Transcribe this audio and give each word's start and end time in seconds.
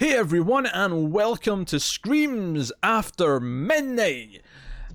Hey 0.00 0.14
everyone, 0.14 0.64
and 0.64 1.12
welcome 1.12 1.66
to 1.66 1.78
Screams 1.78 2.72
After 2.82 3.38
Midnight. 3.38 4.40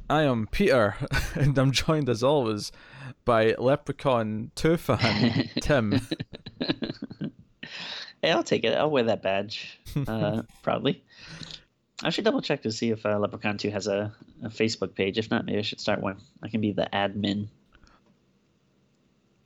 I 0.09 0.23
am 0.23 0.47
Peter, 0.47 0.95
and 1.35 1.55
I'm 1.59 1.71
joined 1.71 2.09
as 2.09 2.23
always 2.23 2.71
by 3.23 3.53
Leprechaun 3.59 4.49
2 4.55 4.77
fan 4.77 5.49
Tim. 5.61 6.01
Hey, 8.23 8.31
I'll 8.31 8.41
take 8.41 8.63
it. 8.63 8.75
I'll 8.75 8.89
wear 8.89 9.03
that 9.03 9.21
badge 9.21 9.79
uh, 10.07 10.41
proudly. 10.63 11.03
I 12.01 12.09
should 12.09 12.25
double 12.25 12.41
check 12.41 12.63
to 12.63 12.71
see 12.71 12.89
if 12.89 13.05
uh, 13.05 13.19
Leprechaun 13.19 13.57
2 13.57 13.69
has 13.69 13.85
a, 13.85 14.11
a 14.43 14.49
Facebook 14.49 14.95
page. 14.95 15.19
If 15.19 15.29
not, 15.29 15.45
maybe 15.45 15.59
I 15.59 15.61
should 15.61 15.79
start 15.79 16.01
one. 16.01 16.17
I 16.41 16.47
can 16.49 16.61
be 16.61 16.71
the 16.71 16.89
admin. 16.91 17.47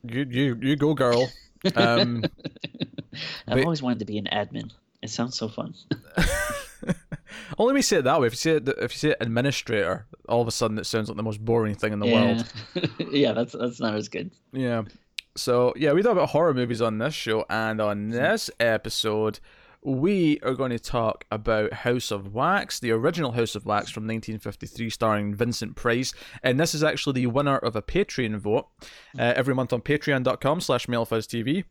You 0.04 0.26
you 0.30 0.58
you 0.62 0.76
go, 0.78 0.94
girl. 0.94 1.30
Um, 1.76 2.24
I've 3.46 3.56
But- 3.58 3.64
always 3.66 3.82
wanted 3.82 4.00
to 4.00 4.06
be 4.06 4.18
an 4.18 4.30
admin. 4.32 4.72
It 5.02 5.10
sounds 5.10 5.38
so 5.38 5.48
fun. 5.48 5.74
only 7.58 7.74
me 7.74 7.82
say 7.82 7.98
it 7.98 8.04
that 8.04 8.20
way. 8.20 8.28
If 8.28 8.34
you 8.34 8.38
say 8.38 8.52
it, 8.52 8.68
if 8.68 8.94
you 8.94 9.10
say 9.10 9.16
administrator, 9.20 10.08
all 10.28 10.42
of 10.42 10.48
a 10.48 10.52
sudden 10.52 10.78
it 10.78 10.86
sounds 10.86 11.10
like 11.10 11.18
the 11.18 11.24
most 11.24 11.44
boring 11.44 11.76
thing 11.76 11.94
in 11.94 12.00
the 12.00 12.08
world. 12.08 12.52
yeah, 12.76 12.84
yeah, 13.12 13.32
that's 13.32 13.54
that's 13.54 13.80
not 13.80 13.96
as 13.96 14.10
good. 14.10 14.32
Yeah. 14.52 14.84
So 15.36 15.74
yeah, 15.78 15.94
we 15.94 16.02
talk 16.02 16.14
about 16.14 16.30
horror 16.30 16.54
movies 16.54 16.82
on 16.82 16.98
this 16.98 17.14
show, 17.14 17.46
and 17.50 17.80
on 17.80 18.10
this 18.10 18.50
episode, 18.60 19.40
we 19.82 20.40
are 20.42 20.54
going 20.54 20.72
to 20.72 20.80
talk 20.80 21.24
about 21.32 21.72
House 21.72 22.12
of 22.12 22.34
Wax, 22.34 22.80
the 22.80 22.92
original 22.92 23.32
House 23.32 23.56
of 23.56 23.66
Wax 23.66 23.90
from 23.90 24.04
1953, 24.04 24.90
starring 24.90 25.34
Vincent 25.34 25.76
Price, 25.76 26.14
and 26.44 26.60
this 26.60 26.76
is 26.76 26.84
actually 26.84 27.14
the 27.14 27.28
winner 27.28 27.58
of 27.58 27.76
a 27.76 27.82
Patreon 27.82 28.38
vote 28.38 28.68
uh, 29.18 29.34
every 29.36 29.56
month 29.56 29.72
on 29.72 29.82
Patreon.com/slash 29.82 30.88
MailFuzzTV. 30.88 31.64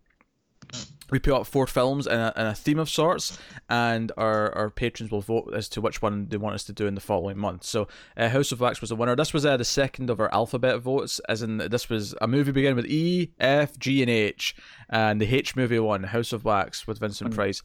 We 1.11 1.19
put 1.19 1.33
up 1.33 1.47
four 1.47 1.67
films 1.67 2.07
in 2.07 2.19
a, 2.19 2.33
in 2.37 2.47
a 2.47 2.55
theme 2.55 2.79
of 2.79 2.91
sorts, 2.91 3.39
and 3.69 4.13
our, 4.17 4.55
our 4.55 4.71
patrons 4.71 5.11
will 5.11 5.21
vote 5.21 5.53
as 5.55 5.69
to 5.71 5.81
which 5.81 6.03
one 6.03 6.29
they 6.29 6.37
want 6.37 6.55
us 6.55 6.65
to 6.65 6.73
do 6.73 6.87
in 6.87 6.95
the 6.95 7.01
following 7.01 7.39
month. 7.39 7.65
So, 7.65 7.89
uh, 8.17 8.29
House 8.29 8.53
of 8.53 8.61
Wax 8.61 8.81
was 8.81 8.91
the 8.91 8.97
winner. 8.97 9.17
This 9.17 9.33
was 9.33 9.47
uh, 9.47 9.57
the 9.57 9.65
second 9.65 10.11
of 10.11 10.21
our 10.21 10.33
alphabet 10.35 10.81
votes, 10.81 11.21
as 11.29 11.43
in 11.43 11.59
this 11.59 11.89
was 11.89 12.15
a 12.21 12.27
movie 12.27 12.53
beginning 12.53 12.77
with 12.77 12.87
E, 12.87 13.33
F, 13.41 13.79
G, 13.79 14.03
and 14.03 14.11
H, 14.11 14.55
and 14.91 15.21
the 15.21 15.35
H 15.35 15.57
movie 15.57 15.79
won, 15.79 16.03
House 16.05 16.33
of 16.33 16.45
Wax 16.45 16.87
with 16.87 16.99
Vincent 16.99 17.35
Price. 17.35 17.63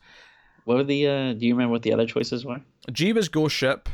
What 0.65 0.77
were 0.77 0.83
the? 0.83 1.07
Uh, 1.07 1.33
do 1.33 1.45
you 1.45 1.53
remember 1.53 1.73
what 1.73 1.81
the 1.81 1.91
other 1.91 2.05
choices 2.05 2.45
were? 2.45 2.61
G 2.91 3.11
was 3.11 3.27
Ghost 3.27 3.55
Ship, 3.55 3.89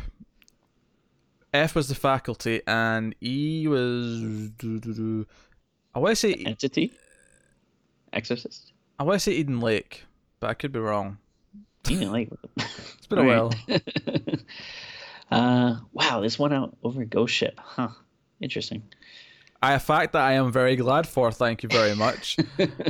F 1.54 1.74
was 1.74 1.88
The 1.88 1.96
Faculty, 1.96 2.62
and 2.68 3.16
E 3.24 3.68
was. 3.68 4.22
I 5.96 6.00
want 6.00 6.12
to 6.12 6.16
say 6.16 6.34
Entity, 6.46 6.94
Exorcist. 8.14 8.74
I 9.00 9.04
want 9.04 9.16
to 9.16 9.20
say 9.22 9.32
Eden 9.32 9.62
Lake, 9.62 10.04
but 10.42 10.50
I 10.50 10.54
could 10.54 10.74
be 10.74 10.80
wrong. 10.80 11.20
Eden 11.90 12.12
didn't. 12.12 12.40
It's 12.98 13.08
been 13.08 13.20
a 13.20 13.24
while. 13.24 13.54
uh, 15.32 15.78
wow, 15.94 16.20
this 16.20 16.38
one 16.38 16.52
out 16.52 16.78
over 16.84 17.06
Ghost 17.06 17.34
Ship. 17.34 17.58
Huh. 17.58 17.90
Interesting. 18.42 18.84
I, 19.64 19.74
a 19.74 19.80
fact 19.80 20.14
that 20.14 20.22
I 20.22 20.34
am 20.34 20.52
very 20.52 20.76
glad 20.76 21.08
for. 21.08 21.32
Thank 21.32 21.64
you 21.64 21.70
very 21.70 21.96
much. 21.96 22.38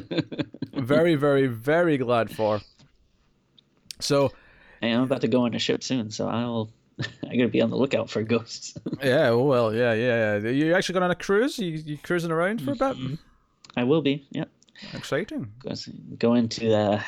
very, 0.73 1.15
very, 1.15 1.47
very 1.47 1.97
glad 1.97 2.31
for. 2.31 2.59
So 3.99 4.33
I'm 4.81 5.03
about 5.03 5.21
to 5.21 5.27
go 5.27 5.45
on 5.45 5.53
a 5.53 5.59
ship 5.59 5.83
soon, 5.83 6.09
so 6.09 6.27
I'll. 6.27 6.71
I 6.99 7.37
gotta 7.37 7.47
be 7.47 7.61
on 7.61 7.69
the 7.69 7.77
lookout 7.77 8.09
for 8.09 8.23
ghosts. 8.23 8.77
yeah, 9.01 9.29
oh, 9.29 9.43
well, 9.43 9.73
yeah, 9.73 9.93
yeah. 9.93 10.37
yeah. 10.37 10.49
You 10.49 10.73
actually 10.73 10.93
going 10.93 11.03
on 11.03 11.11
a 11.11 11.15
cruise? 11.15 11.57
You 11.57 11.69
you 11.69 11.97
cruising 11.97 12.31
around 12.31 12.61
for 12.61 12.71
a 12.71 12.75
bit? 12.75 13.19
I 13.77 13.85
will 13.85 14.01
be. 14.01 14.27
Yep. 14.31 14.49
Exciting. 14.93 15.51
Going 16.17 16.49
to 16.49 16.73
uh, 16.73 17.01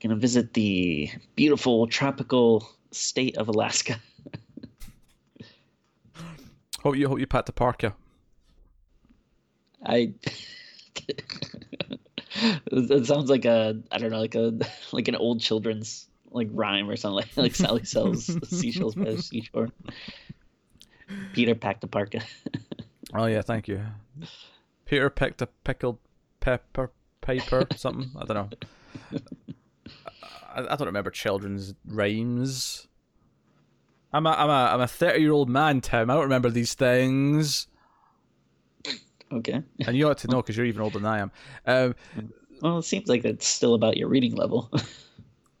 gonna 0.00 0.16
visit 0.16 0.54
the 0.54 1.10
beautiful 1.36 1.86
tropical 1.86 2.68
state 2.90 3.36
of 3.36 3.48
Alaska. 3.48 4.00
Hope 6.82 6.96
you 6.96 7.08
hope 7.08 7.18
you 7.18 7.26
pat 7.26 7.46
the 7.46 7.52
parka. 7.52 7.94
I. 9.86 10.12
it 12.36 13.06
sounds 13.06 13.30
like 13.30 13.46
a 13.46 13.80
I 13.90 13.96
don't 13.96 14.10
know 14.10 14.20
like 14.20 14.34
a 14.34 14.52
like 14.92 15.08
an 15.08 15.16
old 15.16 15.40
children's 15.40 16.06
like 16.30 16.48
rhyme 16.52 16.90
or 16.90 16.96
something 16.96 17.16
like 17.16 17.34
like 17.38 17.54
Sally 17.54 17.84
sells 17.84 18.26
seashells 18.50 18.96
by 18.96 19.12
the 19.12 19.22
seashore. 19.22 19.70
Peter 21.32 21.54
packed 21.54 21.84
a 21.84 21.86
parka. 21.86 22.20
Oh 23.14 23.24
yeah, 23.26 23.40
thank 23.40 23.66
you. 23.66 23.80
Peter 24.84 25.08
picked 25.08 25.40
a 25.40 25.46
pickled 25.46 25.96
pepper 26.40 26.90
paper 27.24 27.66
something. 27.76 28.10
I 28.20 28.24
don't 28.24 28.50
know. 29.12 29.18
I, 30.54 30.60
I 30.60 30.76
don't 30.76 30.86
remember 30.86 31.10
children's 31.10 31.74
rhymes. 31.86 32.86
I'm 34.12 34.26
a 34.26 34.30
I'm 34.30 34.48
a 34.48 34.52
I'm 34.74 34.80
a 34.80 34.86
thirty 34.86 35.20
year 35.20 35.32
old 35.32 35.48
man, 35.48 35.80
Tim. 35.80 36.08
I 36.10 36.14
don't 36.14 36.22
remember 36.22 36.50
these 36.50 36.74
things, 36.74 37.66
okay. 39.32 39.62
and 39.86 39.96
you 39.96 40.08
ought 40.08 40.18
to 40.18 40.28
know 40.28 40.40
because 40.42 40.56
you're 40.56 40.66
even 40.66 40.82
older 40.82 40.98
than 41.00 41.06
I 41.06 41.18
am. 41.18 41.32
Um, 41.66 41.94
Well, 42.62 42.78
it 42.78 42.84
seems 42.84 43.08
like 43.08 43.24
it's 43.24 43.46
still 43.48 43.74
about 43.74 43.96
your 43.96 44.08
reading 44.08 44.36
level. 44.36 44.70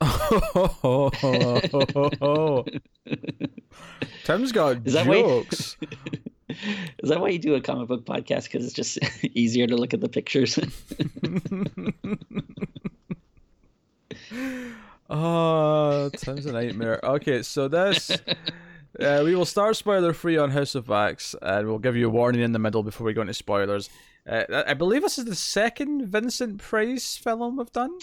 Tim's 4.24 4.52
got 4.52 4.86
Is 4.86 4.92
that 4.94 5.06
why- 5.06 5.22
jokes. 5.22 5.76
Is 7.02 7.10
that 7.10 7.20
why 7.20 7.28
you 7.28 7.38
do 7.38 7.54
a 7.54 7.60
comic 7.60 7.88
book 7.88 8.04
podcast? 8.04 8.44
Because 8.44 8.64
it's 8.64 8.74
just 8.74 8.98
easier 9.22 9.66
to 9.66 9.76
look 9.76 9.94
at 9.94 10.00
the 10.00 10.08
pictures. 10.08 10.58
Oh, 15.10 16.08
time's 16.16 16.46
a 16.46 16.52
nightmare. 16.52 16.98
Okay, 17.04 17.42
so 17.42 17.68
this. 17.68 18.10
Uh, 18.98 19.22
we 19.24 19.34
will 19.34 19.44
start 19.44 19.76
spoiler 19.76 20.12
free 20.12 20.38
on 20.38 20.50
House 20.50 20.74
of 20.74 20.88
Wax, 20.88 21.34
and 21.42 21.68
we'll 21.68 21.78
give 21.78 21.94
you 21.94 22.06
a 22.06 22.10
warning 22.10 22.40
in 22.40 22.52
the 22.52 22.58
middle 22.58 22.82
before 22.82 23.06
we 23.06 23.12
go 23.12 23.20
into 23.20 23.34
spoilers. 23.34 23.90
Uh, 24.26 24.44
I 24.48 24.70
I 24.70 24.74
believe 24.74 25.02
this 25.02 25.18
is 25.18 25.26
the 25.26 25.34
second 25.34 26.06
Vincent 26.06 26.58
Price 26.58 27.16
film 27.16 27.58
we've 27.58 27.72
done. 27.72 27.98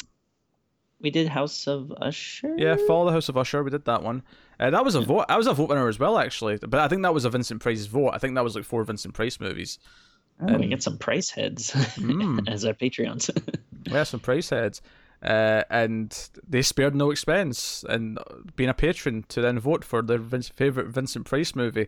We 1.01 1.09
did 1.09 1.27
House 1.27 1.67
of 1.67 1.91
Usher. 1.99 2.55
Yeah, 2.57 2.75
Fall 2.87 3.01
of 3.01 3.07
the 3.07 3.13
House 3.13 3.29
of 3.29 3.37
Usher. 3.37 3.63
We 3.63 3.71
did 3.71 3.85
that 3.85 4.03
one. 4.03 4.23
Uh, 4.59 4.69
that 4.69 4.85
was 4.85 4.95
a 4.95 5.01
vote. 5.01 5.25
I 5.29 5.37
was 5.37 5.47
a 5.47 5.53
vote 5.53 5.69
winner 5.69 5.87
as 5.87 5.97
well, 5.97 6.17
actually. 6.17 6.57
But 6.57 6.75
I 6.79 6.87
think 6.87 7.01
that 7.01 7.13
was 7.13 7.25
a 7.25 7.29
Vincent 7.29 7.61
Price 7.61 7.85
vote. 7.87 8.11
I 8.13 8.19
think 8.19 8.35
that 8.35 8.43
was 8.43 8.55
like 8.55 8.65
four 8.65 8.83
Vincent 8.83 9.13
Price 9.13 9.39
movies. 9.39 9.79
Oh, 10.41 10.57
we 10.57 10.67
get 10.67 10.81
some 10.81 10.97
price 10.97 11.29
heads 11.29 11.75
as 12.47 12.65
our 12.65 12.73
Patreons. 12.73 13.29
Yeah, 13.85 14.03
some 14.03 14.19
price 14.19 14.51
heads. 14.51 14.79
Uh, 15.23 15.63
and 15.71 16.29
they 16.47 16.61
spared 16.61 16.93
no 16.93 17.09
expense 17.09 17.83
in 17.89 18.19
being 18.55 18.69
a 18.69 18.75
patron 18.75 19.23
to 19.29 19.41
then 19.41 19.57
vote 19.57 19.83
for 19.83 20.03
their 20.03 20.19
Vince, 20.19 20.49
favorite 20.49 20.87
Vincent 20.87 21.25
Price 21.25 21.55
movie. 21.55 21.87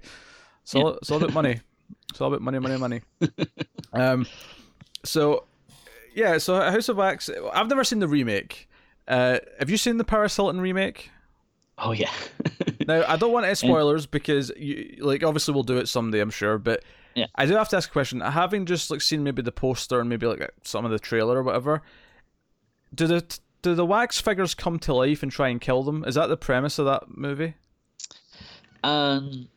So 0.64 0.82
all, 0.82 0.94
it's 0.96 1.12
all 1.12 1.18
about 1.18 1.34
money. 1.34 1.62
It's 2.10 2.20
all 2.20 2.30
about 2.30 2.42
money, 2.42 2.58
money, 2.60 2.78
money. 2.78 3.02
um, 3.94 4.26
so 5.04 5.46
yeah, 6.16 6.38
so 6.40 6.56
House 6.56 6.90
of 6.90 6.98
Wax. 6.98 7.30
I've 7.54 7.70
never 7.70 7.84
seen 7.84 8.00
the 8.00 8.08
remake. 8.08 8.68
Uh, 9.08 9.40
have 9.60 9.70
you 9.70 9.78
seen 9.78 9.98
the 9.98 10.04
Paris 10.04 10.36
Hilton 10.36 10.62
remake? 10.62 11.10
oh 11.78 11.92
yeah. 11.92 12.12
Now 12.88 13.04
I 13.08 13.16
don't 13.16 13.32
want 13.32 13.46
any 13.46 13.56
spoilers 13.56 14.06
because 14.06 14.52
you 14.58 14.98
like 15.00 15.24
obviously 15.24 15.54
we'll 15.54 15.64
do 15.64 15.78
it 15.78 15.88
someday, 15.88 16.20
I'm 16.20 16.30
sure. 16.30 16.58
But 16.58 16.84
Yeah. 17.16 17.28
I 17.36 17.46
do 17.46 17.54
have 17.56 17.70
to 17.70 17.78
ask 17.78 17.90
a 17.90 17.92
question. 17.94 18.20
Having 18.20 18.66
just 18.66 18.92
like 18.92 19.00
seen 19.02 19.24
maybe 19.24 19.42
the 19.42 19.52
poster 19.54 20.00
and 20.02 20.10
maybe 20.10 20.28
like 20.28 20.52
some 20.64 20.84
of 20.84 20.92
the 20.92 21.00
trailer 21.00 21.38
or 21.38 21.44
whatever, 21.44 21.82
do 22.94 23.08
the 23.08 23.24
do 23.62 23.74
the 23.74 23.86
wax 23.86 24.20
figures 24.20 24.54
come 24.54 24.80
to 24.80 24.94
life 24.94 25.24
and 25.24 25.32
try 25.32 25.48
and 25.48 25.62
kill 25.62 25.82
them? 25.84 26.04
Is 26.06 26.16
that 26.16 26.28
the 26.28 26.36
premise 26.38 26.78
of 26.78 26.86
that 26.86 27.04
movie? 27.18 27.54
Um, 28.84 29.48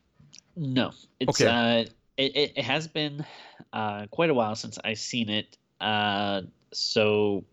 no, 0.54 0.92
it's 1.18 1.40
Okay. 1.40 1.50
uh, 1.50 1.84
it, 2.16 2.36
it, 2.36 2.52
it 2.56 2.64
has 2.64 2.86
been 2.88 3.24
uh 3.72 4.06
quite 4.10 4.30
a 4.30 4.34
while 4.34 4.54
since 4.54 4.78
I've 4.84 4.98
seen 4.98 5.28
it. 5.30 5.56
Uh, 5.80 6.42
so 6.72 7.44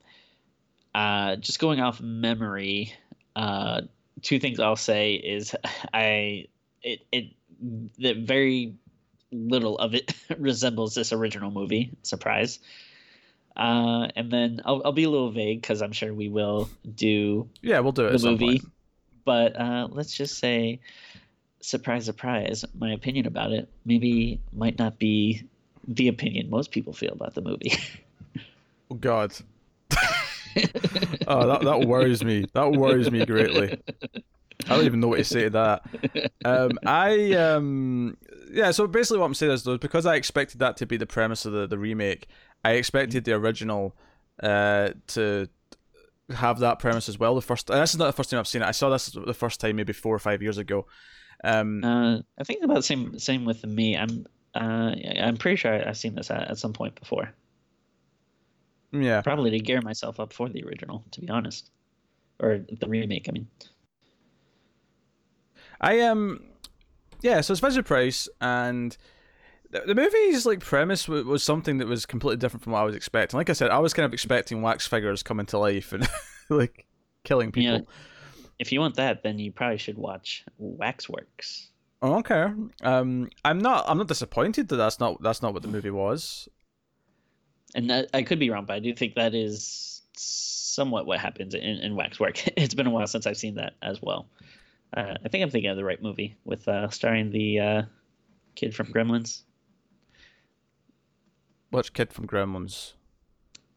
uh, 0.93 1.35
just 1.37 1.59
going 1.59 1.79
off 1.79 2.01
memory, 2.01 2.93
uh, 3.35 3.81
two 4.21 4.39
things 4.39 4.59
I'll 4.59 4.75
say 4.75 5.15
is 5.15 5.55
I 5.93 6.47
it 6.81 7.01
it 7.11 7.25
that 7.99 8.17
very 8.17 8.75
little 9.31 9.77
of 9.79 9.95
it 9.95 10.13
resembles 10.37 10.95
this 10.95 11.11
original 11.13 11.51
movie. 11.51 11.91
Surprise. 12.03 12.59
Uh, 13.55 14.07
and 14.15 14.31
then 14.31 14.61
I'll, 14.65 14.81
I'll 14.83 14.91
be 14.93 15.03
a 15.03 15.09
little 15.09 15.31
vague 15.31 15.61
because 15.61 15.81
I'm 15.81 15.91
sure 15.91 16.13
we 16.13 16.27
will 16.27 16.69
do 16.95 17.47
Yeah, 17.61 17.79
we'll 17.79 17.91
do 17.91 18.07
it. 18.07 18.19
the 18.19 18.31
movie. 18.31 18.61
But 19.25 19.55
uh, 19.59 19.87
let's 19.91 20.13
just 20.13 20.39
say, 20.39 20.79
surprise, 21.61 22.05
surprise, 22.05 22.65
my 22.77 22.91
opinion 22.93 23.27
about 23.27 23.51
it 23.51 23.69
maybe 23.85 24.39
might 24.51 24.79
not 24.79 24.97
be 24.99 25.43
the 25.87 26.07
opinion 26.07 26.49
most 26.49 26.71
people 26.71 26.93
feel 26.93 27.13
about 27.13 27.33
the 27.35 27.41
movie. 27.41 27.73
Oh 28.91 28.95
God. 28.95 29.33
Oh, 31.27 31.47
that 31.47 31.61
that 31.63 31.87
worries 31.87 32.23
me. 32.23 32.45
That 32.53 32.71
worries 32.71 33.11
me 33.11 33.25
greatly. 33.25 33.81
I 34.65 34.75
don't 34.75 34.85
even 34.85 34.99
know 34.99 35.07
what 35.09 35.17
to 35.17 35.23
say 35.23 35.43
to 35.43 35.49
that. 35.51 35.83
Um, 36.45 36.71
I 36.85 37.33
um, 37.33 38.17
yeah. 38.51 38.71
So 38.71 38.87
basically, 38.87 39.19
what 39.19 39.25
I'm 39.25 39.33
saying 39.33 39.51
is, 39.51 39.63
though, 39.63 39.77
because 39.77 40.05
I 40.05 40.15
expected 40.15 40.59
that 40.59 40.77
to 40.77 40.85
be 40.85 40.97
the 40.97 41.05
premise 41.05 41.45
of 41.45 41.53
the, 41.53 41.67
the 41.67 41.77
remake, 41.77 42.27
I 42.63 42.73
expected 42.73 43.25
the 43.25 43.33
original 43.33 43.95
uh, 44.41 44.91
to 45.07 45.49
have 46.33 46.59
that 46.59 46.79
premise 46.79 47.09
as 47.09 47.19
well. 47.19 47.35
The 47.35 47.41
first, 47.41 47.67
this 47.67 47.93
is 47.93 47.99
not 47.99 48.05
the 48.05 48.13
first 48.13 48.29
time 48.29 48.39
I've 48.39 48.47
seen 48.47 48.61
it. 48.61 48.67
I 48.67 48.71
saw 48.71 48.89
this 48.89 49.07
the 49.07 49.33
first 49.33 49.59
time 49.59 49.75
maybe 49.75 49.93
four 49.93 50.15
or 50.15 50.19
five 50.19 50.41
years 50.41 50.57
ago. 50.57 50.85
Um, 51.43 51.83
uh, 51.83 52.19
I 52.37 52.43
think 52.43 52.63
about 52.63 52.75
the 52.75 52.83
same 52.83 53.19
same 53.19 53.45
with 53.45 53.65
me. 53.65 53.97
I'm 53.97 54.25
uh, 54.55 54.95
I'm 55.19 55.37
pretty 55.37 55.57
sure 55.57 55.87
I've 55.87 55.97
seen 55.97 56.15
this 56.15 56.31
at, 56.31 56.51
at 56.51 56.57
some 56.57 56.73
point 56.73 56.99
before. 56.99 57.33
Yeah, 58.93 59.21
probably 59.21 59.51
to 59.51 59.59
gear 59.59 59.81
myself 59.81 60.19
up 60.19 60.31
for 60.31 60.49
the 60.49 60.63
original, 60.63 61.03
to 61.11 61.21
be 61.21 61.29
honest, 61.29 61.71
or 62.39 62.59
the 62.79 62.87
remake. 62.87 63.27
I 63.27 63.31
mean, 63.31 63.47
I 65.81 66.01
um, 66.01 66.43
yeah. 67.21 67.41
So 67.41 67.53
it's 67.53 67.59
Vincent 67.59 67.85
Price, 67.87 68.29
and 68.39 68.95
the, 69.71 69.81
the 69.87 69.95
movie's 69.95 70.45
like 70.45 70.59
premise 70.59 71.07
was, 71.07 71.25
was 71.25 71.43
something 71.43 71.79
that 71.79 71.87
was 71.87 72.05
completely 72.05 72.37
different 72.37 72.63
from 72.63 72.73
what 72.73 72.79
I 72.79 72.83
was 72.83 72.95
expecting. 72.95 73.37
Like 73.37 73.49
I 73.49 73.53
said, 73.53 73.71
I 73.71 73.79
was 73.79 73.93
kind 73.93 74.05
of 74.05 74.13
expecting 74.13 74.61
wax 74.61 74.85
figures 74.85 75.23
coming 75.23 75.47
to 75.47 75.57
life 75.57 75.91
and 75.91 76.07
like 76.49 76.85
killing 77.23 77.51
people. 77.51 77.73
Yeah. 77.73 77.79
If 78.59 78.71
you 78.71 78.79
want 78.79 78.95
that, 78.95 79.23
then 79.23 79.39
you 79.39 79.51
probably 79.51 79.79
should 79.79 79.97
watch 79.97 80.45
Waxworks. 80.57 81.69
Okay. 82.03 82.47
Um, 82.83 83.29
I'm 83.43 83.59
not. 83.59 83.85
I'm 83.87 83.97
not 83.97 84.07
disappointed 84.07 84.67
that 84.67 84.75
that's 84.75 84.99
not 84.99 85.21
that's 85.21 85.41
not 85.41 85.53
what 85.53 85.63
the 85.63 85.69
movie 85.69 85.89
was. 85.89 86.47
And 87.75 87.89
that, 87.89 88.09
I 88.13 88.23
could 88.23 88.39
be 88.39 88.49
wrong, 88.49 88.65
but 88.65 88.73
I 88.73 88.79
do 88.79 88.93
think 88.93 89.15
that 89.15 89.33
is 89.33 90.01
somewhat 90.15 91.05
what 91.05 91.19
happens 91.19 91.53
in, 91.53 91.61
in 91.61 91.95
Waxwork. 91.95 92.47
it's 92.57 92.73
been 92.73 92.87
a 92.87 92.91
while 92.91 93.07
since 93.07 93.25
I've 93.25 93.37
seen 93.37 93.55
that 93.55 93.73
as 93.81 94.01
well. 94.01 94.27
Uh, 94.95 95.15
I 95.23 95.29
think 95.29 95.43
I'm 95.43 95.49
thinking 95.49 95.71
of 95.71 95.77
the 95.77 95.83
right 95.83 96.01
movie 96.01 96.37
with 96.45 96.67
uh, 96.67 96.89
starring 96.89 97.31
the 97.31 97.59
uh, 97.59 97.81
kid 98.55 98.75
from 98.75 98.87
Gremlins. 98.87 99.41
Which 101.71 101.93
kid 101.93 102.13
from 102.13 102.27
Gremlins? 102.27 102.93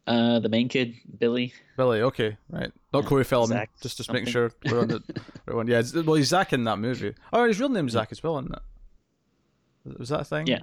Uh, 0.07 0.39
the 0.39 0.49
main 0.49 0.69
kid, 0.69 0.95
Billy. 1.19 1.55
Billy, 1.77 2.03
okay, 2.03 2.37
right. 2.51 2.71
Not 2.93 3.05
yeah, 3.05 3.09
Corey 3.09 3.25
Feldman. 3.25 3.59
Zach 3.59 3.71
just 3.81 3.97
just 3.97 4.13
make 4.13 4.29
sure 4.29 4.53
we're 4.71 4.81
on 4.81 4.89
the 4.89 5.03
right 5.47 5.57
one. 5.57 5.67
Yeah, 5.67 5.83
well, 6.05 6.15
he's 6.15 6.29
Zach 6.29 6.53
in 6.53 6.65
that 6.65 6.79
movie. 6.79 7.15
Oh, 7.33 7.47
his 7.47 7.59
real 7.59 7.71
name's 7.71 7.93
Zach 7.93 8.13
as 8.13 8.23
well, 8.23 8.39
isn't 8.39 8.53
it? 8.55 9.99
Was 9.99 10.11
that 10.11 10.21
a 10.21 10.25
thing? 10.25 10.47
Yeah. 10.47 10.61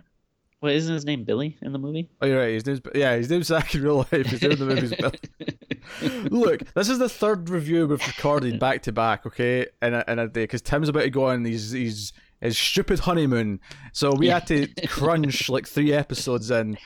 Well, 0.63 0.71
isn't 0.71 0.93
his 0.93 1.03
name 1.03 1.25
Billy 1.25 1.57
in 1.61 1.73
the 1.73 1.77
movie? 1.77 2.09
Oh, 2.21 2.25
you're 2.25 2.39
right. 2.39 2.53
His 2.53 2.65
name's 2.65 2.79
yeah. 2.95 3.17
His 3.17 3.29
name's 3.29 3.47
Zach 3.47 3.75
in 3.75 3.83
real 3.83 3.97
life. 3.97 4.27
His 4.27 4.41
name 4.41 4.51
in 4.53 4.59
the 4.59 4.65
movie's 4.65 4.95
Billy. 4.95 6.29
Look, 6.29 6.73
this 6.73 6.87
is 6.87 6.99
the 6.99 7.09
third 7.09 7.49
review 7.49 7.85
we've 7.85 8.07
recorded 8.07 8.61
back 8.61 8.81
to 8.83 8.93
back. 8.93 9.25
Okay, 9.25 9.67
in 9.81 9.93
a, 9.93 10.05
in 10.07 10.19
a 10.19 10.23
uh, 10.23 10.27
day 10.27 10.43
because 10.43 10.61
Tim's 10.61 10.87
about 10.87 11.01
to 11.01 11.09
go 11.09 11.25
on 11.25 11.43
these 11.43 11.71
these 11.71 12.13
his 12.39 12.57
stupid 12.57 12.99
honeymoon, 12.99 13.59
so 13.91 14.13
we 14.13 14.27
had 14.27 14.47
to 14.47 14.67
crunch 14.87 15.49
like 15.49 15.67
three 15.67 15.91
episodes 15.91 16.49
in 16.49 16.77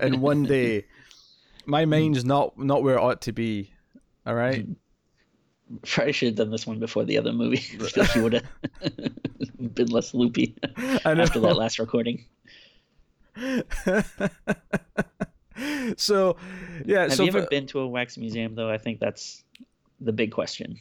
in 0.00 0.20
one 0.20 0.42
day 0.42 0.86
my 1.66 1.84
mind's 1.84 2.24
not 2.24 2.58
not 2.58 2.82
where 2.82 2.96
it 2.96 3.00
ought 3.00 3.20
to 3.22 3.32
be. 3.32 3.72
All 4.26 4.34
right. 4.34 4.66
Probably 5.86 6.12
should 6.12 6.26
have 6.26 6.34
done 6.34 6.50
this 6.50 6.66
one 6.66 6.80
before 6.80 7.04
the 7.04 7.16
other 7.16 7.32
movie. 7.32 7.58
so 7.90 8.02
he 8.02 8.18
would 8.18 8.32
have 8.32 9.74
been 9.76 9.86
less 9.86 10.14
loopy 10.14 10.56
after 11.04 11.38
that 11.38 11.54
last 11.56 11.78
recording. 11.78 12.24
so, 15.96 16.36
yeah. 16.84 17.02
Have 17.02 17.14
so 17.14 17.22
you 17.22 17.28
ever 17.28 17.46
been 17.46 17.66
to 17.68 17.80
a 17.80 17.88
wax 17.88 18.16
museum 18.16 18.54
though? 18.54 18.70
I 18.70 18.78
think 18.78 19.00
that's 19.00 19.42
the 20.00 20.12
big 20.12 20.32
question. 20.32 20.78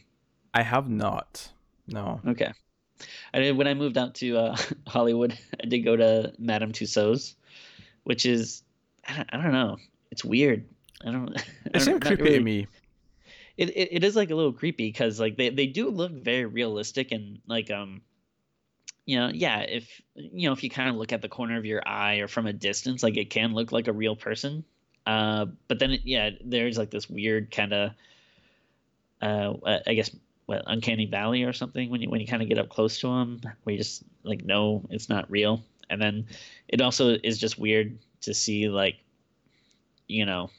I 0.54 0.64
have 0.64 0.90
not. 0.90 1.50
No. 1.88 2.22
Okay. 2.28 2.52
I 3.34 3.40
did, 3.40 3.58
when 3.58 3.68
I 3.68 3.74
moved 3.74 3.98
out 3.98 4.16
to 4.16 4.38
uh, 4.38 4.58
Hollywood, 4.88 5.38
I 5.62 5.68
did 5.68 5.80
go 5.80 5.96
to 5.96 6.34
Madame 6.38 6.72
Tussauds, 6.72 7.36
which 8.04 8.26
is 8.26 8.64
I 9.08 9.16
don't, 9.16 9.30
I 9.34 9.42
don't 9.42 9.54
know. 9.54 9.78
It's 10.12 10.26
weird. 10.26 10.68
I 11.06 11.12
don't. 11.12 11.42
It 11.74 11.82
seemed 11.82 12.02
creepy 12.02 12.24
really, 12.24 12.38
to 12.38 12.44
me. 12.44 12.68
It, 13.58 13.70
it 13.70 13.90
it 13.92 14.04
is 14.04 14.16
like 14.16 14.32
a 14.32 14.36
little 14.36 14.54
creepy 14.54 14.88
because 14.88 15.20
like 15.20 15.38
they, 15.38 15.50
they 15.50 15.68
do 15.68 15.90
look 15.90 16.12
very 16.12 16.46
realistic 16.46 17.12
and 17.12 17.40
like 17.48 17.72
um 17.72 18.02
you 19.10 19.20
know 19.20 19.32
yeah 19.34 19.62
if 19.62 20.00
you 20.14 20.48
know 20.48 20.54
if 20.54 20.64
you 20.64 20.70
kind 20.70 20.88
of 20.88 20.96
look 20.96 21.12
at 21.12 21.24
the 21.24 21.28
corner 21.28 21.58
of 21.58 21.66
your 21.66 21.82
eye 21.88 22.18
or 22.18 22.28
from 22.28 22.46
a 22.46 22.54
distance 22.54 23.02
like 23.02 23.18
it 23.18 23.32
can 23.32 23.56
look 23.56 23.72
like 23.72 23.88
a 23.88 23.92
real 23.92 24.16
person 24.16 24.64
uh 25.08 25.48
but 25.68 25.80
then 25.80 25.94
it, 25.94 26.02
yeah 26.04 26.30
there's 26.46 26.78
like 26.78 26.92
this 26.92 27.10
weird 27.10 27.50
kind 27.50 27.74
of 27.74 27.92
uh 29.24 29.54
I 29.88 29.96
guess 29.96 30.16
what 30.46 30.62
uncanny 30.68 31.08
valley 31.08 31.44
or 31.44 31.54
something 31.54 31.90
when 31.90 32.04
you 32.04 32.10
when 32.12 32.22
you 32.22 32.28
kind 32.28 32.44
of 32.44 32.50
get 32.50 32.60
up 32.60 32.70
close 32.70 33.00
to 33.00 33.08
them 33.08 33.42
where 33.64 33.72
you 33.74 33.80
just 33.80 34.04
like 34.22 34.46
know 34.46 34.86
it's 34.92 35.10
not 35.10 35.32
real 35.32 35.64
and 35.90 36.00
then 36.00 36.28
it 36.68 36.80
also 36.80 37.18
is 37.24 37.40
just 37.40 37.58
weird 37.58 37.98
to 38.22 38.36
see 38.36 38.70
like 38.70 38.98
you 40.08 40.24
know 40.24 40.52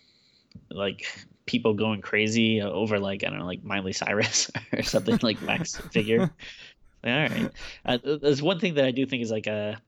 like 0.72 1.06
people 1.50 1.74
going 1.74 2.00
crazy 2.00 2.62
over 2.62 3.00
like 3.00 3.24
I 3.24 3.28
don't 3.28 3.40
know 3.40 3.44
like 3.44 3.64
Miley 3.64 3.92
Cyrus 3.92 4.52
or 4.72 4.82
something 4.82 5.18
like 5.20 5.42
Max 5.42 5.76
figure. 5.92 6.30
All 7.04 7.10
right, 7.10 7.50
uh, 7.84 7.98
there's 8.20 8.42
one 8.42 8.58
thing 8.58 8.74
that 8.74 8.84
I 8.84 8.90
do 8.90 9.06
think 9.06 9.22
is 9.22 9.30
like 9.30 9.46
a, 9.46 9.78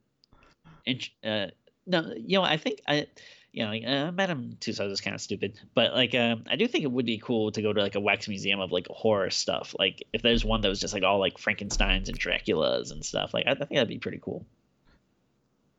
uh, 1.25 1.47
no, 1.87 2.13
you 2.17 2.39
know 2.39 2.43
I 2.43 2.57
think 2.57 2.81
I, 2.89 3.07
you 3.53 3.65
know, 3.65 3.73
uh, 3.73 4.13
Madame 4.13 4.57
Tussauds 4.61 4.91
is 4.91 5.03
kind 5.03 5.15
of 5.15 5.21
stupid, 5.21 5.61
but 5.75 5.93
like 5.93 6.15
um, 6.15 6.45
I 6.49 6.57
do 6.57 6.67
think 6.67 6.85
it 6.85 6.91
would 6.93 7.05
be 7.05 7.19
cool 7.19 7.53
to 7.53 7.61
go 7.61 7.73
to 7.73 7.81
like 7.83 7.95
a 7.95 8.01
wax 8.01 8.29
museum 8.29 8.61
of 8.61 8.73
like 8.73 8.87
horror 8.89 9.31
stuff. 9.31 9.77
Like 9.79 10.05
if 10.13 10.23
there's 10.23 10.45
one 10.45 10.63
that 10.63 10.69
was 10.69 10.81
just 10.81 10.95
like 10.95 11.03
all 11.03 11.19
like 11.19 11.39
Frankenstein's 11.39 12.09
and 12.09 12.17
Dracula's 12.17 12.91
and 12.91 13.05
stuff, 13.05 13.35
like 13.35 13.47
I, 13.47 13.51
I 13.53 13.55
think 13.55 13.73
that'd 13.73 13.89
be 13.89 13.99
pretty 13.99 14.21
cool. 14.23 14.47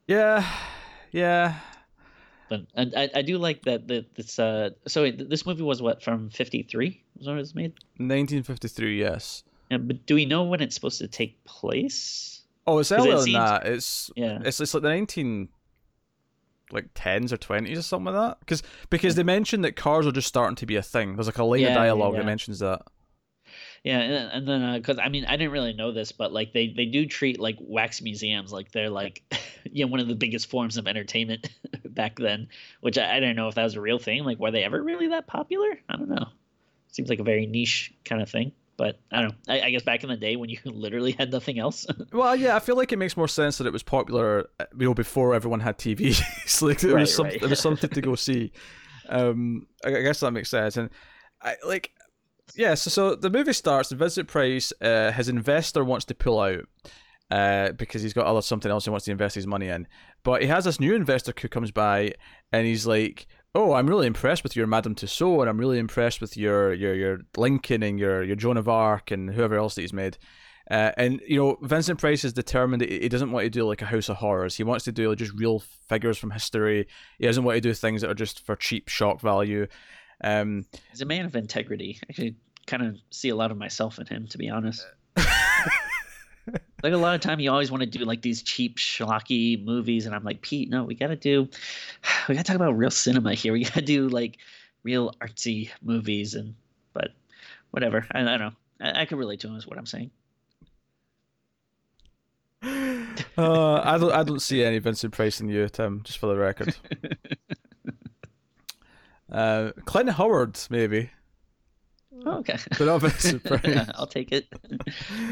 Yeah, 0.07 0.47
yeah. 1.11 1.55
But 2.49 2.67
and 2.75 2.93
I, 2.95 3.09
I 3.15 3.21
do 3.23 3.39
like 3.39 3.63
that 3.63 3.87
that 3.87 4.13
this 4.15 4.37
uh 4.37 4.71
so 4.87 5.09
this 5.09 5.45
movie 5.45 5.63
was 5.63 5.81
what 5.81 6.03
from 6.03 6.29
53 6.29 7.01
was 7.17 7.27
when 7.27 7.37
it 7.37 7.39
was 7.39 7.55
made 7.55 7.71
1953 7.97 8.99
yes 8.99 9.43
but 9.77 10.05
do 10.05 10.15
we 10.15 10.25
know 10.25 10.43
when 10.43 10.61
it's 10.61 10.75
supposed 10.75 10.99
to 10.99 11.07
take 11.07 11.43
place 11.45 12.41
oh 12.67 12.79
it's 12.79 12.91
earlier 12.91 13.13
it 13.13 13.15
than 13.15 13.23
seems, 13.25 13.35
that 13.35 13.65
it's 13.65 14.11
yeah 14.15 14.39
it's, 14.43 14.59
it's 14.59 14.73
like 14.73 14.83
the 14.83 14.89
19 14.89 15.49
like 16.71 16.93
10s 16.93 17.31
or 17.31 17.37
20s 17.37 17.77
or 17.77 17.81
something 17.81 18.13
like 18.13 18.29
that 18.29 18.39
because 18.39 18.63
because 18.89 19.15
they 19.15 19.23
mentioned 19.23 19.63
that 19.63 19.75
cars 19.75 20.07
are 20.07 20.11
just 20.11 20.27
starting 20.27 20.55
to 20.55 20.65
be 20.65 20.75
a 20.75 20.81
thing 20.81 21.15
there's 21.15 21.27
like 21.27 21.37
a 21.37 21.43
line 21.43 21.61
yeah, 21.61 21.69
of 21.69 21.75
dialogue 21.75 22.13
yeah, 22.13 22.17
yeah. 22.17 22.23
that 22.23 22.25
mentions 22.25 22.59
that 22.59 22.81
yeah, 23.83 23.99
and, 23.99 24.31
and 24.31 24.47
then 24.47 24.79
because 24.79 24.97
uh, 24.97 25.01
I 25.01 25.09
mean 25.09 25.25
I 25.25 25.35
didn't 25.35 25.51
really 25.51 25.73
know 25.73 25.91
this, 25.91 26.13
but 26.13 26.31
like 26.31 26.53
they 26.53 26.69
they 26.69 26.85
do 26.85 27.05
treat 27.05 27.39
like 27.39 27.57
wax 27.59 28.01
museums 28.01 28.53
like 28.53 28.71
they're 28.71 28.89
like 28.89 29.21
you 29.71 29.85
know 29.85 29.91
one 29.91 29.99
of 29.99 30.07
the 30.07 30.15
biggest 30.15 30.49
forms 30.49 30.77
of 30.77 30.87
entertainment 30.87 31.49
back 31.85 32.17
then, 32.17 32.47
which 32.79 32.97
I, 32.97 33.17
I 33.17 33.19
didn't 33.19 33.35
know 33.35 33.49
if 33.49 33.55
that 33.55 33.63
was 33.63 33.75
a 33.75 33.81
real 33.81 33.99
thing. 33.99 34.23
Like 34.23 34.39
were 34.39 34.51
they 34.51 34.63
ever 34.63 34.81
really 34.81 35.09
that 35.09 35.27
popular? 35.27 35.77
I 35.89 35.97
don't 35.97 36.09
know. 36.09 36.27
Seems 36.93 37.09
like 37.09 37.19
a 37.19 37.23
very 37.23 37.45
niche 37.45 37.93
kind 38.05 38.21
of 38.21 38.29
thing. 38.29 38.53
But 38.75 38.99
I 39.11 39.21
don't 39.21 39.29
know. 39.29 39.53
I, 39.53 39.61
I 39.61 39.69
guess 39.71 39.83
back 39.83 40.03
in 40.03 40.09
the 40.09 40.17
day 40.17 40.35
when 40.35 40.49
you 40.49 40.57
literally 40.65 41.11
had 41.11 41.31
nothing 41.31 41.59
else. 41.59 41.85
well, 42.13 42.35
yeah, 42.35 42.55
I 42.55 42.59
feel 42.59 42.75
like 42.75 42.91
it 42.91 42.97
makes 42.97 43.15
more 43.15 43.27
sense 43.27 43.57
that 43.59 43.67
it 43.67 43.73
was 43.73 43.83
popular, 43.83 44.49
uh, 44.59 44.65
you 44.77 44.87
know, 44.87 44.93
before 44.93 45.35
everyone 45.35 45.59
had 45.59 45.77
TVs. 45.77 46.61
like 46.61 46.83
it 46.83 46.91
right, 46.91 47.01
was 47.01 47.15
some, 47.15 47.25
right. 47.25 47.41
it 47.41 47.49
was 47.49 47.59
something 47.59 47.89
to 47.89 48.01
go 48.01 48.15
see. 48.15 48.51
Um, 49.09 49.67
I, 49.85 49.89
I 49.89 50.01
guess 50.01 50.21
that 50.21 50.31
makes 50.31 50.49
sense. 50.49 50.77
And 50.77 50.89
I 51.41 51.55
like 51.65 51.91
yeah, 52.55 52.73
so, 52.75 52.89
so 52.89 53.15
the 53.15 53.29
movie 53.29 53.53
starts. 53.53 53.89
The 53.89 53.95
Vincent 53.95 54.27
Price, 54.27 54.73
uh, 54.81 55.11
his 55.11 55.29
investor 55.29 55.83
wants 55.83 56.05
to 56.05 56.15
pull 56.15 56.39
out 56.39 56.65
uh, 57.31 57.71
because 57.71 58.01
he's 58.01 58.13
got 58.13 58.25
other 58.25 58.41
something 58.41 58.69
else 58.69 58.85
he 58.85 58.91
wants 58.91 59.05
to 59.05 59.11
invest 59.11 59.35
his 59.35 59.47
money 59.47 59.67
in. 59.67 59.87
But 60.23 60.41
he 60.41 60.47
has 60.47 60.65
this 60.65 60.79
new 60.79 60.95
investor 60.95 61.33
who 61.39 61.47
comes 61.47 61.71
by 61.71 62.13
and 62.51 62.67
he's 62.67 62.85
like, 62.85 63.27
"Oh, 63.55 63.73
I'm 63.73 63.87
really 63.87 64.07
impressed 64.07 64.43
with 64.43 64.55
your 64.55 64.67
Madame 64.67 64.95
Tussaud, 64.95 65.41
and 65.41 65.49
I'm 65.49 65.59
really 65.59 65.79
impressed 65.79 66.21
with 66.21 66.35
your 66.37 66.73
your 66.73 66.93
your 66.93 67.19
Lincoln 67.37 67.83
and 67.83 67.99
your 67.99 68.23
your 68.23 68.35
Joan 68.35 68.57
of 68.57 68.67
Arc 68.67 69.11
and 69.11 69.31
whoever 69.31 69.55
else 69.55 69.75
that 69.75 69.81
he's 69.81 69.93
made." 69.93 70.17
Uh, 70.71 70.91
and 70.95 71.21
you 71.27 71.37
know, 71.37 71.57
Vincent 71.61 71.99
Price 71.99 72.23
is 72.23 72.31
determined 72.31 72.81
that 72.81 72.89
he 72.89 73.09
doesn't 73.09 73.31
want 73.31 73.43
to 73.43 73.49
do 73.49 73.65
like 73.65 73.81
a 73.81 73.85
House 73.85 74.07
of 74.09 74.17
Horrors. 74.17 74.55
He 74.55 74.63
wants 74.63 74.85
to 74.85 74.91
do 74.91 75.09
like, 75.09 75.17
just 75.17 75.33
real 75.33 75.59
figures 75.89 76.17
from 76.17 76.31
history. 76.31 76.87
He 77.19 77.25
doesn't 77.25 77.43
want 77.43 77.57
to 77.57 77.61
do 77.61 77.73
things 77.73 78.01
that 78.01 78.09
are 78.09 78.15
just 78.15 78.45
for 78.45 78.55
cheap 78.55 78.87
shock 78.87 79.19
value. 79.19 79.67
Um, 80.23 80.65
He's 80.89 81.01
a 81.01 81.05
man 81.05 81.25
of 81.25 81.35
integrity. 81.35 81.99
I 82.01 82.05
actually 82.09 82.35
kind 82.65 82.83
of 82.83 82.95
see 83.09 83.29
a 83.29 83.35
lot 83.35 83.51
of 83.51 83.57
myself 83.57 83.99
in 83.99 84.07
him, 84.07 84.27
to 84.27 84.37
be 84.37 84.49
honest. 84.49 84.85
Like 86.47 86.93
a 86.93 86.97
lot 86.97 87.15
of 87.15 87.21
time, 87.21 87.39
you 87.39 87.51
always 87.51 87.71
want 87.71 87.81
to 87.81 87.89
do 87.89 88.03
like 88.05 88.21
these 88.21 88.41
cheap, 88.41 88.77
schlocky 88.77 89.63
movies, 89.63 90.05
and 90.05 90.13
I'm 90.13 90.23
like, 90.23 90.41
Pete, 90.41 90.69
no, 90.69 90.83
we 90.83 90.95
got 90.95 91.07
to 91.07 91.15
do, 91.15 91.47
we 92.27 92.35
got 92.35 92.45
to 92.45 92.51
talk 92.51 92.55
about 92.55 92.77
real 92.77 92.91
cinema 92.91 93.33
here. 93.33 93.53
We 93.53 93.63
got 93.63 93.73
to 93.75 93.81
do 93.81 94.09
like 94.09 94.37
real 94.83 95.13
artsy 95.21 95.69
movies, 95.81 96.33
and 96.35 96.55
but 96.93 97.11
whatever. 97.71 98.05
I, 98.11 98.21
I 98.21 98.23
don't 98.23 98.39
know. 98.39 98.51
I, 98.81 99.01
I 99.01 99.05
can 99.05 99.17
relate 99.17 99.39
to 99.41 99.47
him, 99.47 99.55
is 99.55 99.67
what 99.67 99.77
I'm 99.77 99.85
saying. 99.85 100.11
uh, 102.63 103.81
I 103.83 103.97
don't. 103.97 104.11
I 104.11 104.23
don't 104.23 104.41
see 104.41 104.63
any 104.63 104.79
Vincent 104.79 105.13
Price 105.13 105.41
in 105.41 105.49
you, 105.49 105.67
Tim. 105.69 106.01
Just 106.03 106.19
for 106.19 106.27
the 106.27 106.37
record. 106.37 106.75
Uh, 109.33 109.71
Clint 109.85 110.11
Howard, 110.11 110.59
maybe. 110.69 111.09
Oh, 112.25 112.39
okay. 112.39 112.57
But 112.77 112.85
not 112.85 113.11
surprise. 113.19 113.89
I'll 113.95 114.07
take 114.07 114.31
it. 114.31 114.47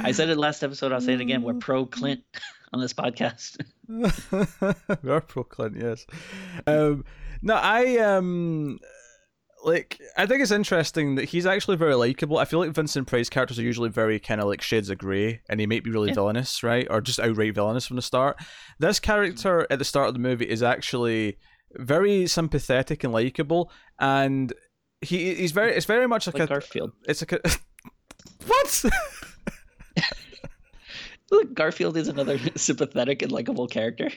I 0.01 0.11
said 0.11 0.29
it 0.29 0.38
last 0.38 0.63
episode. 0.63 0.91
I'll 0.91 1.01
say 1.01 1.13
it 1.13 1.21
again. 1.21 1.41
We're 1.43 1.53
pro 1.53 1.85
Clint 1.85 2.21
on 2.73 2.81
this 2.81 2.93
podcast. 2.93 3.57
we 5.03 5.09
are 5.11 5.21
pro 5.21 5.43
Clint, 5.43 5.77
yes. 5.79 6.05
Um, 6.67 7.05
no, 7.41 7.55
I 7.55 7.97
um 7.97 8.79
like 9.63 10.00
I 10.17 10.25
think 10.25 10.41
it's 10.41 10.51
interesting 10.51 11.15
that 11.15 11.25
he's 11.25 11.45
actually 11.45 11.77
very 11.77 11.95
likable. 11.95 12.38
I 12.39 12.45
feel 12.45 12.59
like 12.59 12.71
Vincent 12.71 13.07
Price 13.07 13.29
characters 13.29 13.59
are 13.59 13.63
usually 13.63 13.89
very 13.89 14.19
kind 14.19 14.41
of 14.41 14.47
like 14.47 14.61
shades 14.61 14.89
of 14.89 14.97
grey, 14.97 15.41
and 15.50 15.59
he 15.59 15.67
might 15.67 15.83
be 15.83 15.91
really 15.91 16.09
Yeah. 16.09 16.15
villainous, 16.15 16.63
right, 16.63 16.88
or 16.89 17.00
just 17.01 17.19
outright 17.19 17.53
villainous 17.55 17.85
from 17.85 17.95
the 17.95 18.01
start. 18.01 18.38
This 18.79 19.00
character 19.00 19.67
at 19.69 19.79
the 19.79 19.85
start 19.85 20.07
of 20.07 20.13
the 20.13 20.19
movie 20.19 20.50
is 20.50 20.63
actually 20.63 21.38
very 21.73 22.27
sympathetic 22.27 23.03
and 23.03 23.13
likable, 23.13 23.71
and 24.00 24.51
he 25.01 25.36
he's 25.36 25.51
very 25.51 25.74
it's 25.74 25.86
very 25.86 26.08
much 26.08 26.27
like, 26.27 26.36
like 26.36 26.43
a 26.43 26.48
Garfield. 26.48 26.91
it's 27.08 27.22
like 27.22 27.34
a 27.34 27.41
what. 28.48 28.86
Look, 31.31 31.53
Garfield 31.53 31.96
is 31.96 32.10
another 32.10 32.38
sympathetic 32.58 33.22
and 33.22 33.31
likable 33.31 33.65
character. 33.65 34.10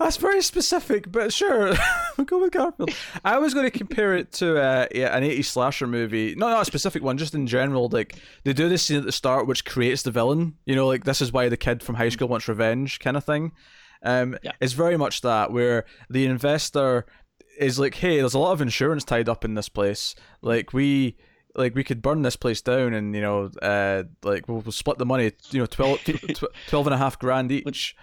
That's 0.00 0.16
very 0.16 0.42
specific, 0.42 1.10
but 1.12 1.32
sure, 1.32 1.74
we'll 2.18 2.24
go 2.24 2.40
with 2.40 2.50
Garfield. 2.50 2.90
I 3.24 3.38
was 3.38 3.54
going 3.54 3.70
to 3.70 3.78
compare 3.78 4.16
it 4.16 4.32
to 4.32 4.60
uh, 4.60 4.86
yeah, 4.92 5.16
an 5.16 5.22
80s 5.22 5.44
slasher 5.44 5.86
movie. 5.86 6.34
No, 6.34 6.48
not 6.48 6.62
a 6.62 6.64
specific 6.64 7.04
one, 7.04 7.18
just 7.18 7.36
in 7.36 7.46
general. 7.46 7.88
Like, 7.88 8.16
they 8.42 8.52
do 8.52 8.68
this 8.68 8.84
scene 8.84 8.98
at 8.98 9.04
the 9.04 9.12
start 9.12 9.46
which 9.46 9.64
creates 9.64 10.02
the 10.02 10.10
villain. 10.10 10.56
You 10.66 10.74
know, 10.74 10.88
like, 10.88 11.04
this 11.04 11.20
is 11.22 11.32
why 11.32 11.48
the 11.48 11.56
kid 11.56 11.84
from 11.84 11.94
high 11.94 12.08
school 12.08 12.26
wants 12.26 12.48
revenge 12.48 12.98
kind 12.98 13.16
of 13.16 13.22
thing. 13.22 13.52
Um, 14.02 14.36
Yeah. 14.42 14.52
It's 14.60 14.72
very 14.72 14.96
much 14.96 15.20
that, 15.20 15.52
where 15.52 15.84
the 16.08 16.26
investor 16.26 17.06
is 17.60 17.78
like, 17.78 17.94
hey, 17.94 18.18
there's 18.18 18.34
a 18.34 18.38
lot 18.38 18.52
of 18.52 18.60
insurance 18.60 19.04
tied 19.04 19.28
up 19.28 19.44
in 19.44 19.54
this 19.54 19.68
place. 19.68 20.14
Like, 20.42 20.72
we. 20.72 21.16
Like 21.56 21.74
we 21.74 21.82
could 21.82 22.00
burn 22.00 22.22
this 22.22 22.36
place 22.36 22.62
down, 22.62 22.94
and 22.94 23.12
you 23.12 23.20
know, 23.20 23.50
uh, 23.60 24.04
like 24.22 24.46
we'll, 24.46 24.60
we'll 24.60 24.70
split 24.70 24.98
the 24.98 25.04
money. 25.04 25.32
You 25.50 25.58
know, 25.58 25.66
12, 25.66 25.98
tw- 26.04 26.44
12 26.68 26.86
and 26.86 26.94
a 26.94 26.96
half 26.96 27.18
grand 27.18 27.50
each. 27.50 27.96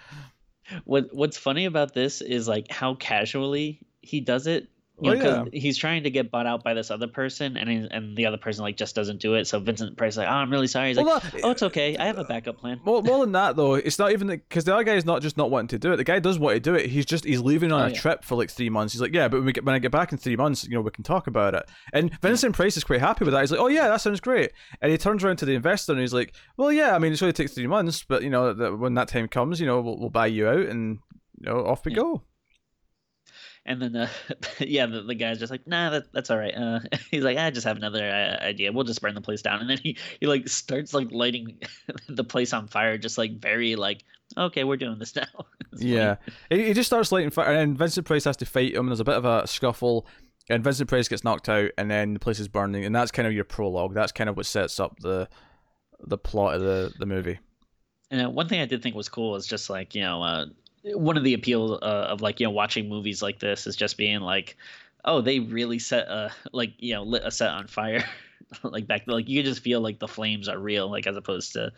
What 0.84 1.06
What's 1.14 1.38
funny 1.38 1.64
about 1.64 1.94
this 1.94 2.20
is 2.20 2.46
like 2.50 2.70
how 2.70 2.96
casually 2.96 3.88
he 4.02 4.20
does 4.20 4.48
it. 4.48 4.68
You 5.00 5.12
Oh, 5.12 5.14
know, 5.14 5.44
'cause 5.44 5.50
he's 5.54 5.78
trying 5.78 6.04
to 6.06 6.10
get 6.10 6.32
bought 6.32 6.48
out 6.48 6.64
by 6.64 6.74
this 6.74 6.90
other 6.90 7.08
person, 7.08 7.56
and 7.56 7.70
he, 7.70 7.88
and 7.92 8.18
the 8.18 8.26
other 8.26 8.38
person 8.38 8.64
like 8.64 8.78
just 8.78 8.96
doesn't 8.96 9.22
do 9.22 9.36
it. 9.36 9.46
So 9.46 9.60
Vincent 9.60 9.96
Price 9.96 10.14
is 10.14 10.18
like, 10.18 10.28
oh, 10.28 10.32
I'm 10.32 10.52
really 10.52 10.66
sorry. 10.66 10.88
He's 10.88 10.98
like, 10.98 11.06
Well, 11.06 11.22
oh, 11.44 11.52
it's 11.52 11.62
uh, 11.62 11.68
okay. 11.68 11.96
I 11.98 12.06
have 12.08 12.18
a 12.18 12.24
backup 12.24 12.58
plan. 12.58 12.80
More, 12.84 13.04
more 13.04 13.20
than 13.20 13.32
that, 13.34 13.56
though, 13.56 13.76
it's 13.76 14.00
not 14.00 14.12
even 14.12 14.28
because 14.28 14.64
the 14.64 14.74
other 14.74 14.84
guy 14.84 14.96
is 14.96 15.06
not 15.06 15.22
just 15.22 15.38
not 15.38 15.52
wanting 15.52 15.68
to 15.68 15.78
do 15.78 15.94
it. 15.94 15.98
The 15.98 16.04
guy 16.04 16.18
does 16.18 16.40
want 16.40 16.56
to 16.56 16.60
do 16.60 16.74
it. 16.74 16.88
He's 16.90 17.06
just 17.06 17.26
he's 17.26 17.42
leaving 17.42 17.72
on 17.72 17.82
Oh, 17.82 17.86
a 17.86 17.90
yeah. 17.90 17.96
trip 17.96 18.24
for 18.24 18.34
like 18.36 18.50
three 18.50 18.72
months. 18.72 18.92
He's 18.94 19.02
like, 19.02 19.14
yeah, 19.14 19.28
but 19.28 19.38
when, 19.38 19.46
we 19.46 19.54
get, 19.54 19.64
when 19.66 19.76
I 19.76 19.80
get 19.80 19.92
back 19.92 20.12
in 20.12 20.18
three 20.18 20.36
months, 20.36 20.64
you 20.64 20.72
know, 20.72 20.82
we 20.82 20.90
can 20.90 21.04
talk 21.04 21.28
about 21.28 21.54
it. 21.54 21.64
And 21.94 22.12
Vincent 22.22 22.56
Price 22.56 22.76
is 22.76 22.84
quite 22.84 23.00
happy 23.00 23.24
with 23.24 23.36
that. 23.36 23.42
He's 23.42 23.52
like, 23.52 23.60
oh 23.62 23.68
yeah, 23.68 23.88
that 23.90 24.02
sounds 24.02 24.20
great. 24.20 24.52
And 24.82 24.92
he 24.92 24.98
turns 24.98 25.24
around 25.24 25.38
to 25.38 25.46
the 25.46 25.54
investor 25.54 25.92
and 25.92 26.02
he's 26.02 26.14
like, 26.14 26.34
well, 26.58 26.72
yeah, 26.72 26.96
I 26.96 26.98
mean, 27.00 27.14
it's 27.14 27.22
only 27.22 27.34
take 27.34 27.52
three 27.52 27.68
months, 27.68 28.04
but 28.04 28.24
you 28.24 28.32
know, 28.32 28.52
that 28.52 28.80
when 28.80 28.96
that 28.96 29.10
time 29.10 29.28
comes, 29.28 29.60
you 29.60 29.68
know, 29.68 29.80
we'll, 29.80 30.00
we'll 30.00 30.10
buy 30.10 30.26
you 30.26 30.48
out 30.48 30.66
and 30.66 30.98
you 31.40 31.46
know, 31.52 31.64
off 31.68 31.86
we 31.86 31.92
Yeah. 31.92 31.98
go. 31.98 32.24
And 33.68 33.82
then, 33.82 33.96
uh, 33.96 34.10
yeah, 34.60 34.86
the, 34.86 35.02
the 35.02 35.14
guy's 35.14 35.40
just 35.40 35.52
like, 35.52 35.68
nah, 35.68 35.90
that, 35.90 36.14
that's 36.14 36.32
all 36.32 36.38
right. 36.38 36.56
Uh, 36.56 36.80
he's 37.12 37.24
like, 37.24 37.38
I 37.38 37.52
just 37.52 37.68
have 37.68 37.78
another 37.78 38.10
uh, 38.10 38.44
idea. 38.44 38.72
We'll 38.72 38.86
just 38.86 39.02
burn 39.02 39.14
the 39.14 39.22
place 39.22 39.42
down. 39.42 39.60
And 39.60 39.70
then 39.70 39.78
he, 39.78 39.98
he 40.20 40.26
like 40.26 40.48
starts 40.48 40.94
like 40.94 41.12
lighting 41.12 41.60
the 42.10 42.24
place 42.24 42.54
on 42.54 42.68
fire, 42.68 42.98
just 42.98 43.18
like 43.18 43.40
very 43.40 43.76
like, 43.76 44.04
okay, 44.38 44.64
we're 44.64 44.78
doing 44.78 44.98
this 44.98 45.16
now. 45.16 45.46
Yeah, 45.78 46.16
he, 46.50 46.68
he 46.68 46.74
just 46.74 46.88
starts 46.88 47.12
lighting 47.12 47.30
fire, 47.30 47.48
and 47.48 47.58
then 47.58 47.78
Vincent 47.78 48.08
Price 48.08 48.24
has 48.24 48.38
to 48.38 48.46
fight 48.46 48.74
him. 48.74 48.82
And 48.82 48.90
there's 48.90 49.00
a 49.00 49.06
bit 49.06 49.16
of 49.16 49.26
a 49.26 49.46
scuffle, 49.46 50.08
and 50.50 50.64
Vincent 50.64 50.90
Price 50.90 51.08
gets 51.08 51.24
knocked 51.24 51.50
out, 51.50 51.72
and 51.78 51.92
then 51.92 52.14
the 52.14 52.20
place 52.20 52.40
is 52.40 52.48
burning, 52.48 52.86
and 52.86 52.96
that's 52.96 53.12
kind 53.12 53.28
of 53.28 53.34
your 53.34 53.44
prologue. 53.44 53.94
That's 53.94 54.12
kind 54.12 54.30
of 54.30 54.38
what 54.38 54.46
sets 54.46 54.80
up 54.80 54.98
the 55.00 55.30
the 56.00 56.18
plot 56.18 56.56
of 56.56 56.62
the 56.62 56.94
the 56.98 57.06
movie. 57.06 57.40
And 58.10 58.26
uh, 58.26 58.30
one 58.30 58.48
thing 58.48 58.62
I 58.62 58.66
did 58.66 58.82
think 58.82 58.96
was 58.96 59.10
cool 59.10 59.36
is 59.36 59.46
just 59.46 59.70
like 59.70 59.94
you 59.94 60.02
know, 60.02 60.24
uh, 60.24 60.46
one 60.94 61.18
of 61.18 61.24
the 61.24 61.34
appeals 61.34 61.80
uh, 61.82 62.08
of 62.10 62.22
like 62.22 62.40
you 62.40 62.46
know 62.46 62.52
watching 62.52 62.90
movies 62.90 63.22
like 63.22 63.40
this 63.40 63.68
is 63.68 63.76
just 63.76 63.98
being 63.98 64.22
like, 64.22 64.58
oh, 65.06 65.22
they 65.22 65.40
really 65.40 65.80
set 65.80 66.08
a 66.08 66.32
like 66.52 66.74
you 66.80 66.94
know 66.94 67.04
lit 67.04 67.24
a 67.26 67.32
set 67.32 67.50
on 67.50 67.68
fire, 67.68 68.04
like 68.64 68.88
back 68.88 69.04
like 69.08 69.30
you 69.30 69.44
just 69.44 69.62
feel 69.62 69.82
like 69.82 70.00
the 70.00 70.08
flames 70.08 70.48
are 70.48 70.60
real, 70.60 70.90
like 70.90 71.08
as 71.08 71.18
opposed 71.18 71.54
to, 71.54 71.72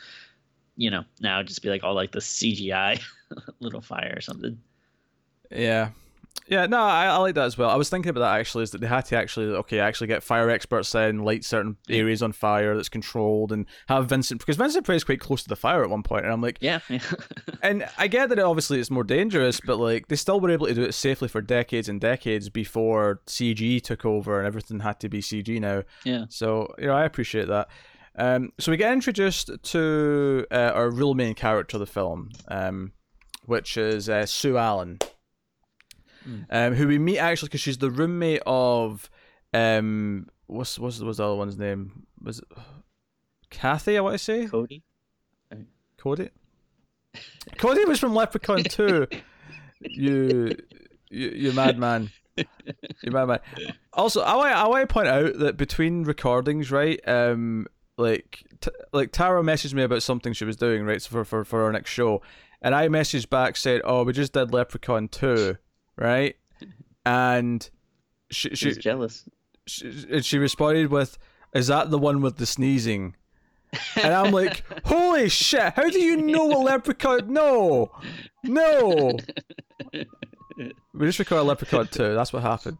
you 0.75 0.89
know, 0.89 1.03
now 1.19 1.41
just 1.43 1.61
be 1.61 1.69
like 1.69 1.83
all 1.83 1.95
like 1.95 2.11
the 2.11 2.19
CGI 2.19 3.01
little 3.59 3.81
fire 3.81 4.13
or 4.15 4.21
something. 4.21 4.59
Yeah. 5.51 5.89
Yeah, 6.49 6.65
no, 6.65 6.79
I, 6.79 7.05
I 7.05 7.17
like 7.17 7.35
that 7.35 7.45
as 7.45 7.59
well. 7.59 7.69
I 7.69 7.75
was 7.75 7.89
thinking 7.89 8.09
about 8.09 8.21
that 8.21 8.39
actually, 8.39 8.63
is 8.63 8.71
that 8.71 8.81
they 8.81 8.87
had 8.87 9.05
to 9.05 9.15
actually, 9.15 9.47
okay, 9.57 9.79
actually 9.79 10.07
get 10.07 10.23
fire 10.23 10.49
experts 10.49 10.95
in, 10.95 11.23
light 11.23 11.45
certain 11.45 11.77
areas 11.87 12.23
on 12.23 12.31
fire 12.31 12.75
that's 12.75 12.89
controlled, 12.89 13.51
and 13.51 13.67
have 13.87 14.07
Vincent, 14.07 14.39
because 14.39 14.57
Vincent 14.57 14.89
is 14.89 15.03
quite 15.03 15.19
close 15.19 15.43
to 15.43 15.49
the 15.49 15.55
fire 15.55 15.83
at 15.83 15.91
one 15.91 16.01
point, 16.01 16.25
and 16.25 16.33
I'm 16.33 16.41
like, 16.41 16.57
Yeah, 16.59 16.79
and 17.61 17.87
I 17.99 18.07
get 18.07 18.29
that 18.29 18.39
it, 18.39 18.45
obviously 18.45 18.79
it's 18.79 18.89
more 18.89 19.03
dangerous, 19.03 19.61
but 19.63 19.77
like 19.77 20.07
they 20.07 20.15
still 20.15 20.39
were 20.39 20.49
able 20.49 20.65
to 20.65 20.73
do 20.73 20.83
it 20.83 20.93
safely 20.93 21.27
for 21.27 21.41
decades 21.41 21.87
and 21.87 22.01
decades 22.01 22.49
before 22.49 23.21
CG 23.27 23.83
took 23.83 24.03
over 24.03 24.39
and 24.39 24.47
everything 24.47 24.79
had 24.79 24.99
to 25.01 25.09
be 25.09 25.21
CG 25.21 25.59
now. 25.61 25.83
yeah. 26.03 26.25
So 26.29 26.73
you 26.79 26.87
know, 26.87 26.93
I 26.93 27.05
appreciate 27.05 27.47
that. 27.47 27.69
Um, 28.15 28.51
so 28.59 28.71
we 28.71 28.77
get 28.77 28.91
introduced 28.91 29.51
to 29.61 30.45
uh, 30.51 30.71
our 30.73 30.89
real 30.89 31.13
main 31.13 31.35
character 31.35 31.77
of 31.77 31.81
the 31.81 31.85
film, 31.85 32.31
um, 32.47 32.91
which 33.45 33.77
is 33.77 34.09
uh, 34.09 34.25
Sue 34.25 34.57
Allen, 34.57 34.97
Mm. 36.27 36.45
um, 36.49 36.73
who 36.73 36.87
we 36.87 36.97
meet 36.99 37.19
actually 37.19 37.47
because 37.47 37.61
she's 37.61 37.77
the 37.77 37.89
roommate 37.89 38.41
of 38.45 39.09
um, 39.53 40.27
what's 40.47 40.77
what's 40.77 40.99
what's 40.99 41.17
the 41.17 41.25
other 41.25 41.35
one's 41.35 41.57
name? 41.57 42.03
Was 42.21 42.39
it 42.39 42.45
Kathy? 43.49 43.97
I 43.97 44.01
want 44.01 44.13
to 44.13 44.19
say 44.19 44.47
Cody. 44.47 44.83
Cody. 45.97 46.29
Cody 47.57 47.85
was 47.85 47.99
from 47.99 48.13
Leprechaun 48.13 48.63
2. 48.63 49.07
You, 49.81 50.55
you, 51.09 51.29
you 51.29 51.53
madman. 51.53 52.11
You 52.37 53.11
madman. 53.11 53.39
Also, 53.93 54.21
I 54.21 54.35
want 54.35 54.55
I 54.55 54.67
want 54.67 54.87
to 54.87 54.93
point 54.93 55.07
out 55.07 55.39
that 55.39 55.57
between 55.57 56.03
recordings, 56.03 56.71
right? 56.71 56.99
Um, 57.07 57.67
like 57.97 58.45
t- 58.61 58.71
like 58.93 59.11
Tara 59.11 59.41
messaged 59.41 59.73
me 59.73 59.83
about 59.83 60.03
something 60.03 60.33
she 60.33 60.45
was 60.45 60.55
doing, 60.55 60.85
right? 60.85 61.01
So 61.01 61.09
for 61.09 61.25
for 61.25 61.43
for 61.43 61.63
our 61.63 61.71
next 61.71 61.91
show, 61.91 62.21
and 62.61 62.73
I 62.73 62.87
messaged 62.87 63.29
back 63.29 63.57
said, 63.57 63.81
"Oh, 63.83 64.03
we 64.03 64.13
just 64.13 64.33
did 64.33 64.53
Leprechaun 64.53 65.07
2, 65.09 65.57
right?" 65.99 66.35
And 67.05 67.69
she 68.31 68.49
She's 68.49 68.75
she 68.75 68.81
jealous. 68.81 69.27
she, 69.67 70.05
and 70.09 70.25
she 70.25 70.37
responded 70.37 70.89
with, 70.89 71.17
"Is 71.53 71.67
that 71.67 71.91
the 71.91 71.99
one 71.99 72.21
with 72.21 72.37
the 72.37 72.45
sneezing?" 72.45 73.15
And 73.95 74.13
I'm 74.13 74.31
like, 74.31 74.63
"Holy 74.85 75.29
shit! 75.29 75.73
How 75.73 75.89
do 75.89 75.99
you 75.99 76.17
know 76.17 76.51
a 76.51 76.59
leprechaun? 76.63 77.31
No, 77.31 77.91
no." 78.43 79.17
We 80.93 81.05
just 81.05 81.19
recorded 81.19 81.43
a 81.43 81.47
Leprechaun 81.47 81.87
2. 81.87 82.15
That's 82.15 82.33
what 82.33 82.41
happened. 82.41 82.77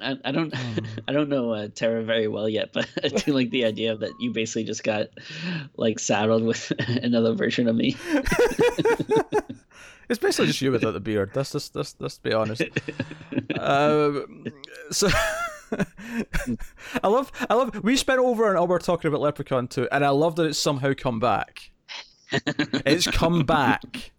I, 0.00 0.16
I 0.24 0.32
don't 0.32 0.52
I 1.08 1.12
don't 1.12 1.28
know 1.28 1.52
uh, 1.52 1.68
Tara 1.72 2.02
very 2.02 2.26
well 2.28 2.48
yet, 2.48 2.70
but 2.72 2.88
I 3.04 3.08
do 3.08 3.32
like 3.32 3.50
the 3.50 3.64
idea 3.64 3.96
that 3.96 4.10
you 4.18 4.32
basically 4.32 4.64
just 4.64 4.82
got 4.82 5.08
like 5.76 5.98
saddled 5.98 6.42
with 6.42 6.72
another 6.88 7.34
version 7.34 7.68
of 7.68 7.76
me. 7.76 7.96
It's 10.12 10.18
basically 10.18 10.48
just 10.48 10.60
you 10.60 10.70
without 10.70 10.90
the 10.90 11.00
beard. 11.00 11.30
Let's 11.34 11.52
just 11.52 11.74
let's 11.74 12.18
be 12.18 12.34
honest. 12.34 12.60
Um, 13.58 14.44
so 14.90 15.08
I 17.02 17.08
love 17.08 17.32
I 17.48 17.54
love 17.54 17.82
we 17.82 17.96
spent 17.96 18.20
over 18.20 18.50
an 18.50 18.58
hour 18.58 18.78
talking 18.78 19.08
about 19.08 19.22
Leprechaun 19.22 19.68
2 19.68 19.88
and 19.90 20.04
I 20.04 20.10
love 20.10 20.36
that 20.36 20.44
it's 20.44 20.58
somehow 20.58 20.92
come 20.92 21.18
back. 21.18 21.70
it's 22.30 23.06
come 23.06 23.44
back 23.44 24.12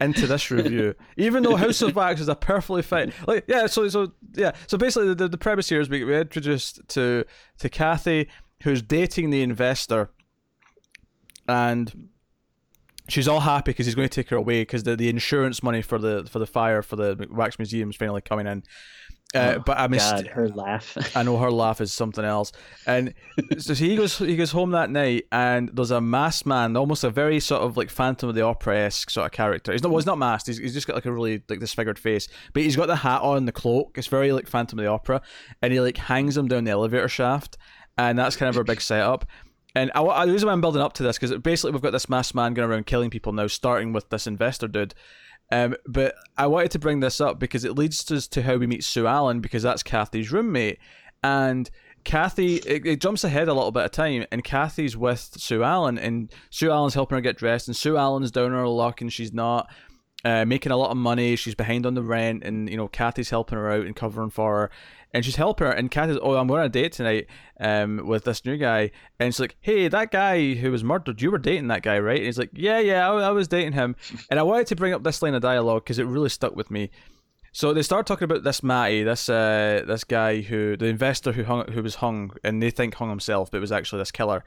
into 0.00 0.28
this 0.28 0.52
review, 0.52 0.94
even 1.16 1.42
though 1.42 1.56
House 1.56 1.82
of 1.82 1.96
Wax 1.96 2.20
is 2.20 2.28
a 2.28 2.36
perfectly 2.36 2.82
fine. 2.82 3.12
Like, 3.26 3.44
yeah, 3.48 3.66
so 3.66 3.88
so 3.88 4.12
yeah, 4.34 4.52
so 4.68 4.78
basically 4.78 5.14
the, 5.14 5.28
the 5.28 5.38
premise 5.38 5.68
here 5.68 5.80
is 5.80 5.88
we 5.88 6.04
we 6.04 6.16
introduced 6.16 6.80
to 6.90 7.24
to 7.58 7.68
Kathy, 7.68 8.28
who's 8.62 8.82
dating 8.82 9.30
the 9.30 9.42
investor, 9.42 10.10
and 11.48 12.09
she's 13.10 13.28
all 13.28 13.40
happy 13.40 13.70
because 13.70 13.86
he's 13.86 13.94
going 13.94 14.08
to 14.08 14.14
take 14.14 14.30
her 14.30 14.36
away 14.36 14.62
because 14.62 14.82
the, 14.82 14.96
the 14.96 15.08
insurance 15.08 15.62
money 15.62 15.82
for 15.82 15.98
the 15.98 16.26
for 16.30 16.38
the 16.38 16.46
fire 16.46 16.82
for 16.82 16.96
the 16.96 17.26
wax 17.30 17.58
museum 17.58 17.90
is 17.90 17.96
finally 17.96 18.20
coming 18.20 18.46
in. 18.46 18.62
Uh, 19.32 19.54
Oh, 19.56 19.62
but 19.64 19.78
I 19.78 19.86
missed. 19.86 20.10
God, 20.10 20.26
her 20.28 20.48
laugh. 20.48 20.96
I 21.16 21.22
know 21.22 21.38
her 21.38 21.52
laugh 21.52 21.80
is 21.80 21.92
something 21.92 22.24
else. 22.24 22.50
And 22.86 23.14
so 23.58 23.74
he 23.74 23.94
goes 23.94 24.18
he 24.18 24.36
goes 24.36 24.50
home 24.50 24.72
that 24.72 24.90
night 24.90 25.26
and 25.30 25.70
there's 25.72 25.92
a 25.92 26.00
masked 26.00 26.46
man, 26.46 26.76
almost 26.76 27.04
a 27.04 27.10
very 27.10 27.38
sort 27.38 27.62
of 27.62 27.76
like 27.76 27.90
Phantom 27.90 28.28
of 28.28 28.34
the 28.34 28.42
Opera 28.42 28.78
esque 28.78 29.10
sort 29.10 29.26
of 29.26 29.32
character. 29.32 29.72
He's 29.72 29.82
not 29.82 29.90
well, 29.90 29.98
he's 29.98 30.06
not 30.06 30.18
masked, 30.18 30.48
he's, 30.48 30.58
he's 30.58 30.74
just 30.74 30.86
got 30.86 30.96
like 30.96 31.06
a 31.06 31.12
really 31.12 31.42
like 31.48 31.60
disfigured 31.60 31.98
face. 31.98 32.26
But 32.52 32.64
he's 32.64 32.76
got 32.76 32.86
the 32.86 32.96
hat 32.96 33.22
on, 33.22 33.44
the 33.44 33.52
cloak. 33.52 33.96
It's 33.96 34.08
very 34.08 34.32
like 34.32 34.48
Phantom 34.48 34.78
of 34.78 34.84
the 34.84 34.90
Opera. 34.90 35.22
And 35.62 35.72
he 35.72 35.80
like 35.80 35.96
hangs 35.96 36.36
him 36.36 36.48
down 36.48 36.64
the 36.64 36.72
elevator 36.72 37.08
shaft. 37.08 37.56
And 37.96 38.18
that's 38.18 38.34
kind 38.34 38.48
of 38.48 38.56
our 38.56 38.64
big 38.64 38.80
setup. 38.80 39.26
And 39.74 39.90
I, 39.94 40.02
I, 40.02 40.26
the 40.26 40.32
reason 40.32 40.46
why 40.46 40.52
I'm 40.52 40.60
building 40.60 40.82
up 40.82 40.94
to 40.94 41.02
this 41.02 41.18
because 41.18 41.36
basically 41.38 41.72
we've 41.72 41.82
got 41.82 41.92
this 41.92 42.08
masked 42.08 42.34
man 42.34 42.54
going 42.54 42.68
around 42.68 42.86
killing 42.86 43.10
people 43.10 43.32
now, 43.32 43.46
starting 43.46 43.92
with 43.92 44.08
this 44.10 44.26
investor 44.26 44.68
dude. 44.68 44.94
Um, 45.52 45.76
but 45.86 46.14
I 46.36 46.46
wanted 46.46 46.70
to 46.72 46.78
bring 46.78 47.00
this 47.00 47.20
up 47.20 47.38
because 47.38 47.64
it 47.64 47.76
leads 47.76 48.10
us 48.10 48.28
to 48.28 48.42
how 48.42 48.56
we 48.56 48.66
meet 48.66 48.84
Sue 48.84 49.06
Allen 49.06 49.40
because 49.40 49.62
that's 49.62 49.82
Kathy's 49.82 50.30
roommate, 50.32 50.78
and 51.22 51.68
Kathy 52.04 52.56
it, 52.56 52.86
it 52.86 53.00
jumps 53.00 53.24
ahead 53.24 53.48
a 53.48 53.54
little 53.54 53.72
bit 53.72 53.84
of 53.84 53.90
time, 53.90 54.24
and 54.30 54.44
Kathy's 54.44 54.96
with 54.96 55.30
Sue 55.36 55.62
Allen, 55.62 55.98
and 55.98 56.32
Sue 56.50 56.70
Allen's 56.70 56.94
helping 56.94 57.16
her 57.16 57.22
get 57.22 57.36
dressed, 57.36 57.68
and 57.68 57.76
Sue 57.76 57.96
Allen's 57.96 58.30
down 58.30 58.46
on 58.46 58.52
her 58.52 58.68
luck, 58.68 59.00
and 59.00 59.12
she's 59.12 59.32
not. 59.32 59.68
uh, 60.24 60.44
making 60.44 60.72
a 60.72 60.76
lot 60.76 60.90
of 60.90 60.96
money. 60.96 61.36
She's 61.36 61.54
behind 61.54 61.86
on 61.86 61.94
the 61.94 62.02
rent, 62.02 62.44
and 62.44 62.68
you 62.68 62.76
know, 62.76 62.88
Kathy's 62.88 63.30
helping 63.30 63.58
her 63.58 63.70
out 63.70 63.86
and 63.86 63.96
covering 63.96 64.30
for 64.30 64.56
her. 64.56 64.70
And 65.12 65.24
she's 65.24 65.36
helping 65.36 65.66
her, 65.66 65.72
and 65.72 65.90
Kathy's, 65.90 66.18
oh, 66.22 66.36
I'm 66.36 66.46
going 66.46 66.60
on 66.60 66.66
a 66.66 66.68
date 66.68 66.92
tonight 66.92 67.26
um, 67.58 68.06
with 68.06 68.24
this 68.24 68.44
new 68.44 68.56
guy. 68.56 68.92
And 69.18 69.34
she's 69.34 69.40
like, 69.40 69.56
hey, 69.60 69.88
that 69.88 70.12
guy 70.12 70.54
who 70.54 70.70
was 70.70 70.84
murdered, 70.84 71.20
you 71.20 71.32
were 71.32 71.38
dating 71.38 71.66
that 71.68 71.82
guy, 71.82 71.98
right? 71.98 72.18
And 72.18 72.26
he's 72.26 72.38
like, 72.38 72.50
yeah, 72.54 72.78
yeah, 72.78 73.10
I, 73.10 73.14
I 73.22 73.30
was 73.30 73.48
dating 73.48 73.72
him. 73.72 73.96
And 74.30 74.38
I 74.38 74.44
wanted 74.44 74.68
to 74.68 74.76
bring 74.76 74.92
up 74.92 75.02
this 75.02 75.20
line 75.20 75.34
of 75.34 75.42
dialogue 75.42 75.82
because 75.82 75.98
it 75.98 76.06
really 76.06 76.28
stuck 76.28 76.54
with 76.54 76.70
me. 76.70 76.90
So 77.52 77.74
they 77.74 77.82
start 77.82 78.06
talking 78.06 78.26
about 78.26 78.44
this 78.44 78.62
Matty, 78.62 79.02
this 79.02 79.28
uh, 79.28 79.82
this 79.86 80.04
guy 80.04 80.40
who 80.40 80.76
the 80.76 80.86
investor 80.86 81.32
who 81.32 81.42
hung, 81.44 81.70
who 81.72 81.82
was 81.82 81.96
hung, 81.96 82.30
and 82.44 82.62
they 82.62 82.70
think 82.70 82.94
hung 82.94 83.10
himself, 83.10 83.50
but 83.50 83.58
it 83.58 83.60
was 83.60 83.72
actually 83.72 83.98
this 83.98 84.12
killer. 84.12 84.44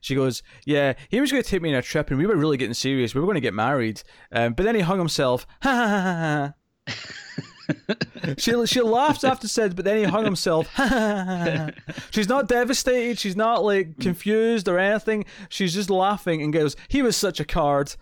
She 0.00 0.14
goes, 0.14 0.42
"Yeah, 0.64 0.94
he 1.10 1.20
was 1.20 1.30
going 1.30 1.42
to 1.42 1.48
take 1.48 1.60
me 1.60 1.70
on 1.70 1.78
a 1.78 1.82
trip, 1.82 2.10
and 2.10 2.18
we 2.18 2.26
were 2.26 2.36
really 2.36 2.56
getting 2.56 2.74
serious. 2.74 3.14
We 3.14 3.20
were 3.20 3.26
going 3.26 3.34
to 3.34 3.42
get 3.42 3.54
married, 3.54 4.02
um, 4.32 4.54
but 4.54 4.62
then 4.64 4.74
he 4.74 4.80
hung 4.80 4.98
himself." 4.98 5.46
Ha 5.62 5.74
ha 5.74 5.88
ha 5.88 6.54
ha. 6.88 7.42
she 8.38 8.66
she 8.66 8.80
laughs 8.80 9.24
after 9.24 9.48
said, 9.48 9.76
but 9.76 9.84
then 9.84 9.98
he 9.98 10.04
hung 10.04 10.24
himself. 10.24 10.68
she's 12.10 12.28
not 12.28 12.48
devastated. 12.48 13.18
She's 13.18 13.36
not 13.36 13.64
like 13.64 13.98
confused 13.98 14.68
or 14.68 14.78
anything. 14.78 15.24
She's 15.48 15.74
just 15.74 15.90
laughing 15.90 16.42
and 16.42 16.52
goes, 16.52 16.76
"He 16.88 17.02
was 17.02 17.16
such 17.16 17.40
a 17.40 17.44
card." 17.44 17.96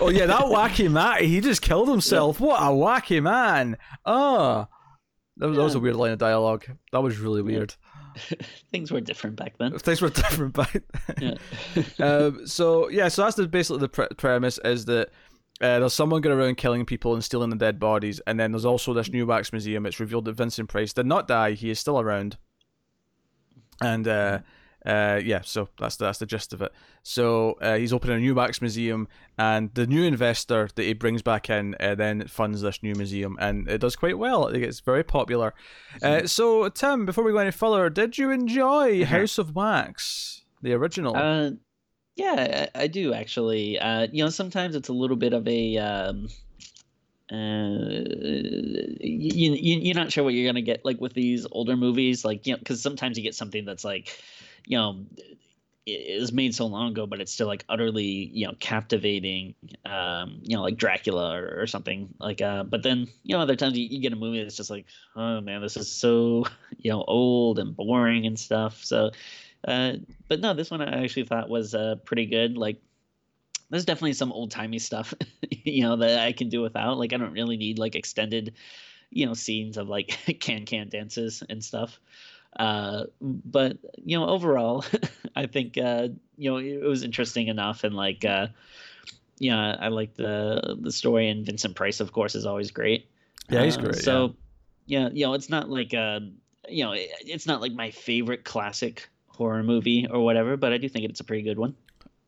oh 0.00 0.10
yeah, 0.10 0.26
that 0.26 0.44
wacky 0.44 0.90
Matty, 0.90 1.28
he 1.28 1.40
just 1.40 1.62
killed 1.62 1.88
himself. 1.88 2.40
What 2.40 2.60
a 2.60 2.66
wacky 2.66 3.22
man! 3.22 3.76
Oh, 4.04 4.66
that 5.36 5.48
was, 5.48 5.56
that 5.56 5.62
was 5.64 5.74
a 5.74 5.80
weird 5.80 5.96
line 5.96 6.12
of 6.12 6.18
dialogue. 6.18 6.66
That 6.92 7.02
was 7.02 7.18
really 7.18 7.42
weird. 7.42 7.74
Things 8.70 8.90
were 8.90 9.00
different 9.00 9.36
back 9.36 9.56
then. 9.58 9.78
Things 9.78 10.02
were 10.02 10.10
different 10.10 10.54
back. 10.54 10.82
Then. 11.16 11.38
Yeah. 11.98 12.04
um, 12.04 12.46
so 12.46 12.88
yeah, 12.88 13.08
so 13.08 13.22
that's 13.22 13.36
the, 13.36 13.46
basically 13.46 13.80
the 13.80 13.88
pre- 13.88 14.08
premise 14.16 14.58
is 14.64 14.84
that. 14.86 15.10
Uh, 15.62 15.78
there's 15.78 15.94
someone 15.94 16.20
going 16.20 16.36
around 16.36 16.56
killing 16.56 16.84
people 16.84 17.14
and 17.14 17.22
stealing 17.22 17.50
the 17.50 17.56
dead 17.56 17.78
bodies, 17.78 18.20
and 18.26 18.38
then 18.38 18.50
there's 18.50 18.64
also 18.64 18.92
this 18.92 19.10
new 19.10 19.24
wax 19.24 19.52
museum. 19.52 19.86
It's 19.86 20.00
revealed 20.00 20.24
that 20.24 20.32
Vincent 20.32 20.68
Price 20.68 20.92
did 20.92 21.06
not 21.06 21.28
die; 21.28 21.52
he 21.52 21.70
is 21.70 21.78
still 21.78 22.00
around, 22.00 22.36
and 23.80 24.08
uh, 24.08 24.40
uh, 24.84 25.20
yeah, 25.24 25.40
so 25.44 25.68
that's 25.78 25.96
the, 25.96 26.06
that's 26.06 26.18
the 26.18 26.26
gist 26.26 26.52
of 26.52 26.62
it. 26.62 26.72
So 27.04 27.52
uh, 27.60 27.76
he's 27.76 27.92
opening 27.92 28.16
a 28.16 28.20
new 28.20 28.34
wax 28.34 28.60
museum, 28.60 29.06
and 29.38 29.72
the 29.74 29.86
new 29.86 30.02
investor 30.02 30.68
that 30.74 30.82
he 30.82 30.94
brings 30.94 31.22
back 31.22 31.48
in 31.48 31.76
uh, 31.78 31.94
then 31.94 32.26
funds 32.26 32.62
this 32.62 32.82
new 32.82 32.94
museum, 32.94 33.36
and 33.40 33.68
it 33.68 33.78
does 33.78 33.94
quite 33.94 34.18
well. 34.18 34.48
It 34.48 34.58
gets 34.58 34.80
very 34.80 35.04
popular. 35.04 35.54
Uh, 36.02 36.26
so 36.26 36.68
Tim, 36.70 37.06
before 37.06 37.22
we 37.22 37.32
go 37.32 37.38
any 37.38 37.52
further, 37.52 37.88
did 37.88 38.18
you 38.18 38.30
enjoy 38.30 39.04
House 39.04 39.38
of 39.38 39.54
Wax, 39.54 40.42
the 40.60 40.72
original? 40.72 41.16
Yeah, 42.16 42.68
I, 42.74 42.82
I 42.82 42.86
do 42.88 43.14
actually. 43.14 43.78
Uh, 43.78 44.06
you 44.12 44.22
know, 44.24 44.30
sometimes 44.30 44.74
it's 44.76 44.88
a 44.88 44.92
little 44.92 45.16
bit 45.16 45.32
of 45.32 45.46
a. 45.48 45.78
Um, 45.78 46.28
uh, 47.30 48.04
you, 49.00 49.52
you, 49.54 49.80
you're 49.80 49.94
not 49.94 50.12
sure 50.12 50.22
what 50.22 50.34
you're 50.34 50.46
gonna 50.48 50.60
get 50.60 50.84
like 50.84 51.00
with 51.00 51.14
these 51.14 51.46
older 51.50 51.76
movies, 51.76 52.24
like 52.24 52.46
you 52.46 52.52
know, 52.52 52.58
because 52.58 52.82
sometimes 52.82 53.16
you 53.16 53.22
get 53.22 53.34
something 53.34 53.64
that's 53.64 53.84
like 53.84 54.22
you 54.66 54.76
know 54.76 55.06
it 55.84 56.20
was 56.20 56.32
made 56.32 56.54
so 56.54 56.66
long 56.66 56.92
ago, 56.92 57.06
but 57.06 57.20
it's 57.20 57.32
still 57.32 57.48
like 57.48 57.64
utterly, 57.68 58.04
you 58.04 58.46
know, 58.46 58.54
captivating. 58.60 59.54
Um, 59.84 60.40
you 60.42 60.56
know, 60.56 60.62
like 60.62 60.76
Dracula 60.76 61.36
or, 61.36 61.62
or 61.62 61.66
something 61.66 62.14
like. 62.20 62.40
Uh, 62.40 62.62
but 62.64 62.82
then 62.82 63.08
you 63.24 63.34
know, 63.34 63.42
other 63.42 63.56
times 63.56 63.76
you, 63.76 63.86
you, 63.86 64.00
get 64.00 64.12
a 64.12 64.16
movie 64.16 64.42
that's 64.42 64.56
just 64.56 64.70
like, 64.70 64.86
oh 65.16 65.40
man, 65.40 65.60
this 65.60 65.76
is 65.76 65.90
so 65.90 66.44
you 66.78 66.90
know 66.92 67.02
old 67.06 67.58
and 67.58 67.74
boring 67.76 68.26
and 68.26 68.38
stuff. 68.38 68.84
So, 68.84 69.10
uh, 69.66 69.94
but 70.28 70.40
no, 70.40 70.54
this 70.54 70.70
one 70.70 70.82
I 70.82 71.04
actually 71.04 71.24
thought 71.24 71.48
was 71.48 71.74
uh 71.74 71.96
pretty 72.04 72.26
good. 72.26 72.56
Like, 72.56 72.80
there's 73.70 73.84
definitely 73.84 74.14
some 74.14 74.32
old 74.32 74.50
timey 74.50 74.78
stuff, 74.78 75.14
you 75.50 75.82
know, 75.82 75.96
that 75.96 76.20
I 76.20 76.32
can 76.32 76.48
do 76.48 76.60
without. 76.60 76.98
Like, 76.98 77.12
I 77.12 77.16
don't 77.16 77.32
really 77.32 77.56
need 77.56 77.78
like 77.78 77.94
extended, 77.94 78.54
you 79.10 79.26
know, 79.26 79.34
scenes 79.34 79.76
of 79.76 79.88
like 79.88 80.08
can 80.40 80.66
can 80.66 80.88
dances 80.88 81.42
and 81.48 81.62
stuff. 81.62 81.98
Uh, 82.58 83.04
but 83.20 83.78
you 84.04 84.18
know, 84.18 84.28
overall, 84.28 84.84
I 85.36 85.46
think 85.46 85.78
uh, 85.78 86.08
you 86.36 86.50
know 86.50 86.58
it 86.58 86.82
was 86.82 87.02
interesting 87.02 87.48
enough, 87.48 87.84
and 87.84 87.94
like, 87.94 88.24
uh, 88.24 88.48
yeah, 89.38 89.76
I 89.80 89.88
like 89.88 90.14
the 90.14 90.76
the 90.80 90.92
story, 90.92 91.28
and 91.28 91.46
Vincent 91.46 91.76
Price, 91.76 92.00
of 92.00 92.12
course, 92.12 92.34
is 92.34 92.44
always 92.44 92.70
great. 92.70 93.08
Yeah, 93.48 93.64
he's 93.64 93.78
uh, 93.78 93.80
great. 93.80 93.96
So, 93.96 94.34
yeah. 94.86 95.04
yeah, 95.04 95.08
you 95.12 95.26
know, 95.26 95.32
it's 95.34 95.48
not 95.48 95.70
like 95.70 95.94
uh, 95.94 96.20
you 96.68 96.84
know, 96.84 96.92
it, 96.92 97.10
it's 97.20 97.46
not 97.46 97.62
like 97.62 97.72
my 97.72 97.90
favorite 97.90 98.44
classic 98.44 99.08
horror 99.36 99.62
movie 99.62 100.06
or 100.10 100.20
whatever, 100.24 100.56
but 100.56 100.72
I 100.72 100.78
do 100.78 100.88
think 100.88 101.04
it's 101.04 101.20
a 101.20 101.24
pretty 101.24 101.42
good 101.42 101.58
one. 101.58 101.74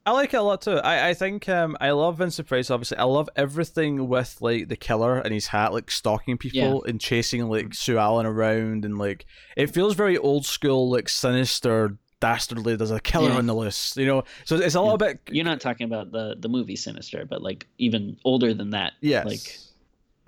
I 0.07 0.11
like 0.11 0.35
it 0.35 0.37
a 0.37 0.43
lot 0.43 0.61
too. 0.61 0.77
I, 0.77 1.09
I 1.11 1.15
think 1.15 1.49
um, 1.49 1.79
I 1.81 1.93
love 1.93 2.19
Vincent 2.19 2.47
Price. 2.47 2.71
Obviously, 2.71 2.99
I 2.99 3.05
love 3.05 3.31
everything 3.37 4.07
with 4.07 4.37
like 4.43 4.69
the 4.69 4.77
killer 4.77 5.19
and 5.19 5.33
his 5.33 5.47
hat, 5.47 5.73
like 5.73 5.91
stalking 5.91 6.37
people 6.37 6.83
yeah. 6.85 6.91
and 6.91 7.01
chasing 7.01 7.49
like 7.49 7.73
Sue 7.73 7.97
Allen 7.97 8.27
around, 8.27 8.85
and 8.85 8.99
like 8.99 9.25
it 9.57 9.69
feels 9.69 9.95
very 9.95 10.19
old 10.19 10.45
school, 10.45 10.91
like 10.91 11.09
sinister, 11.09 11.97
dastardly. 12.21 12.77
There's 12.77 12.91
a 12.91 13.01
killer 13.01 13.31
yeah. 13.31 13.39
on 13.39 13.47
the 13.47 13.55
loose, 13.55 13.97
you 13.97 14.07
know. 14.07 14.25
So 14.45 14.57
it's 14.57 14.75
a 14.75 14.81
little 14.83 14.99
bit. 14.99 15.21
You're 15.31 15.45
not 15.47 15.63
talking 15.63 15.87
about 15.87 16.13
the 16.13 16.37
the 16.39 16.51
movie 16.51 16.77
Sinister, 16.77 17.25
but 17.25 17.43
like 17.43 17.67
even 17.79 18.19
older 18.25 18.53
than 18.53 18.71
that. 18.71 18.93
Yes. 19.01 19.25
Like, 19.25 19.59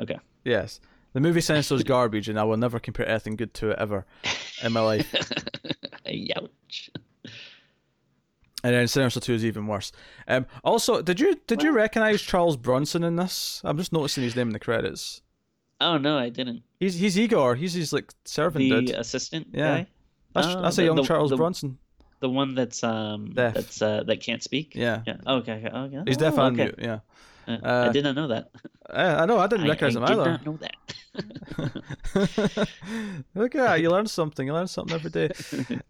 okay. 0.00 0.20
Yes. 0.42 0.80
The 1.12 1.20
movie 1.20 1.42
Sinister 1.42 1.74
is 1.74 1.84
garbage, 1.84 2.30
and 2.30 2.38
I 2.38 2.44
will 2.44 2.56
never 2.56 2.78
compare 2.78 3.08
anything 3.08 3.36
good 3.36 3.52
to 3.54 3.70
it 3.70 3.78
ever 3.78 4.06
in 4.62 4.72
my 4.72 4.80
life. 4.80 5.12
Ouch 6.06 6.90
and 8.66 8.74
then 8.74 8.88
Sinister 8.88 9.20
Two 9.20 9.34
is 9.34 9.44
even 9.44 9.68
worse. 9.68 9.92
Um, 10.26 10.46
also, 10.64 11.00
did 11.00 11.20
you 11.20 11.40
did 11.46 11.62
you 11.62 11.72
recognize 11.72 12.20
Charles 12.20 12.56
Bronson 12.56 13.04
in 13.04 13.14
this? 13.14 13.60
I'm 13.64 13.78
just 13.78 13.92
noticing 13.92 14.24
his 14.24 14.34
name 14.34 14.48
in 14.48 14.52
the 14.52 14.58
credits. 14.58 15.22
Oh 15.80 15.98
no, 15.98 16.18
I 16.18 16.30
didn't. 16.30 16.62
He's 16.80 16.96
he's 16.96 17.16
Igor. 17.16 17.54
He's 17.54 17.74
his 17.74 17.92
like 17.92 18.12
servant. 18.24 18.68
The 18.68 18.80
dude. 18.80 18.90
assistant. 18.90 19.48
Yeah, 19.52 19.78
guy? 19.78 19.86
that's 20.34 20.46
oh, 20.48 20.62
that's 20.62 20.78
a 20.78 20.84
young 20.84 20.96
the, 20.96 21.04
Charles 21.04 21.30
the, 21.30 21.36
Bronson. 21.36 21.78
The 22.18 22.28
one 22.28 22.56
that's 22.56 22.82
um 22.82 23.34
deaf. 23.34 23.54
that's 23.54 23.80
uh 23.80 24.02
that 24.04 24.20
can't 24.20 24.42
speak. 24.42 24.74
Yeah. 24.74 25.02
Yeah. 25.06 25.16
Okay. 25.26 25.64
okay. 25.64 25.68
okay. 25.68 26.02
He's 26.06 26.16
deaf 26.16 26.34
oh, 26.36 26.46
and 26.46 26.60
okay. 26.60 26.72
mute. 26.76 26.78
Yeah. 26.80 26.98
Uh, 27.46 27.86
I 27.88 27.92
did 27.92 28.02
not 28.02 28.16
know 28.16 28.26
that. 28.28 28.50
Uh, 28.90 29.16
I 29.20 29.26
know. 29.26 29.38
I 29.38 29.46
didn't 29.46 29.68
recognize 29.68 29.94
I, 29.94 29.98
him 30.00 30.04
I 30.04 30.12
either. 30.12 30.24
did 30.24 30.30
not 30.30 30.46
know 30.46 30.56
that. 30.56 30.74
Look 33.34 33.54
at 33.54 33.60
that! 33.60 33.80
You 33.80 33.90
learn 33.90 34.06
something. 34.06 34.46
You 34.46 34.52
learn 34.52 34.68
something 34.68 34.94
every 34.94 35.10
day. 35.10 35.30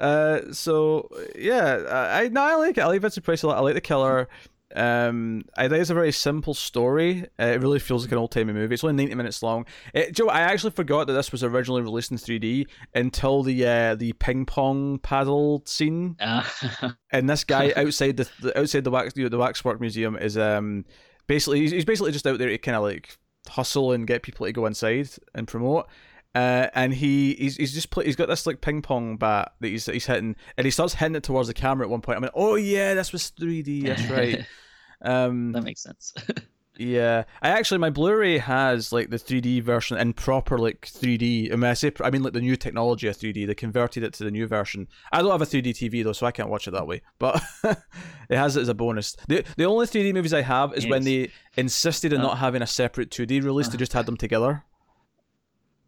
Uh, 0.01 0.53
so 0.53 1.09
yeah, 1.37 2.13
I 2.17 2.29
no, 2.29 2.43
I 2.43 2.55
like 2.57 2.79
it. 2.79 2.83
I 2.83 2.87
like 2.87 3.01
Vincent 3.01 3.25
Price 3.25 3.43
a 3.43 3.49
lot. 3.49 3.57
I 3.57 3.61
like 3.61 3.75
the 3.75 3.81
killer. 3.81 4.29
Um, 4.75 5.45
I 5.57 5.69
think 5.69 5.81
it's 5.81 5.91
a 5.91 5.95
very 5.95 6.13
simple 6.13 6.53
story. 6.53 7.25
Uh, 7.39 7.47
it 7.47 7.61
really 7.63 7.79
feels 7.79 8.05
like 8.05 8.13
an 8.13 8.19
old 8.19 8.33
timey 8.33 8.53
movie. 8.53 8.75
It's 8.75 8.83
only 8.83 8.97
ninety 8.97 9.15
minutes 9.15 9.43
long. 9.43 9.65
It, 9.95 10.13
Joe, 10.13 10.29
I 10.29 10.41
actually 10.41 10.73
forgot 10.73 11.07
that 11.07 11.13
this 11.13 11.31
was 11.31 11.45
originally 11.45 11.83
released 11.83 12.11
in 12.11 12.19
three 12.19 12.39
D 12.39 12.67
until 12.95 13.43
the 13.43 13.65
uh, 13.65 13.95
the 13.95 14.13
ping 14.15 14.45
pong 14.45 14.99
paddle 14.99 15.63
scene. 15.67 16.17
Uh. 16.19 16.45
and 17.11 17.31
this 17.31 17.45
guy 17.45 17.73
outside 17.77 18.17
the, 18.17 18.29
the 18.41 18.59
outside 18.59 18.85
the 18.85 18.91
wax 18.91 19.15
the 19.15 19.29
waxwork 19.39 19.81
museum 19.81 20.17
is 20.17 20.37
um 20.37 20.85
basically 21.27 21.61
he's, 21.61 21.71
he's 21.71 21.85
basically 21.85 22.13
just 22.13 22.27
out 22.27 22.39
there 22.39 22.49
to 22.49 22.59
kind 22.59 22.77
of 22.77 22.83
like 22.83 23.17
hustle 23.49 23.93
and 23.93 24.07
get 24.07 24.23
people 24.23 24.47
to 24.47 24.53
go 24.53 24.67
inside 24.67 25.09
and 25.35 25.47
promote. 25.47 25.89
Uh, 26.35 26.69
and 26.75 26.93
he 26.93 27.35
he's, 27.35 27.57
he's 27.57 27.73
just 27.73 27.91
play, 27.91 28.05
he's 28.05 28.17
got 28.17 28.29
this 28.29 28.47
like 28.47 28.61
ping 28.61 28.83
pong 28.83 29.17
bat 29.17 29.53
that 29.61 29.69
he's 29.69 29.87
he's 29.87 30.05
hitting, 30.07 30.37
and 30.59 30.65
he 30.67 30.71
starts 30.71 30.95
hitting 30.95 31.17
it 31.17 31.23
towards 31.23 31.49
the 31.49 31.55
camera 31.55 31.87
at 31.87 31.91
one 31.91 32.03
point. 32.03 32.19
I 32.19 32.21
mean, 32.21 32.31
oh 32.35 32.57
yeah, 32.57 32.93
this 32.95 33.13
was 33.13 33.33
3D. 33.39 33.87
That's 33.87 34.11
right. 34.11 34.45
Um, 35.03 35.53
that 35.53 35.63
makes 35.63 35.83
sense. 35.83 36.15
yeah, 36.79 37.25
I 37.43 37.51
actually 37.51 37.79
my 37.79 37.91
Blu-ray 37.91 38.39
has 38.39 38.93
like 38.93 39.11
the 39.11 39.17
3D 39.17 39.63
version 39.63 39.97
in 39.97 40.13
proper 40.13 40.59
like 40.59 40.83
3D. 40.83 41.53
I 41.53 41.57
mean, 41.57 41.65
I 41.65 41.75
say 41.75 41.93
I 42.01 42.11
mean 42.11 42.23
like 42.23 42.33
the 42.33 42.41
new 42.41 42.57
technology 42.57 43.09
of 43.09 43.17
3D. 43.17 43.47
They 43.47 43.55
converted 43.55 44.03
it 44.03 44.13
to 44.15 44.25
the 44.25 44.31
new 44.31 44.47
version. 44.47 44.89
I 45.13 45.23
don't 45.23 45.31
have 45.31 45.43
a 45.43 45.47
3D 45.47 45.71
TV 45.71 46.05
though, 46.05 46.13
so 46.13 46.27
I 46.27 46.33
can't 46.33 46.49
watch 46.49 46.69
it 46.69 46.73
that 46.73 46.87
way. 46.87 47.03
But 47.19 47.43
it 47.65 48.37
has 48.37 48.57
it 48.57 48.63
as 48.63 48.69
a 48.69 48.75
bonus. 48.75 49.17
the 49.29 49.45
The 49.57 49.65
only 49.65 49.87
3D 49.87 50.13
movies 50.13 50.35
I 50.35 50.43
have 50.43 50.75
is 50.75 50.85
yes. 50.85 50.91
when 50.91 51.05
they 51.05 51.31
insisted 51.57 52.13
on 52.13 52.21
oh. 52.21 52.25
not 52.25 52.39
having 52.39 52.63
a 52.63 52.67
separate 52.67 53.11
2D 53.11 53.43
release. 53.43 53.69
They 53.69 53.73
uh-huh. 53.73 53.79
just 53.79 53.93
had 53.93 54.07
them 54.07 54.17
together. 54.17 54.65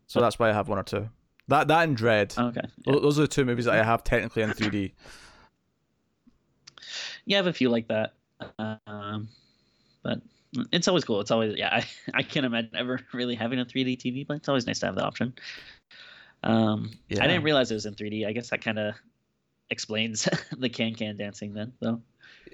So 0.07 0.21
uh-huh. 0.21 0.27
that's 0.27 0.39
why 0.39 0.51
I 0.51 0.53
have 0.53 0.69
one 0.69 0.79
or 0.79 0.85
two. 0.85 1.09
That 1.49 1.69
that 1.69 1.89
and 1.89 1.97
Dredd. 1.97 2.39
Okay. 2.39 2.61
Yeah. 2.87 2.93
Those 3.01 3.19
are 3.19 3.23
the 3.23 3.29
two 3.29 3.45
movies 3.45 3.65
that 3.65 3.75
I 3.75 3.83
have 3.83 4.05
technically 4.05 4.43
in 4.43 4.51
3D. 4.51 4.93
Yeah, 7.25 7.37
I 7.37 7.39
have 7.39 7.47
a 7.47 7.53
few 7.53 7.69
like 7.69 7.89
that. 7.89 8.15
Um, 8.59 9.29
but 10.03 10.21
it's 10.73 10.89
always 10.89 11.05
cool. 11.05 11.21
It's 11.21 11.31
always 11.31 11.57
yeah. 11.57 11.69
I, 12.15 12.19
I 12.19 12.23
can't 12.23 12.47
imagine 12.47 12.71
ever 12.75 13.01
really 13.13 13.35
having 13.35 13.59
a 13.61 13.65
3D 13.65 13.99
TV, 13.99 14.27
but 14.27 14.39
it's 14.39 14.49
always 14.49 14.67
nice 14.67 14.79
to 14.81 14.87
have 14.87 14.95
the 14.95 15.05
option. 15.05 15.35
Um, 16.45 16.93
yeah. 17.09 17.23
I 17.23 17.27
didn't 17.27 17.43
realize 17.43 17.71
it 17.71 17.75
was 17.75 17.87
in 17.87 17.95
3D. 17.95 18.27
I 18.27 18.33
guess 18.33 18.51
that 18.51 18.63
kind 18.63 18.79
of 18.79 18.95
explains 19.71 20.29
the 20.59 20.69
can 20.69 20.95
can 20.95 21.17
dancing 21.17 21.55
then, 21.55 21.73
though. 21.81 22.01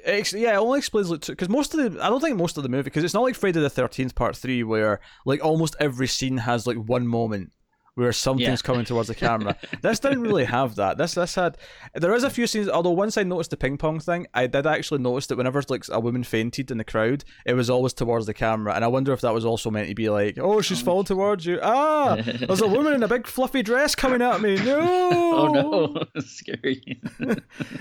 yeah, 0.07 0.55
it 0.55 0.57
only 0.57 0.79
explains 0.79 1.11
because 1.11 1.49
most 1.49 1.75
of 1.75 1.93
the 1.93 2.03
I 2.03 2.09
don't 2.09 2.21
think 2.21 2.37
most 2.37 2.57
of 2.57 2.63
the 2.63 2.69
movie 2.69 2.85
because 2.85 3.05
it's 3.05 3.15
not 3.15 3.23
like 3.23 3.37
Friday 3.37 3.61
the 3.61 3.71
Thirteenth 3.71 4.15
Part 4.15 4.37
Three 4.37 4.63
where 4.63 5.01
like 5.25 5.45
almost 5.45 5.77
every 5.79 6.07
scene 6.07 6.39
has 6.39 6.67
like 6.67 6.77
one 6.77 7.07
moment 7.07 7.53
where 7.97 8.13
something's 8.13 8.49
Yeah. 8.49 8.57
coming 8.67 8.85
towards 8.85 9.09
the 9.09 9.15
camera. 9.27 9.57
this 9.83 10.01
didn't 10.01 10.23
really 10.23 10.45
have 10.45 10.75
that. 10.77 10.99
This 10.99 11.15
this 11.15 11.35
had 11.37 11.57
there 11.95 12.15
is 12.15 12.25
a 12.25 12.31
few 12.31 12.47
scenes. 12.47 12.69
Although 12.69 12.91
once 12.91 13.17
I 13.17 13.23
noticed 13.23 13.51
the 13.51 13.57
ping 13.57 13.77
pong 13.79 14.01
thing, 14.01 14.27
I 14.35 14.47
did 14.47 14.67
actually 14.67 15.01
notice 15.01 15.27
that 15.29 15.37
whenever 15.37 15.63
like 15.69 15.85
a 15.91 16.01
woman 16.01 16.25
fainted 16.25 16.71
in 16.71 16.79
the 16.79 16.85
crowd, 16.85 17.25
it 17.47 17.55
was 17.55 17.71
always 17.71 17.93
towards 17.93 18.27
the 18.27 18.35
camera, 18.35 18.75
and 18.75 18.85
I 18.85 18.89
wonder 18.89 19.13
if 19.13 19.21
that 19.21 19.33
was 19.33 19.45
also 19.45 19.71
meant 19.71 19.89
to 19.89 19.95
be 19.95 20.09
like, 20.09 20.39
oh, 20.39 20.61
she's 20.61 20.83
falling 20.83 21.05
towards 21.07 21.47
you. 21.47 21.61
Ah, 21.63 22.17
there's 22.47 22.61
a 22.63 22.67
woman 22.67 22.95
in 22.95 23.03
a 23.03 23.09
big 23.09 23.27
fluffy 23.27 23.63
dress 23.63 23.95
coming 23.95 24.23
at 24.23 24.41
me. 24.41 24.57
No, 24.57 24.81
oh 25.33 26.03
no, 26.15 26.21
scary. 26.21 27.01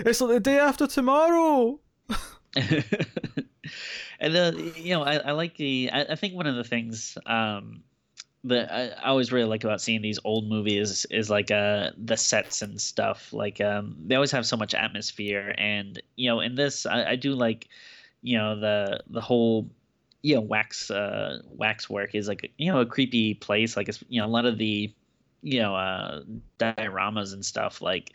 it's 0.06 0.21
like 0.21 0.30
the 0.32 0.39
day 0.39 0.60
after 0.60 0.86
tomorrow. 0.88 1.80
and 2.56 4.36
uh, 4.38 4.52
you 4.76 4.93
know, 4.93 5.04
I, 5.04 5.15
I 5.15 5.32
like 5.32 5.58
the. 5.58 5.89
I, 5.91 6.04
I 6.12 6.15
think 6.15 6.36
one 6.36 6.47
of 6.47 6.56
the 6.56 6.63
things 6.63 7.17
um, 7.26 7.82
that 8.46 8.72
I, 8.72 8.90
I 8.90 9.10
always 9.10 9.32
really 9.32 9.48
like 9.48 9.64
about 9.64 9.82
seeing 9.82 10.02
these 10.02 10.20
old 10.24 10.50
movies 10.50 11.06
is 11.10 11.30
like 11.30 11.52
uh 11.52 11.92
the 11.98 12.18
sets 12.18 12.62
and 12.62 12.80
stuff. 12.80 13.32
Like 13.34 13.62
um, 13.62 13.96
they 14.06 14.16
always 14.16 14.32
have 14.32 14.46
so 14.46 14.58
much 14.58 14.74
atmosphere, 14.74 15.56
and 15.58 16.02
you 16.16 16.30
know, 16.30 16.40
in 16.42 16.56
this, 16.56 16.86
I, 16.86 17.12
I 17.12 17.16
do 17.16 17.34
like, 17.34 17.68
you 18.22 18.38
know, 18.38 18.60
the 18.60 19.02
the 19.10 19.22
whole. 19.22 19.70
You 20.26 20.36
know, 20.36 20.42
wax 20.42 20.90
uh, 20.90 21.42
wax 21.58 21.90
work 21.90 22.16
is 22.16 22.30
like 22.30 22.50
you 22.58 22.72
know 22.72 22.80
a 22.80 22.86
creepy 22.86 23.34
place. 23.34 23.76
Like 23.76 23.90
it's 23.90 24.02
you 24.08 24.22
know 24.22 24.26
a 24.26 24.30
lot 24.30 24.46
of 24.46 24.58
the 24.58 24.94
you 25.42 25.60
know 25.60 25.76
uh, 25.76 26.24
dioramas 26.60 27.34
and 27.34 27.44
stuff. 27.44 27.82
Like 27.82 28.14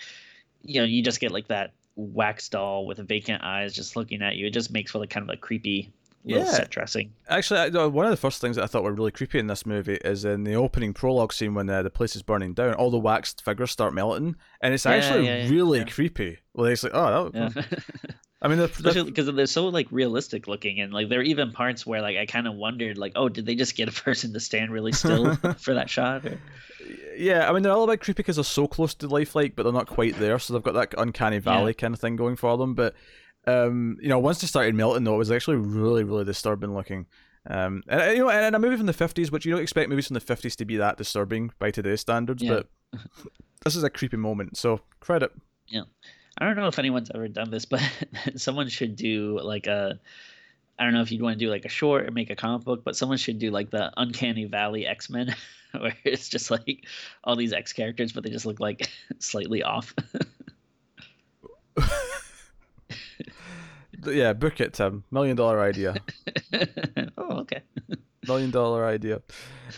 you 0.63 0.81
know 0.81 0.87
you 0.87 1.03
just 1.03 1.21
get 1.21 1.33
like 1.33 1.49
that 1.49 1.73
wax 1.97 2.49
doll 2.49 2.87
with 2.87 2.97
vacant 3.07 3.43
eyes 3.43 3.75
just 3.75 3.95
looking 3.95 4.23
at 4.23 4.37
you. 4.37 4.47
It 4.47 4.55
just 4.55 4.73
makes 4.73 4.93
for 4.93 5.01
like 5.01 5.11
kind 5.11 5.29
of 5.29 5.35
a 5.35 5.37
creepy 5.37 5.93
Yeah. 6.37 6.45
set 6.45 6.71
dressing. 6.71 7.13
Actually, 7.29 7.61
I, 7.61 7.67
uh, 7.67 7.89
one 7.89 8.07
of 8.07 8.11
the 8.11 8.17
first 8.17 8.41
things 8.41 8.57
that 8.57 8.65
I 8.65 8.67
thought 8.67 8.83
were 8.83 8.93
really 8.93 9.11
creepy 9.11 9.39
in 9.39 9.47
this 9.47 9.65
movie 9.65 9.99
is 10.05 10.25
in 10.25 10.45
the 10.45 10.55
opening 10.55 10.93
prologue 10.93 11.33
scene 11.33 11.55
when 11.55 11.69
uh, 11.71 11.83
the 11.83 11.91
place 11.91 12.15
is 12.15 12.23
burning 12.23 12.55
down. 12.55 12.75
All 12.75 12.91
the 12.91 12.99
waxed 12.99 13.45
figures 13.45 13.71
start 13.71 13.95
melting, 13.95 14.37
and 14.61 14.75
it's 14.75 14.85
Yeah, 14.85 14.93
actually 14.93 15.27
yeah, 15.27 15.45
yeah, 15.45 15.51
really 15.51 15.79
yeah. 15.81 15.85
creepy. 15.85 16.39
Well, 16.55 16.67
it's 16.67 16.83
like, 16.83 16.93
oh, 16.95 17.31
that, 17.31 17.55
Yeah. 17.55 17.79
I 18.41 18.49
mean, 18.49 18.59
the, 18.59 18.67
the, 18.95 19.05
because 19.05 19.33
they're 19.33 19.47
so 19.47 19.69
like 19.69 19.89
realistic 19.91 20.47
looking, 20.47 20.81
and 20.81 20.93
like 20.93 21.09
there 21.09 21.21
are 21.21 21.25
even 21.25 21.53
parts 21.53 21.87
where 21.87 22.03
like 22.03 22.17
I 22.17 22.27
kind 22.27 22.47
of 22.47 22.55
wondered 22.55 22.99
like, 22.99 23.13
oh, 23.17 23.29
did 23.29 23.47
they 23.47 23.55
just 23.55 23.77
get 23.77 23.89
a 23.89 23.93
person 24.03 24.33
to 24.33 24.41
stand 24.41 24.73
really 24.73 24.93
still 24.93 25.35
for 25.59 25.75
that 25.75 25.91
shot? 25.91 26.25
Or... 26.25 26.41
yeah, 27.17 27.49
I 27.49 27.53
mean, 27.53 27.63
they're 27.63 27.73
all 27.73 27.85
a 27.85 27.89
bit 27.89 28.01
creepy 28.01 28.19
because 28.19 28.37
they're 28.37 28.45
so 28.45 28.67
close 28.67 28.95
to 28.97 29.09
lifelike, 29.09 29.57
but 29.57 29.65
they're 29.65 29.73
not 29.73 29.89
quite 29.89 30.19
there. 30.19 30.39
So 30.39 30.53
they've 30.53 30.63
got 30.63 30.75
that 30.75 30.95
uncanny 30.97 31.39
valley 31.39 31.75
kind 31.75 31.95
of 31.95 32.01
thing 32.01 32.17
going 32.17 32.37
for 32.37 32.57
them. 32.57 32.75
But 32.75 32.95
um, 33.49 33.97
you 34.01 34.09
know, 34.09 34.19
once 34.19 34.41
they 34.41 34.47
started 34.47 34.75
melting, 34.75 35.05
though, 35.05 35.15
it 35.15 35.19
was 35.19 35.31
actually 35.31 35.57
really, 35.57 36.05
really 36.05 36.25
disturbing 36.25 36.75
looking. 36.75 37.07
Um, 37.47 37.83
and 37.89 38.17
you 38.17 38.25
know, 38.25 38.31
and, 38.31 38.45
and 38.47 38.57
a 38.57 38.59
movie 38.59 38.77
from 38.77 38.87
the 38.87 38.93
fifties, 38.93 39.31
which 39.31 39.47
you 39.47 39.53
don't 39.53 39.63
expect 39.63 39.89
movies 39.89 40.07
from 40.09 40.15
the 40.15 40.21
fifties 40.21 40.55
to 40.57 40.65
be 40.65 40.77
that 40.77 40.99
disturbing 40.99 41.53
by 41.59 41.71
today's 41.71 42.01
standards, 42.01 42.43
Yeah. 42.43 42.61
but 42.93 43.01
this 43.65 43.75
is 43.77 43.83
a 43.85 43.91
creepy 43.91 44.17
moment. 44.19 44.57
So 44.57 44.81
credit. 45.01 45.33
Yeah, 45.69 45.83
I 46.39 46.45
don't 46.45 46.57
know 46.57 46.67
if 46.67 46.79
anyone's 46.79 47.11
ever 47.15 47.29
done 47.29 47.51
this, 47.51 47.65
but 47.67 47.81
someone 48.37 48.69
should 48.69 48.97
do 48.97 49.41
like 49.43 49.67
a. 49.67 49.99
I 50.79 50.85
don't 50.85 50.95
know 50.95 51.01
if 51.03 51.11
you'd 51.11 51.23
want 51.23 51.37
to 51.39 51.45
do 51.45 51.51
like 51.51 51.65
a 51.65 51.69
short 51.69 52.07
or 52.07 52.13
make 52.13 52.31
a 52.31 52.37
comic 52.37 52.65
book, 52.65 52.85
but 52.85 52.95
someone 52.97 53.19
should 53.19 53.39
do 53.41 53.51
like 53.51 53.71
the 53.71 53.93
Uncanny 53.97 54.45
Valley 54.45 54.87
X 54.87 55.11
Men, 55.11 55.35
where 55.79 55.97
it's 56.05 56.29
just 56.29 56.51
like 56.51 56.85
all 57.25 57.35
these 57.35 57.53
X 57.53 57.73
characters, 57.73 58.13
but 58.13 58.23
they 58.25 58.31
just 58.31 58.47
look 58.47 58.61
like 58.61 58.89
slightly 59.19 59.63
off. 59.63 59.95
Yeah, 64.05 64.33
book 64.33 64.61
it, 64.61 64.75
Tim. 64.75 65.05
Million 65.11 65.37
dollar 65.37 65.61
idea. 65.61 65.97
oh, 67.19 67.39
okay. 67.39 67.63
Million 68.27 68.51
dollar 68.51 68.87
idea. 68.87 69.23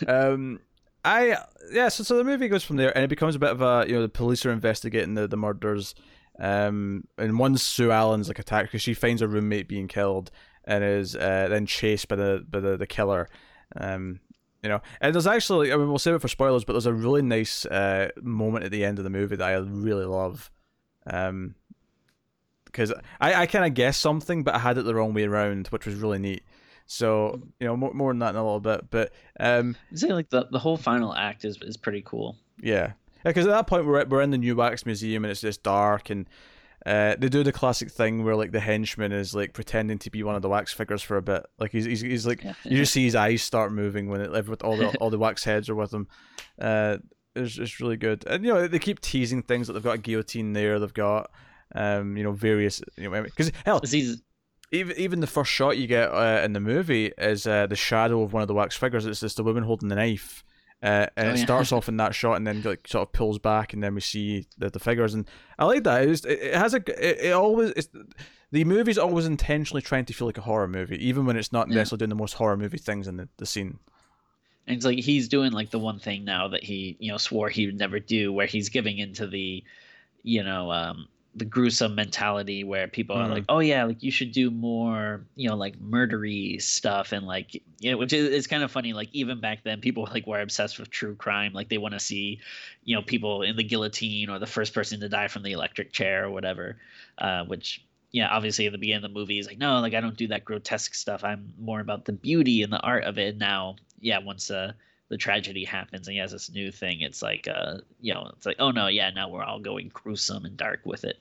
Um, 0.06 0.60
I 1.04 1.38
yeah. 1.72 1.88
So 1.88 2.04
so 2.04 2.16
the 2.16 2.24
movie 2.24 2.48
goes 2.48 2.64
from 2.64 2.76
there, 2.76 2.94
and 2.94 3.04
it 3.04 3.08
becomes 3.08 3.34
a 3.34 3.38
bit 3.38 3.50
of 3.50 3.62
a 3.62 3.84
you 3.86 3.94
know 3.94 4.02
the 4.02 4.08
police 4.08 4.44
are 4.44 4.52
investigating 4.52 5.14
the 5.14 5.26
the 5.26 5.36
murders. 5.36 5.94
Um, 6.38 7.04
and 7.18 7.38
once 7.38 7.62
Sue 7.62 7.90
Allen's 7.90 8.28
like 8.28 8.38
attacked 8.38 8.68
because 8.68 8.80
she 8.80 8.94
finds 8.94 9.20
her 9.20 9.28
roommate 9.28 9.68
being 9.68 9.88
killed 9.88 10.30
and 10.64 10.82
is 10.82 11.14
uh, 11.14 11.48
then 11.50 11.66
chased 11.66 12.08
by 12.08 12.16
the 12.16 12.44
by 12.48 12.60
the, 12.60 12.76
the 12.76 12.86
killer. 12.86 13.28
Um, 13.76 14.20
you 14.62 14.68
know, 14.68 14.80
and 15.00 15.14
there's 15.14 15.26
actually 15.26 15.72
I 15.72 15.76
mean 15.76 15.88
we'll 15.88 15.98
save 15.98 16.14
it 16.14 16.20
for 16.20 16.28
spoilers, 16.28 16.64
but 16.64 16.74
there's 16.74 16.86
a 16.86 16.94
really 16.94 17.22
nice 17.22 17.66
uh 17.66 18.08
moment 18.22 18.64
at 18.64 18.70
the 18.70 18.84
end 18.84 18.98
of 18.98 19.04
the 19.04 19.10
movie 19.10 19.36
that 19.36 19.48
I 19.48 19.54
really 19.54 20.04
love. 20.04 20.50
Um, 21.06 21.54
because 22.70 22.92
I, 23.20 23.34
I 23.34 23.46
kind 23.46 23.64
of 23.64 23.74
guessed 23.74 24.00
something, 24.00 24.42
but 24.42 24.54
I 24.54 24.58
had 24.58 24.78
it 24.78 24.82
the 24.82 24.94
wrong 24.94 25.14
way 25.14 25.24
around, 25.24 25.68
which 25.68 25.86
was 25.86 25.96
really 25.96 26.18
neat. 26.18 26.42
So 26.86 27.40
you 27.60 27.66
know, 27.66 27.76
more, 27.76 27.92
more 27.94 28.10
than 28.12 28.18
that 28.20 28.30
in 28.30 28.36
a 28.36 28.42
little 28.44 28.60
bit, 28.60 28.90
but 28.90 29.12
um, 29.38 29.76
I'd 29.92 29.98
say 29.98 30.12
like 30.12 30.30
the, 30.30 30.46
the 30.50 30.58
whole 30.58 30.76
final 30.76 31.14
act 31.14 31.44
is 31.44 31.58
is 31.62 31.76
pretty 31.76 32.02
cool. 32.04 32.36
yeah, 32.60 32.92
because 33.24 33.46
at 33.46 33.50
that 33.50 33.66
point 33.66 33.86
we're 33.86 34.04
we're 34.06 34.22
in 34.22 34.30
the 34.30 34.38
New 34.38 34.56
Wax 34.56 34.84
Museum 34.86 35.24
and 35.24 35.30
it's 35.30 35.40
just 35.40 35.62
dark 35.62 36.10
and. 36.10 36.28
Uh, 36.86 37.14
they 37.18 37.28
do 37.28 37.42
the 37.42 37.52
classic 37.52 37.90
thing 37.90 38.24
where 38.24 38.34
like 38.34 38.52
the 38.52 38.58
henchman 38.60 39.12
is 39.12 39.34
like 39.34 39.52
pretending 39.52 39.98
to 39.98 40.08
be 40.08 40.22
one 40.22 40.34
of 40.34 40.40
the 40.40 40.48
wax 40.48 40.72
figures 40.72 41.02
for 41.02 41.18
a 41.18 41.20
bit. 41.22 41.44
Like 41.58 41.72
he's 41.72 41.84
he's, 41.84 42.00
he's 42.00 42.26
like 42.26 42.42
Yeah. 42.42 42.54
you 42.64 42.78
just 42.78 42.94
see 42.94 43.04
his 43.04 43.14
eyes 43.14 43.42
start 43.42 43.70
moving 43.70 44.08
when 44.08 44.22
it 44.22 44.30
with 44.48 44.64
all 44.64 44.78
the 44.78 44.88
all 44.98 45.10
the 45.10 45.18
wax 45.18 45.44
heads 45.44 45.68
are 45.68 45.74
with 45.74 45.92
him. 45.92 46.08
Uh, 46.58 46.96
it's 47.36 47.58
it's 47.58 47.80
really 47.80 47.98
good, 47.98 48.24
and 48.26 48.42
you 48.46 48.54
know 48.54 48.66
they 48.66 48.78
keep 48.78 49.00
teasing 49.02 49.42
things 49.42 49.66
that 49.66 49.74
they've 49.74 49.82
got 49.82 49.96
a 49.96 49.98
guillotine 49.98 50.54
there. 50.54 50.78
They've 50.78 50.94
got 50.94 51.30
um 51.74 52.16
you 52.16 52.24
know 52.24 52.32
various 52.32 52.82
you 52.96 53.10
know 53.10 53.22
because 53.22 53.52
hell, 53.64 53.80
he's 53.84 54.22
even 54.72 54.96
even 54.96 55.20
the 55.20 55.26
first 55.26 55.50
shot 55.50 55.76
you 55.78 55.86
get 55.86 56.10
uh, 56.12 56.42
in 56.44 56.52
the 56.52 56.60
movie 56.60 57.12
is 57.18 57.46
uh, 57.46 57.66
the 57.66 57.76
shadow 57.76 58.22
of 58.22 58.32
one 58.32 58.42
of 58.42 58.48
the 58.48 58.54
wax 58.54 58.76
figures. 58.76 59.04
It's 59.06 59.20
just 59.20 59.36
the 59.36 59.42
woman 59.44 59.64
holding 59.64 59.88
the 59.88 59.96
knife, 59.96 60.44
uh, 60.82 61.06
and 61.16 61.28
Oh, 61.28 61.32
it 61.32 61.38
yeah. 61.38 61.42
starts 61.44 61.72
off 61.72 61.88
in 61.88 61.96
that 61.96 62.14
shot, 62.14 62.34
and 62.34 62.46
then 62.46 62.62
like 62.62 62.86
sort 62.86 63.08
of 63.08 63.12
pulls 63.12 63.38
back, 63.40 63.72
and 63.72 63.82
then 63.82 63.94
we 63.96 64.00
see 64.00 64.46
the, 64.58 64.70
the 64.70 64.78
figures. 64.78 65.12
And 65.14 65.28
I 65.58 65.64
like 65.64 65.82
that. 65.84 66.04
It, 66.04 66.06
just, 66.08 66.26
it, 66.26 66.40
it 66.40 66.54
has 66.54 66.74
a 66.74 66.76
it, 66.78 67.26
it 67.26 67.32
always 67.32 67.70
it's, 67.70 67.88
the 68.52 68.64
movie's 68.64 68.98
always 68.98 69.26
intentionally 69.26 69.82
trying 69.82 70.04
to 70.04 70.12
feel 70.12 70.26
like 70.28 70.38
a 70.38 70.42
horror 70.42 70.68
movie, 70.68 71.04
even 71.04 71.26
when 71.26 71.36
it's 71.36 71.52
not 71.52 71.68
Yeah. 71.68 71.74
necessarily 71.78 71.98
doing 71.98 72.08
the 72.10 72.14
most 72.16 72.34
horror 72.34 72.56
movie 72.56 72.78
things 72.78 73.08
in 73.08 73.16
the, 73.16 73.28
the 73.38 73.46
scene. 73.46 73.78
And 74.68 74.76
it's 74.76 74.84
like 74.86 74.98
he's 74.98 75.28
doing 75.28 75.50
like 75.52 75.70
the 75.70 75.78
one 75.80 75.98
thing 75.98 76.24
now 76.24 76.46
that 76.48 76.62
he, 76.62 76.96
you 77.00 77.10
know, 77.10 77.18
swore 77.18 77.48
he 77.48 77.66
would 77.66 77.78
never 77.78 77.98
do, 77.98 78.32
where 78.32 78.46
he's 78.46 78.68
giving 78.68 78.98
into 78.98 79.26
the, 79.26 79.64
you 80.22 80.44
know, 80.44 80.70
um, 80.70 81.08
the 81.34 81.44
gruesome 81.44 81.94
mentality 81.94 82.64
where 82.64 82.88
people 82.88 83.16
are 83.16 83.28
Mhm. 83.28 83.30
like, 83.30 83.44
oh 83.48 83.60
yeah, 83.60 83.84
like 83.84 84.02
you 84.02 84.10
should 84.10 84.32
do 84.32 84.50
more, 84.50 85.24
you 85.36 85.48
know, 85.48 85.54
like 85.56 85.78
murdery 85.78 86.60
stuff 86.60 87.12
and 87.12 87.24
like, 87.26 87.54
you 87.78 87.90
know, 87.90 87.96
which 87.98 88.12
is 88.12 88.28
it's 88.34 88.48
kind 88.48 88.64
of 88.64 88.70
funny. 88.70 88.92
Like 88.92 89.08
even 89.12 89.40
back 89.40 89.62
then, 89.62 89.80
people 89.80 90.08
like 90.12 90.26
were 90.26 90.40
obsessed 90.40 90.78
with 90.78 90.90
true 90.90 91.14
crime. 91.14 91.52
Like 91.52 91.68
they 91.68 91.78
want 91.78 91.94
to 91.94 92.00
see, 92.00 92.40
you 92.84 92.96
know, 92.96 93.02
people 93.02 93.42
in 93.42 93.56
the 93.56 93.62
guillotine 93.62 94.28
or 94.28 94.38
the 94.40 94.46
first 94.46 94.74
person 94.74 94.98
to 95.00 95.08
die 95.08 95.28
from 95.28 95.44
the 95.44 95.52
electric 95.52 95.92
chair 95.92 96.24
or 96.24 96.30
whatever. 96.30 96.78
Uh, 97.18 97.44
which 97.44 97.84
yeah, 98.12 98.28
obviously 98.28 98.66
at 98.66 98.72
the 98.72 98.78
beginning 98.78 99.04
of 99.04 99.12
the 99.12 99.18
movie, 99.18 99.36
he's 99.36 99.46
like, 99.46 99.58
no, 99.58 99.78
like 99.80 99.94
I 99.94 100.00
don't 100.00 100.16
do 100.16 100.26
that 100.28 100.44
grotesque 100.44 100.94
stuff. 100.94 101.22
I'm 101.22 101.54
more 101.60 101.78
about 101.78 102.06
the 102.06 102.12
beauty 102.12 102.62
and 102.64 102.72
the 102.72 102.80
art 102.80 103.04
of 103.04 103.18
it. 103.18 103.28
And 103.28 103.38
Now, 103.38 103.76
yeah, 104.00 104.18
once 104.18 104.50
uh, 104.50 104.72
the 105.10 105.18
tragedy 105.18 105.64
happens 105.64 106.06
and 106.08 106.14
he 106.14 106.20
has 106.20 106.32
this 106.32 106.50
new 106.50 106.70
thing, 106.70 107.02
it's 107.02 107.20
like, 107.20 107.46
uh, 107.46 107.78
you 108.00 108.14
know, 108.14 108.30
it's 108.36 108.46
like, 108.46 108.56
oh 108.58 108.70
no, 108.70 108.86
yeah, 108.86 109.10
now 109.10 109.28
we're 109.28 109.42
all 109.42 109.60
going 109.60 109.90
gruesome 109.92 110.46
and 110.46 110.56
dark 110.56 110.80
with 110.84 111.04
it. 111.04 111.18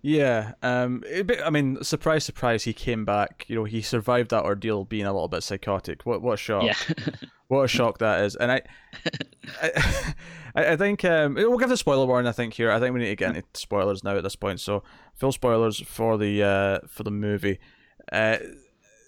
Yeah, 0.00 0.54
um, 0.62 1.04
it, 1.06 1.26
but, 1.26 1.44
I 1.44 1.50
mean, 1.50 1.82
surprise, 1.84 2.24
surprise, 2.24 2.64
he 2.64 2.72
came 2.72 3.04
back. 3.04 3.44
You 3.48 3.56
know, 3.56 3.64
he 3.64 3.82
survived 3.82 4.30
that 4.30 4.42
ordeal, 4.42 4.84
being 4.84 5.06
a 5.06 5.12
little 5.12 5.28
bit 5.28 5.44
psychotic. 5.44 6.04
What 6.04 6.22
what 6.22 6.34
a 6.34 6.36
shock! 6.36 6.64
Yeah, 6.64 7.04
What 7.52 7.64
a 7.64 7.68
shock 7.68 7.98
that 7.98 8.24
is. 8.24 8.34
And 8.34 8.50
I, 8.50 8.62
I, 9.62 10.72
I 10.72 10.76
think 10.76 11.04
um, 11.04 11.34
we'll 11.34 11.58
give 11.58 11.68
the 11.68 11.76
spoiler 11.76 12.06
warning. 12.06 12.26
I 12.26 12.32
think 12.32 12.54
here. 12.54 12.72
I 12.72 12.80
think 12.80 12.94
we 12.94 13.00
need 13.00 13.10
to 13.10 13.16
get 13.16 13.36
into 13.36 13.44
spoilers 13.52 14.02
now 14.02 14.16
at 14.16 14.22
this 14.22 14.36
point. 14.36 14.58
So 14.58 14.82
full 15.14 15.32
spoilers 15.32 15.78
for 15.78 16.16
the 16.16 16.42
uh, 16.42 16.78
for 16.88 17.02
the 17.02 17.10
movie. 17.10 17.60
Uh, 18.10 18.38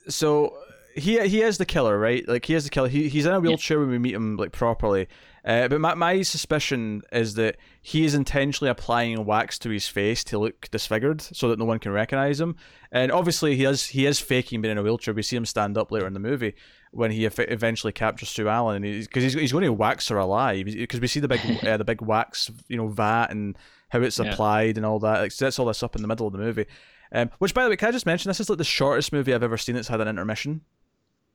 so 0.08 0.56
he 0.96 1.20
he 1.28 1.42
is 1.42 1.58
the 1.58 1.66
killer, 1.66 1.98
right? 1.98 2.26
Like 2.28 2.44
he 2.46 2.54
is 2.54 2.64
the 2.64 2.70
killer. 2.70 2.88
He 2.88 3.08
he's 3.08 3.26
in 3.26 3.32
a 3.32 3.40
wheelchair 3.40 3.78
when 3.80 3.88
we 3.90 3.98
meet 3.98 4.14
him 4.14 4.36
like 4.36 4.52
properly. 4.52 5.08
Uh, 5.44 5.68
but 5.68 5.78
my, 5.78 5.92
my 5.94 6.22
suspicion 6.22 7.02
is 7.12 7.34
that 7.34 7.56
he 7.82 8.04
is 8.06 8.14
intentionally 8.14 8.70
applying 8.70 9.26
wax 9.26 9.58
to 9.58 9.68
his 9.68 9.86
face 9.86 10.24
to 10.24 10.38
look 10.38 10.70
disfigured, 10.70 11.20
so 11.20 11.48
that 11.48 11.58
no 11.58 11.66
one 11.66 11.78
can 11.78 11.92
recognize 11.92 12.40
him. 12.40 12.56
And 12.90 13.12
obviously, 13.12 13.54
he 13.56 13.64
is 13.64 13.88
he 13.88 14.06
is 14.06 14.18
faking 14.20 14.62
being 14.62 14.72
in 14.72 14.78
a 14.78 14.82
wheelchair. 14.82 15.12
We 15.12 15.22
see 15.22 15.36
him 15.36 15.44
stand 15.44 15.76
up 15.76 15.92
later 15.92 16.06
in 16.06 16.14
the 16.14 16.20
movie 16.20 16.54
when 16.92 17.10
he 17.10 17.26
eventually 17.26 17.92
captures 17.92 18.28
Sue 18.30 18.48
Allen, 18.48 18.82
because 18.82 19.22
he's, 19.24 19.34
he's 19.34 19.52
going 19.52 19.64
to 19.64 19.72
wax 19.72 20.08
her 20.08 20.16
alive. 20.16 20.64
Because 20.66 21.00
we 21.00 21.08
see 21.08 21.20
the 21.20 21.28
big 21.28 21.40
uh, 21.64 21.76
the 21.76 21.84
big 21.84 22.00
wax 22.00 22.50
you 22.68 22.76
know 22.78 22.88
vat 22.88 23.26
and 23.30 23.58
how 23.90 24.00
it's 24.00 24.18
Yeah. 24.18 24.32
applied 24.32 24.76
and 24.78 24.86
all 24.86 24.98
that. 25.00 25.20
Like 25.20 25.32
sets 25.32 25.58
all 25.58 25.66
this 25.66 25.82
up 25.82 25.94
in 25.94 26.00
the 26.02 26.08
middle 26.08 26.26
of 26.26 26.32
the 26.32 26.38
movie. 26.38 26.66
Um, 27.12 27.30
which, 27.38 27.52
by 27.54 27.62
the 27.64 27.70
way, 27.70 27.76
can 27.76 27.88
I 27.90 27.92
just 27.92 28.06
mention 28.06 28.28
this 28.30 28.40
is 28.40 28.48
like 28.48 28.58
the 28.58 28.64
shortest 28.64 29.12
movie 29.12 29.32
I've 29.34 29.42
ever 29.42 29.56
seen 29.58 29.74
that's 29.76 29.88
had 29.88 30.00
an 30.00 30.08
intermission. 30.08 30.62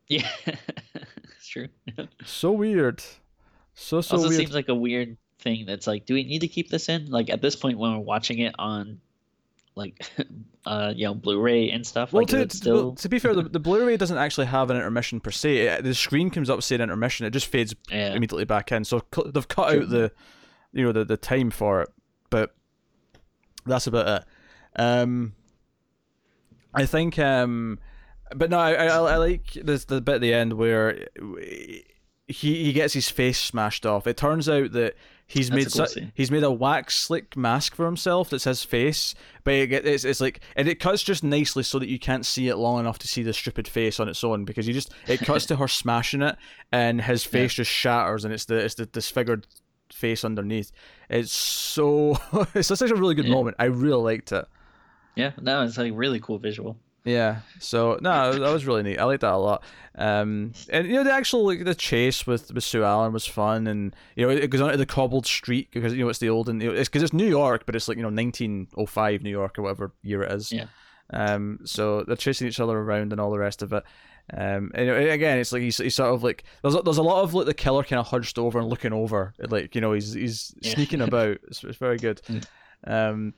Yeah, 0.10 0.28
it's 0.46 1.48
true. 1.48 1.68
So 2.26 2.52
weird. 2.52 3.02
So 3.76 4.02
so 4.02 4.18
also 4.18 4.28
weird. 4.28 4.40
seems 4.40 4.54
like 4.54 4.68
a 4.70 4.76
weird 4.76 5.18
thing 5.40 5.66
that's 5.66 5.88
like, 5.88 6.06
do 6.06 6.14
we 6.14 6.24
need 6.24 6.40
to 6.40 6.48
keep 6.48 6.70
this 6.70 6.90
in? 6.90 7.10
Like 7.10 7.30
at 7.30 7.42
this 7.42 7.56
point, 7.56 7.78
when 7.80 7.94
we're 7.94 8.00
watching 8.00 8.40
it 8.40 8.54
on 8.60 9.00
like 9.76 10.12
uh 10.66 10.92
you 10.94 11.06
know 11.06 11.14
Blu-ray 11.14 11.72
and 11.72 11.86
stuff. 11.88 12.12
Well, 12.12 12.24
like, 12.24 12.30
to, 12.30 12.46
to- 12.46 12.58
still 12.58 12.76
well, 12.76 12.96
to 12.96 13.08
be 13.10 13.20
fair, 13.20 13.34
the, 13.34 13.44
the 13.44 13.60
Blu-ray 13.60 13.96
doesn't 13.98 14.18
actually 14.18 14.48
have 14.48 14.70
an 14.70 14.78
intermission 14.78 15.20
per 15.20 15.32
se. 15.32 15.58
It- 15.58 15.84
the 15.84 15.96
screen 15.96 16.30
comes 16.30 16.50
up 16.50 16.62
saying 16.62 16.82
intermission. 16.82 17.26
It 17.26 17.32
just 17.32 17.48
fades 17.48 17.74
yeah. 17.90 18.14
immediately 18.14 18.46
back 18.46 18.72
in. 18.72 18.84
So 18.84 19.02
cl- 19.14 19.32
they've 19.32 19.48
cut 19.48 19.72
True. 19.72 19.84
out 19.84 19.90
the, 19.90 20.12
you 20.74 20.84
know, 20.84 20.92
the, 20.92 21.06
the 21.06 21.18
time 21.18 21.52
for 21.52 21.84
it. 21.84 21.90
But 22.30 22.54
that's 23.66 23.88
about 23.88 24.22
it. 24.22 24.28
Um, 24.82 25.34
I 26.74 26.86
think. 26.86 27.18
Um, 27.18 27.80
but 28.36 28.50
no, 28.50 28.60
I, 28.60 28.74
I, 28.74 28.86
I 28.88 29.16
like 29.18 29.54
this 29.54 29.86
the 29.86 30.02
bit 30.02 30.16
at 30.16 30.22
the 30.22 30.34
end 30.34 30.54
where 30.54 31.08
he 32.28 32.64
he 32.66 32.74
gets 32.74 32.94
his 32.94 33.10
face 33.10 33.40
smashed 33.40 33.86
off. 33.86 34.06
It 34.08 34.18
turns 34.18 34.48
out 34.48 34.72
that 34.74 34.96
he's 35.26 35.50
That's 35.50 35.78
made 35.78 35.88
su- 35.90 36.08
he's 36.14 36.30
made 36.32 36.44
a 36.44 36.52
wax 36.52 36.96
slick 36.96 37.36
mask 37.36 37.76
for 37.76 37.86
himself 37.86 38.30
that's 38.30 38.44
his 38.44 38.64
face, 38.64 39.16
but 39.44 39.54
it, 39.56 39.72
it's 39.86 40.04
it's 40.06 40.22
like 40.22 40.40
and 40.56 40.68
it 40.68 40.80
cuts 40.80 41.02
just 41.02 41.24
nicely 41.24 41.64
so 41.64 41.80
that 41.80 41.90
you 41.90 41.98
can't 41.98 42.26
see 42.26 42.48
it 42.48 42.56
long 42.58 42.80
enough 42.80 43.00
to 43.00 43.08
see 43.08 43.24
the 43.24 43.34
stupid 43.34 43.68
face 43.68 44.00
on 44.00 44.08
its 44.08 44.24
own 44.24 44.46
because 44.46 44.68
you 44.68 44.74
just 44.74 44.94
it 45.08 45.20
cuts 45.22 45.46
to 45.48 45.56
her 45.56 45.68
smashing 45.68 46.22
it 46.22 46.36
and 46.72 47.02
his 47.02 47.24
face 47.24 47.54
just 47.56 47.72
shatters 47.72 48.26
and 48.26 48.34
it's 48.34 48.46
the 48.46 48.56
it's 48.58 48.76
the 48.76 48.86
disfigured 48.86 49.48
face 49.92 50.24
underneath. 50.24 50.72
It's 51.10 51.32
so 51.32 52.16
it's 52.54 52.68
such 52.68 52.82
a 52.92 52.96
really 52.96 53.16
good 53.16 53.26
Yeah. 53.26 53.34
moment. 53.34 53.56
I 53.58 53.66
really 53.66 54.04
liked 54.04 54.32
it. 54.32 54.46
Yeah, 55.16 55.32
no, 55.42 55.64
it's 55.64 55.78
like 55.80 55.92
really 55.96 56.20
cool 56.20 56.38
visual. 56.38 56.78
Yeah. 57.06 57.40
So 57.60 57.98
no, 58.02 58.34
that 58.34 58.52
was 58.54 58.66
really 58.66 58.84
neat. 58.84 59.00
I 59.00 59.06
like 59.06 59.22
that 59.22 59.34
a 59.34 59.38
lot. 59.38 59.64
Um, 59.96 60.54
and 60.70 60.88
you 60.88 60.94
know 60.94 61.04
the 61.04 61.12
actual 61.14 61.46
like 61.46 61.64
the 61.66 61.76
chase 61.76 62.26
with, 62.28 62.54
with 62.54 62.64
Sue 62.64 62.84
Allen 62.84 63.12
was 63.14 63.26
fun, 63.26 63.68
and 63.68 63.96
you 64.16 64.26
know 64.26 64.32
it, 64.32 64.50
goes 64.50 64.62
onto 64.62 64.78
the 64.78 64.86
cobbled 64.86 65.26
street 65.26 65.70
because 65.72 65.94
you 65.94 66.04
know 66.04 66.10
it's 66.10 66.20
the 66.20 66.30
old 66.30 66.50
and 66.50 66.62
you 66.62 66.70
know, 66.70 66.76
it's 66.76 66.90
because 66.90 67.04
it's 67.04 67.14
New 67.14 67.28
York, 67.28 67.66
but 67.66 67.76
it's 67.76 67.88
like 67.88 67.98
you 67.98 68.04
know 68.04 68.10
1905 68.10 69.24
New 69.24 69.30
York 69.30 69.58
or 69.58 69.64
whatever 69.64 69.92
year 70.04 70.24
it 70.24 70.32
is. 70.32 70.52
Yeah. 70.52 70.66
Um. 71.12 71.60
So 71.66 72.04
they're 72.04 72.16
chasing 72.16 72.48
each 72.48 72.60
other 72.60 72.78
around 72.78 73.12
and 73.12 73.20
all 73.20 73.32
the 73.32 73.40
rest 73.40 73.62
of 73.62 73.74
it. 73.74 73.84
Um. 74.34 74.72
And 74.76 74.90
again, 74.90 75.40
it's 75.40 75.52
like 75.52 75.64
he's, 75.64 75.78
he's 75.78 75.96
sort 75.96 76.14
of 76.14 76.24
like 76.24 76.44
there's 76.62 76.76
a- 76.76 76.82
there's 76.84 76.98
a 77.00 77.04
lot 77.04 77.24
of 77.24 77.34
like 77.34 77.46
the 77.48 77.54
killer 77.54 77.84
kind 77.84 78.00
of 78.00 78.08
hunched 78.08 78.38
over 78.38 78.60
and 78.60 78.68
looking 78.70 78.94
over, 78.94 79.34
like 79.50 79.74
you 79.74 79.82
know 79.82 79.94
he's 79.94 80.14
he's 80.14 80.54
Yeah. 80.62 80.76
sneaking 80.76 81.02
about. 81.02 81.38
It's, 81.48 81.64
it's 81.64 81.78
very 81.78 81.98
good. 81.98 82.22
Mm. 82.88 83.10
Um. 83.12 83.34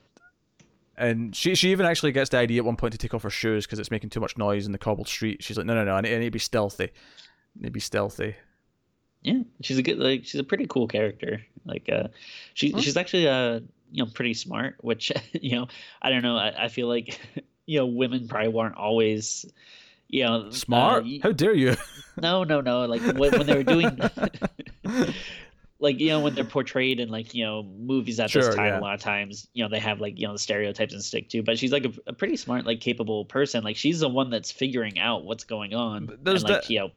And 1.02 1.36
she 1.36 1.56
she 1.56 1.72
even 1.72 1.86
actually 1.86 2.12
gets 2.12 2.30
the 2.30 2.38
idea 2.38 2.62
at 2.62 2.66
one 2.66 2.76
point 2.76 2.92
to 2.92 2.98
take 2.98 3.14
off 3.14 3.24
her 3.24 3.30
shoes 3.30 3.66
because 3.66 3.80
it's 3.80 3.90
making 3.92 4.12
too 4.12 4.20
much 4.20 4.38
noise 4.38 4.66
in 4.66 4.72
the 4.72 4.78
cobbled 4.78 5.08
street. 5.08 5.42
She's 5.44 5.58
like, 5.58 5.66
no, 5.66 5.74
no, 5.74 5.84
no, 5.84 5.96
I 5.96 6.02
need, 6.02 6.14
I 6.14 6.20
need 6.20 6.26
to 6.26 6.32
be 6.32 6.40
stealthy. 6.40 6.86
I 6.86 6.90
need 7.56 7.68
to 7.68 7.72
be 7.72 7.80
stealthy. 7.80 8.36
Yeah, 9.24 9.42
she's 9.62 9.78
a 9.78 9.84
good 9.84 9.98
like 10.00 10.26
she's 10.26 10.40
a 10.40 10.44
pretty 10.44 10.68
cool 10.68 10.88
character. 10.88 11.42
Like 11.66 11.90
uh 11.92 12.08
she 12.54 12.72
Huh? 12.72 12.82
she's 12.82 12.98
actually 12.98 13.28
uh 13.28 13.60
you 13.92 14.06
know 14.06 14.12
pretty 14.14 14.34
smart, 14.34 14.76
which 14.82 15.12
you 15.34 15.56
know, 15.56 15.68
I 16.02 16.10
don't 16.10 16.22
know, 16.24 16.38
I, 16.38 16.66
I 16.66 16.68
feel 16.70 16.88
like 16.88 17.20
you 17.66 17.80
know, 17.80 17.86
women 17.88 18.28
probably 18.28 18.50
weren't 18.50 18.76
always 18.76 19.46
you 20.08 20.24
know 20.24 20.48
uh, 20.48 20.52
Smart? 20.52 21.04
y- 21.04 21.20
How 21.24 21.32
dare 21.32 21.54
you? 21.56 21.76
no, 22.22 22.44
no, 22.44 22.62
no. 22.62 22.86
Like 22.86 23.02
when, 23.02 23.32
when 23.32 23.46
they 23.48 23.56
were 23.56 23.64
doing 23.64 23.98
like 25.82 26.00
you 26.00 26.08
know 26.10 26.20
when 26.22 26.34
they're 26.36 26.44
portrayed 26.60 27.00
in 27.00 27.10
like 27.10 27.34
you 27.34 27.44
know 27.44 27.64
movies 27.64 28.20
at 28.20 28.30
Sure, 28.30 28.42
this 28.44 28.56
time 28.56 28.68
yeah. 28.68 28.80
a 28.80 28.82
lot 28.82 28.94
of 28.94 29.02
times 29.02 29.48
you 29.54 29.64
know 29.64 29.70
they 29.70 29.80
have 29.80 30.00
like 30.00 30.18
you 30.20 30.26
know 30.28 30.34
the 30.34 30.40
stereotypes 30.40 30.94
and 30.94 31.04
stick 31.04 31.28
to 31.30 31.44
but 31.44 31.58
she's 31.60 31.72
like 31.74 31.86
a, 31.86 31.92
a 32.08 32.14
pretty 32.14 32.38
smart 32.38 32.66
like 32.66 32.80
capable 32.80 33.26
person 33.26 33.64
like 33.64 33.76
she's 33.76 34.00
the 34.00 34.08
one 34.10 34.30
that's 34.30 34.52
figuring 34.52 34.98
out 35.00 35.26
what's 35.26 35.44
going 35.44 35.74
on 35.74 36.06
But 36.06 36.24
there's 36.24 36.44
and 36.44 36.52
like 36.54 36.62
that- 36.64 36.70
you 36.70 36.80
know 36.80 36.92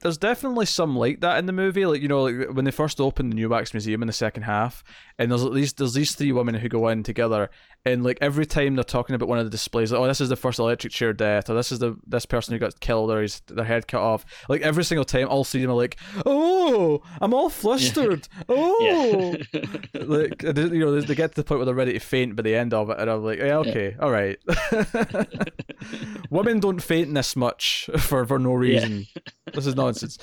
There's 0.00 0.18
definitely 0.18 0.66
some 0.66 0.96
like 0.96 1.20
that 1.20 1.38
in 1.38 1.46
the 1.46 1.52
movie. 1.52 1.86
Like 1.86 2.02
you 2.02 2.08
know, 2.08 2.22
like 2.24 2.50
when 2.56 2.64
they 2.64 2.72
first 2.72 3.00
opened 3.00 3.30
the 3.30 3.36
New 3.36 3.48
Wax 3.48 3.72
Museum 3.72 4.02
in 4.02 4.08
the 4.08 4.12
second 4.12 4.42
half, 4.42 4.82
and 5.22 5.30
there's 5.30 5.44
at 5.44 5.52
least 5.52 5.76
there's 5.78 5.94
these 5.94 6.14
three 6.14 6.32
women 6.32 6.54
who 6.56 6.68
go 6.68 6.88
in 6.88 7.02
together, 7.02 7.48
and 7.84 8.02
like 8.04 8.18
every 8.20 8.44
time 8.46 8.74
they're 8.74 8.84
talking 8.84 9.14
about 9.14 9.28
one 9.28 9.38
of 9.38 9.44
the 9.44 9.50
displays, 9.50 9.92
like 9.92 10.00
oh 10.00 10.06
this 10.06 10.20
is 10.20 10.28
the 10.28 10.36
first 10.36 10.58
electric 10.58 10.92
chair 10.92 11.12
death, 11.12 11.48
or 11.48 11.54
this 11.54 11.72
is 11.72 11.78
the 11.78 11.96
this 12.06 12.26
person 12.26 12.52
who 12.52 12.58
got 12.58 12.78
killed 12.80 13.10
or 13.10 13.22
his 13.22 13.40
their 13.48 13.64
head 13.64 13.86
cut 13.88 14.02
off. 14.02 14.24
Like 14.48 14.60
every 14.62 14.84
single 14.84 15.04
time, 15.04 15.28
all 15.28 15.44
three 15.44 15.60
of 15.62 15.68
them 15.68 15.72
are 15.72 15.80
like, 15.80 15.96
oh, 16.26 17.00
I'm 17.20 17.32
all 17.34 17.48
flustered. 17.50 18.28
Oh, 18.48 19.36
like 19.94 20.42
you 20.42 20.52
know, 20.52 20.92
they- 21.00 21.06
they 21.06 21.14
get 21.14 21.30
to 21.34 21.36
the 21.36 21.44
point 21.44 21.58
where 21.58 21.66
they're 21.66 21.74
ready 21.74 21.92
to 21.94 21.98
faint 22.00 22.36
by 22.36 22.42
the 22.42 22.54
end 22.54 22.74
of 22.74 22.90
it, 22.90 22.98
and 22.98 23.10
I'm 23.10 23.24
like, 23.24 23.38
yeah, 23.38 23.58
okay, 23.58 23.96
all 24.00 24.10
right. 24.10 24.38
Women 26.30 26.60
don't 26.60 26.80
faint 26.82 27.12
this 27.14 27.36
much 27.36 27.88
for 27.98 28.24
for 28.26 28.38
no 28.38 28.54
reason. 28.54 29.06
This 29.52 29.66
is 29.66 29.74
nonsense. 29.76 30.18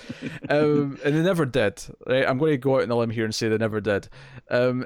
Um, 0.50 0.98
and 1.04 1.16
they 1.16 1.22
never 1.22 1.46
did. 1.46 1.84
Right? 2.08 2.26
I'm 2.28 2.38
going 2.38 2.52
to 2.54 2.58
go 2.58 2.78
out 2.78 2.84
on 2.84 2.92
a 2.92 2.96
limb 2.98 3.10
here 3.12 3.26
and 3.26 3.36
say 3.36 3.48
they 3.50 3.58
never 3.58 3.80
did. 3.82 4.10
Um, 4.50 4.86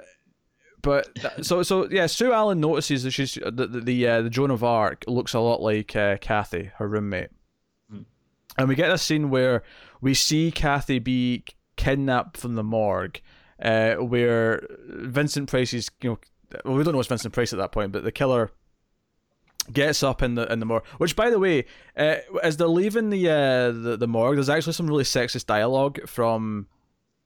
but 0.83 1.07
so 1.41 1.63
so 1.63 1.89
yeah, 1.89 2.05
Sue 2.05 2.31
Allen 2.31 2.59
notices 2.59 3.01
that 3.03 3.11
she's 3.11 3.33
the 3.33 3.65
the 3.65 3.79
the, 3.81 4.07
uh, 4.07 4.21
the 4.21 4.29
Joan 4.29 4.51
of 4.51 4.63
Arc 4.63 5.03
looks 5.07 5.33
a 5.33 5.39
lot 5.39 5.61
like 5.61 5.95
uh, 5.95 6.17
Kathy, 6.17 6.69
her 6.75 6.87
roommate, 6.87 7.31
Hmm. 7.89 8.01
and 8.57 8.67
we 8.69 8.75
get 8.75 8.91
a 8.91 8.97
scene 8.99 9.31
where 9.31 9.63
we 10.01 10.13
see 10.13 10.51
Kathy 10.51 10.99
be 10.99 11.43
kidnapped 11.75 12.37
from 12.37 12.53
the 12.53 12.63
morgue, 12.63 13.19
uh, 13.61 13.95
where 13.95 14.67
Vincent 14.87 15.49
Price 15.49 15.73
is 15.73 15.89
you 16.01 16.11
know 16.11 16.19
well, 16.63 16.75
we 16.75 16.83
don't 16.83 16.93
know 16.93 16.99
it's 16.99 17.09
Vincent 17.09 17.33
Price 17.33 17.51
at 17.53 17.57
that 17.57 17.71
point, 17.71 17.91
but 17.91 18.03
the 18.03 18.11
killer 18.11 18.51
gets 19.71 20.03
up 20.03 20.21
in 20.21 20.35
the 20.35 20.51
in 20.51 20.59
the 20.59 20.65
morgue. 20.65 20.85
Which, 20.97 21.15
by 21.15 21.29
the 21.29 21.39
way, 21.39 21.65
uh, 21.97 22.17
as 22.43 22.57
they're 22.57 22.67
leaving 22.67 23.09
the 23.09 23.29
uh, 23.29 23.71
the 23.71 23.97
the 23.97 24.07
morgue, 24.07 24.35
there's 24.35 24.49
actually 24.49 24.73
some 24.73 24.87
really 24.87 25.05
sexist 25.05 25.45
dialogue 25.45 26.07
from 26.07 26.67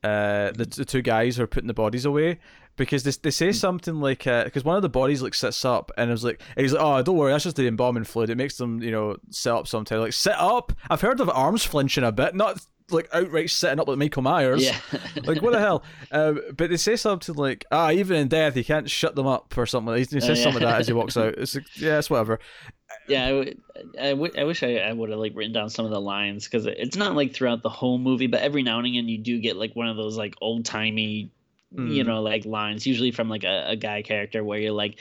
uh 0.04 0.52
the, 0.52 0.66
the 0.66 0.86
two 0.86 1.02
guys 1.02 1.38
who 1.38 1.44
are 1.44 1.48
putting 1.48 1.68
the 1.68 1.74
bodies 1.74 2.06
away 2.06 2.38
because 2.76 3.04
they, 3.04 3.12
they 3.24 3.32
say 3.32 3.52
something 3.52 4.00
like 4.00 4.28
uh 4.28 4.44
because 4.44 4.64
one 4.64 4.76
of 4.76 4.84
the 4.84 4.90
bodies 4.90 5.22
like 5.24 5.34
sits 5.34 5.66
up 5.66 5.92
and 5.98 6.10
it 6.10 6.14
was 6.14 6.24
like 6.24 6.40
and 6.56 6.64
he's 6.64 6.74
like 6.74 6.84
oh 6.84 7.02
don't 7.02 7.18
worry 7.18 7.32
that's 7.32 7.44
just 7.46 7.56
the 7.56 7.68
embalming 7.68 8.04
fluid 8.04 8.30
it 8.30 8.38
makes 8.38 8.58
them 8.58 8.82
you 8.84 8.92
know 8.92 9.16
sit 9.32 9.52
up 9.52 9.68
sometimes 9.68 10.00
like 10.02 10.14
sit 10.14 10.36
up 10.38 10.72
I've 10.90 11.02
heard 11.02 11.20
of 11.20 11.30
arms 11.30 11.64
flinching 11.64 12.04
a 12.04 12.12
bit 12.12 12.36
not 12.36 12.60
like 12.92 13.10
outright 13.12 13.50
sitting 13.50 13.80
up 13.80 13.88
like 13.88 13.98
Michael 13.98 14.22
Myers 14.22 14.64
yeah 14.64 14.78
like 15.26 15.42
what 15.42 15.52
the 15.52 15.60
hell? 15.60 15.84
Um, 16.12 16.40
but 16.56 16.70
they 16.70 16.78
say 16.78 16.96
something 16.96 17.36
like, 17.36 17.66
"Ah, 17.70 17.92
even 17.92 18.16
in 18.16 18.30
death, 18.30 18.56
you 18.56 18.64
can't 18.64 18.90
shut 18.90 19.14
them 19.14 19.28
up" 19.28 19.58
or 19.58 19.66
something. 19.66 19.94
He 19.96 20.04
he 20.06 20.18
Oh, 20.18 20.20
says 20.22 20.38
yeah. 20.38 20.44
something 20.46 20.64
like 20.64 20.72
that 20.72 20.80
as 20.80 20.88
he 20.88 20.94
walks 20.94 21.18
out. 21.18 21.34
It's 21.38 21.56
like, 21.56 21.66
yeah, 21.76 21.98
it's 21.98 22.10
whatever. 22.10 22.40
Yeah 23.08 23.26
I, 23.26 23.30
w- 23.30 23.56
I, 24.00 24.10
w- 24.10 24.34
I 24.38 24.44
wish 24.44 24.64
I, 24.64 24.76
I 24.78 24.92
would 24.94 25.10
have 25.10 25.20
like 25.20 25.34
written 25.36 25.54
down 25.54 25.70
some 25.70 25.86
of 25.86 25.92
the 25.92 26.02
lines 26.02 26.46
because 26.46 26.66
it's 26.66 26.96
not 26.98 27.16
like 27.16 27.34
throughout 27.34 27.64
the 27.64 27.70
whole 27.70 27.98
movie 27.98 28.28
but 28.28 28.42
every 28.42 28.64
now 28.64 28.78
and 28.78 28.88
again 28.88 29.08
you 29.08 29.18
do 29.18 29.40
get 29.40 29.56
like 29.56 29.76
one 29.76 29.88
of 29.88 29.98
those 29.98 30.18
like 30.18 30.36
old 30.42 30.66
timey 30.66 31.32
you 31.76 32.04
Mm. 32.04 32.08
know 32.08 32.22
like 32.22 32.46
lines 32.46 32.88
usually 32.88 33.12
from 33.12 33.28
like 33.30 33.44
a, 33.44 33.66
a 33.72 33.76
guy 33.76 34.02
character 34.02 34.44
where 34.44 34.58
you're 34.58 34.72
like 34.72 35.00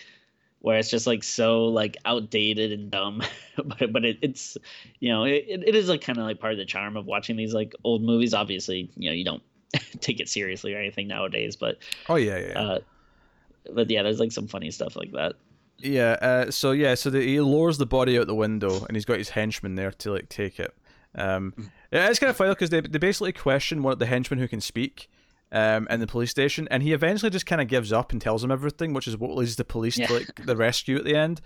where 0.58 0.78
it's 0.78 0.90
just 0.90 1.06
like 1.06 1.22
so 1.22 1.66
like 1.66 1.96
outdated 2.04 2.72
and 2.72 2.90
dumb 2.90 3.22
but 3.64 3.92
but 3.92 4.04
it, 4.04 4.18
it's 4.20 4.56
you 4.98 5.10
know 5.10 5.22
it, 5.24 5.44
it 5.48 5.74
is 5.76 5.88
like 5.88 6.00
kind 6.00 6.18
of 6.18 6.24
like 6.24 6.40
part 6.40 6.52
of 6.52 6.58
the 6.58 6.64
charm 6.64 6.96
of 6.96 7.06
watching 7.06 7.36
these 7.36 7.54
like 7.54 7.72
old 7.84 8.02
movies. 8.02 8.34
Obviously 8.34 8.90
you 8.96 9.08
know 9.08 9.14
you 9.14 9.24
don't 9.24 9.42
take 10.00 10.18
it 10.18 10.28
seriously 10.28 10.74
or 10.74 10.78
anything 10.78 11.06
nowadays 11.06 11.54
but 11.56 11.76
Oh 12.08 12.16
yeah, 12.16 12.38
yeah, 12.38 12.58
uh 12.58 12.78
but 13.72 13.88
yeah 13.90 14.02
there's 14.02 14.20
like 14.20 14.32
some 14.32 14.48
funny 14.48 14.70
stuff 14.72 14.96
like 14.96 15.12
that 15.12 15.34
yeah. 15.78 16.12
Uh, 16.20 16.50
so 16.50 16.72
yeah, 16.72 16.94
so 16.94 17.10
the, 17.10 17.20
he 17.20 17.40
lowers 17.40 17.78
the 17.78 17.86
body 17.86 18.18
out 18.18 18.26
the 18.26 18.34
window, 18.34 18.84
and 18.86 18.96
he's 18.96 19.04
got 19.04 19.18
his 19.18 19.30
henchman 19.30 19.74
there 19.74 19.90
to 19.92 20.12
like 20.12 20.28
take 20.28 20.58
it. 20.60 20.74
Um, 21.14 21.54
Mm. 21.56 21.70
yeah, 21.92 22.08
it's 22.10 22.18
kind 22.18 22.30
of 22.30 22.36
funny 22.36 22.50
because 22.50 22.70
they 22.70 22.80
they 22.80 22.98
basically 22.98 23.32
question 23.32 23.82
one 23.82 23.92
of 23.92 23.98
the 23.98 24.06
henchmen 24.06 24.38
who 24.38 24.48
can 24.48 24.60
speak. 24.60 25.08
Um, 25.52 25.86
in 25.88 26.00
the 26.00 26.08
police 26.08 26.32
station, 26.32 26.66
and 26.72 26.82
he 26.82 26.92
eventually 26.92 27.30
just 27.30 27.46
kind 27.46 27.62
of 27.62 27.68
gives 27.68 27.92
up 27.92 28.10
and 28.10 28.20
tells 28.20 28.42
him 28.42 28.50
everything, 28.50 28.92
which 28.92 29.06
is 29.06 29.16
what 29.16 29.30
leads 29.30 29.54
the 29.54 29.64
police 29.64 29.96
Yeah. 29.96 30.08
to 30.08 30.14
like 30.14 30.44
the 30.44 30.56
rescue 30.56 30.96
at 30.96 31.04
the 31.04 31.14
end. 31.14 31.40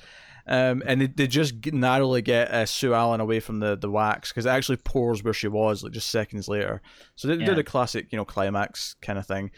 Um, 0.47 0.83
and 0.87 1.03
they, 1.03 1.07
they 1.07 1.27
just 1.27 1.66
narrowly 1.66 2.23
get 2.23 2.51
uh, 2.51 2.64
Sue 2.64 2.95
Allen 2.95 3.21
away 3.21 3.40
from 3.40 3.61
the, 3.61 3.77
the 3.77 3.90
wax 3.90 4.31
because 4.33 4.47
it 4.47 4.49
actually 4.49 4.79
pours 4.79 5.23
where 5.23 5.35
she 5.35 5.49
was 5.49 5.83
like 5.85 5.93
just 5.93 6.09
seconds 6.09 6.49
later. 6.49 6.81
So 7.14 7.29
they, 7.29 7.37
do 7.37 7.45
Yeah. 7.45 7.53
the 7.55 7.62
classic, 7.62 8.07
you 8.11 8.16
know, 8.16 8.25
climax 8.25 8.97
kind 9.03 9.19
of 9.19 9.27
thing. 9.27 9.51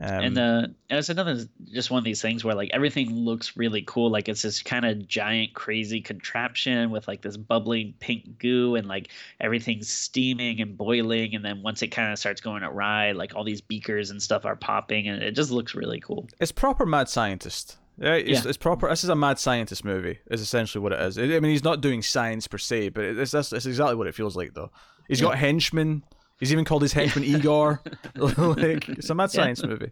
Um, 0.00 0.24
and 0.24 0.38
uh 0.38 0.62
and 0.90 0.98
it's 0.98 1.08
another 1.08 1.44
just 1.72 1.90
one 1.90 1.98
of 1.98 2.04
these 2.04 2.22
things 2.22 2.44
where 2.44 2.54
like 2.54 2.70
everything 2.72 3.10
looks 3.12 3.56
really 3.56 3.82
cool 3.82 4.10
like 4.10 4.28
it's 4.28 4.42
this 4.42 4.62
kind 4.62 4.86
of 4.86 5.08
giant 5.08 5.54
crazy 5.54 6.00
contraption 6.00 6.90
with 6.90 7.08
like 7.08 7.22
this 7.22 7.36
bubbling 7.36 7.94
pink 7.98 8.38
goo 8.38 8.76
and 8.76 8.86
like 8.86 9.08
everything's 9.40 9.88
steaming 9.88 10.60
and 10.60 10.78
boiling 10.78 11.34
and 11.34 11.44
then 11.44 11.62
once 11.62 11.82
it 11.82 11.88
kind 11.88 12.12
of 12.12 12.18
starts 12.18 12.40
going 12.40 12.62
awry 12.62 13.10
like 13.10 13.34
all 13.34 13.42
these 13.42 13.60
beakers 13.60 14.10
and 14.10 14.22
stuff 14.22 14.44
are 14.44 14.54
popping 14.54 15.08
and 15.08 15.20
it 15.22 15.32
just 15.32 15.50
looks 15.50 15.74
really 15.74 15.98
cool 15.98 16.28
it's 16.38 16.52
proper 16.52 16.86
mad 16.86 17.08
scientist. 17.08 17.76
Right? 18.00 18.24
It's, 18.28 18.44
Yeah. 18.44 18.48
it's 18.48 18.56
proper. 18.56 18.88
This 18.88 19.02
is 19.02 19.10
a 19.10 19.16
mad 19.16 19.40
scientist 19.40 19.84
movie. 19.84 20.20
Is 20.30 20.40
essentially 20.40 20.80
what 20.80 20.92
it 20.92 21.00
is. 21.00 21.18
I 21.18 21.22
mean, 21.22 21.50
he's 21.50 21.64
not 21.64 21.80
doing 21.80 22.00
science 22.00 22.46
per 22.46 22.56
se, 22.58 22.90
but 22.90 23.02
it's 23.04 23.32
that's, 23.32 23.50
that's 23.50 23.66
exactly 23.66 23.96
what 23.96 24.06
it 24.06 24.14
feels 24.14 24.36
like, 24.36 24.54
though. 24.54 24.70
He's 25.08 25.20
got 25.20 25.36
henchmen. 25.36 26.04
He's 26.38 26.52
even 26.52 26.64
called 26.64 26.82
his 26.82 26.92
henchman 26.92 27.24
Igor. 27.24 27.82
like 28.14 28.88
it's 28.88 29.10
a 29.10 29.14
mad 29.14 29.30
science 29.30 29.62
movie, 29.62 29.90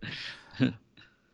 and 0.59 0.75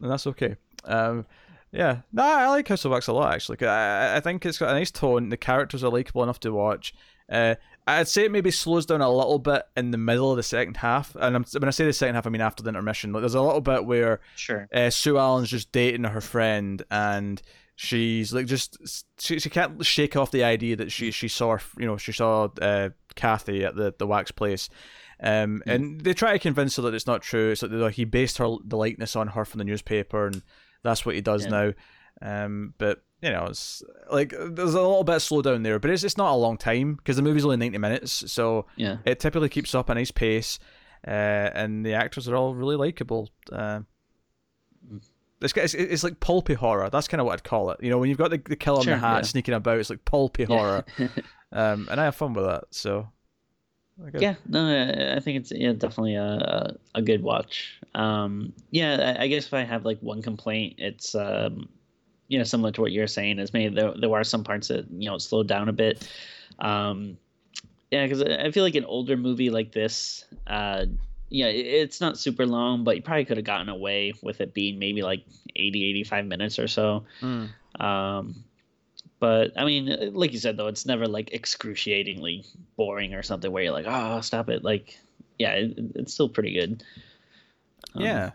that's 0.01 0.27
okay. 0.27 0.57
Um, 0.85 1.27
yeah, 1.71 2.01
no, 2.13 2.23
I 2.23 2.49
like 2.49 2.69
House 2.69 2.85
of 2.85 2.91
Wax 2.91 3.07
a 3.07 3.13
lot 3.13 3.35
actually. 3.35 3.67
I, 3.67 4.17
I 4.17 4.21
think 4.21 4.45
it's 4.45 4.59
got 4.59 4.71
a 4.71 4.75
nice 4.75 4.91
tone. 4.91 5.31
The 5.31 5.37
characters 5.37 5.83
are 5.83 5.91
likable 5.91 6.23
enough 6.23 6.41
to 6.41 6.53
watch. 6.53 6.95
Uh, 7.31 7.55
I'd 7.87 8.09
say 8.09 8.27
it 8.27 8.31
maybe 8.31 8.51
slows 8.51 8.87
down 8.87 9.01
a 9.01 9.11
little 9.11 9.39
bit 9.39 9.63
in 9.77 9.91
the 9.91 9.99
middle 9.99 10.31
of 10.31 10.37
the 10.37 10.43
second 10.43 10.77
half, 10.77 11.17
and 11.17 11.35
I'm, 11.35 11.45
when 11.53 11.65
I 11.65 11.71
say 11.71 11.85
the 11.85 11.93
second 11.93 12.15
half, 12.15 12.27
I 12.27 12.31
mean 12.31 12.41
after 12.41 12.63
the 12.63 12.69
intermission. 12.69 13.13
Like, 13.13 13.23
there's 13.23 13.35
a 13.35 13.43
little 13.43 13.61
bit 13.61 13.85
where 13.85 14.21
sure 14.37 14.69
uh, 14.73 14.91
Sue 14.91 15.19
Allen's 15.19 15.51
just 15.51 15.73
dating 15.73 16.05
her 16.05 16.21
friend, 16.21 16.83
and 16.91 17.43
she's 17.75 18.33
like 18.33 18.47
just 18.47 18.79
she, 19.19 19.41
she 19.41 19.51
can't 19.51 19.85
shake 19.85 20.15
off 20.15 20.31
the 20.31 20.45
idea 20.45 20.77
that 20.77 20.93
she 20.93 21.11
she 21.11 21.27
saw 21.27 21.57
you 21.77 21.87
know 21.87 21.97
she 21.97 22.13
saw 22.13 22.49
uh, 22.61 22.91
Kathy 23.17 23.65
at 23.65 23.75
the 23.75 23.95
the 23.99 24.07
wax 24.07 24.31
place. 24.31 24.69
Um, 25.23 25.63
mm. 25.65 25.73
and 25.73 26.01
they 26.01 26.15
try 26.15 26.33
to 26.33 26.39
convince 26.39 26.77
her 26.77 26.83
that 26.83 26.95
it's 26.95 27.07
not 27.07 27.23
true. 27.23 27.53
It's 27.53 27.63
like 27.63 27.95
he 27.95 28.05
based 28.05 28.39
her 28.39 28.57
the 28.65 28.77
likeness 28.77 29.15
on 29.15 29.29
her 29.29 29.45
from 29.45 29.59
the 29.59 29.65
newspaper, 29.65 30.27
and 30.27 30.43
that's 30.83 31.07
what 31.07 31.15
he 31.15 31.21
does 31.21 31.45
yeah. 31.45 31.51
now. 31.51 31.73
Um, 32.45 32.75
but 32.79 33.03
you 33.23 33.31
know, 33.31 33.47
it's 33.47 33.83
like 34.11 34.31
there's 34.31 34.75
a 34.75 34.81
little 34.81 35.05
bit 35.05 35.21
slow 35.21 35.43
down 35.43 35.63
there, 35.63 35.79
but 35.79 35.91
it's 35.91 36.03
it's 36.03 36.17
not 36.17 36.33
a 36.33 36.37
long 36.37 36.59
time 36.59 36.95
because 36.95 37.17
the 37.17 37.23
movie's 37.23 37.45
only 37.45 37.57
ninety 37.57 37.79
minutes, 37.79 38.31
so 38.33 38.67
yeah, 38.77 38.97
it 39.05 39.21
typically 39.21 39.49
keeps 39.49 39.75
up 39.77 39.89
a 39.89 39.95
nice 39.95 40.11
pace, 40.11 40.59
uh, 41.07 41.11
and 41.11 41.87
the 41.87 41.95
actors 41.95 42.29
are 42.29 42.35
all 42.35 42.55
really 42.55 42.77
likable. 42.77 43.31
Uh, 43.51 43.81
it's, 45.41 45.57
it's, 45.57 45.75
it's 45.75 46.05
like 46.05 46.19
pulpy 46.19 46.55
horror. 46.55 46.91
That's 46.91 47.09
kind 47.09 47.21
of 47.21 47.27
what 47.27 47.35
I'd 47.35 47.45
call 47.45 47.71
it. 47.71 47.83
You 47.83 47.91
know, 47.91 47.99
when 47.99 48.09
you've 48.09 48.19
got 48.19 48.31
the, 48.31 48.39
the 48.39 48.57
killer 48.57 48.83
sure, 48.83 48.95
in 48.95 49.01
the 49.01 49.07
hat 49.07 49.19
yeah. 49.19 49.23
sneaking 49.23 49.55
about, 49.55 49.79
it's 49.79 49.91
like 49.91 50.05
pulpy 50.05 50.45
horror. 50.45 50.85
um, 51.53 51.89
and 51.91 52.01
I 52.01 52.05
have 52.05 52.17
fun 52.17 52.35
with 52.35 52.45
that. 52.45 52.65
So. 52.71 53.09
Yeah, 54.21 54.35
no, 54.49 55.15
I 55.17 55.21
think 55.21 55.39
it's 55.39 55.53
yeah 55.53 55.73
definitely 55.73 56.17
a 56.17 56.77
a 56.95 57.03
good 57.03 57.23
watch. 57.23 57.81
Um, 57.95 58.53
yeah, 58.71 59.17
I, 59.19 59.25
I 59.25 59.27
guess 59.29 59.47
if 59.47 59.55
I 59.55 59.63
have 59.65 59.85
like 59.85 59.99
one 60.01 60.23
complaint, 60.23 60.77
it's 60.79 61.15
um, 61.15 61.69
you 62.29 62.39
know 62.39 62.45
similar 62.45 62.73
to 62.73 62.81
what 62.81 62.93
you're 62.93 63.07
saying 63.07 63.39
is 63.39 63.53
maybe 63.53 63.75
there 63.75 63.93
there 63.99 64.13
are 64.13 64.25
some 64.25 64.45
parts 64.45 64.69
that 64.69 64.91
you 64.91 65.11
know 65.11 65.19
slowed 65.19 65.49
down 65.49 65.69
a 65.69 65.73
bit. 65.73 66.09
Um, 66.59 67.19
yeah, 67.91 68.07
because 68.07 68.23
I 68.23 68.51
feel 68.51 68.65
like 68.65 68.75
an 68.75 68.87
older 68.87 69.19
movie 69.19 69.51
like 69.51 69.73
this, 69.73 70.25
uh, 70.47 70.87
yeah, 71.29 71.47
it's 71.47 72.01
not 72.01 72.19
super 72.19 72.47
long, 72.47 72.85
but 72.85 72.97
you 72.97 73.03
probably 73.03 73.27
could 73.27 73.37
have 73.37 73.45
gotten 73.45 73.69
away 73.69 74.15
with 74.23 74.41
it 74.41 74.55
being 74.55 74.79
maybe 74.79 75.03
like 75.03 75.25
80, 75.55 75.91
85 75.91 76.27
minutes 76.27 76.59
or 76.59 76.69
so. 76.69 77.05
Mm. 77.21 77.51
Um, 77.79 78.45
but 79.23 79.53
I 79.57 79.65
mean, 79.65 80.15
like 80.15 80.33
you 80.33 80.41
said 80.41 80.57
though, 80.57 80.67
it's 80.67 80.85
never 80.85 81.07
like 81.07 81.33
excruciatingly 81.33 82.45
boring 82.77 83.15
or 83.15 83.23
something 83.23 83.53
where 83.53 83.63
you're 83.63 83.73
like, 83.73 83.87
oh, 83.89 84.21
stop 84.21 84.49
it. 84.49 84.65
Like, 84.65 84.99
yeah, 85.39 85.53
it, 85.53 85.75
it's 85.95 86.13
still 86.13 86.29
pretty 86.29 86.53
good. 86.53 86.83
Um, 87.95 88.03
yeah. 88.03 88.31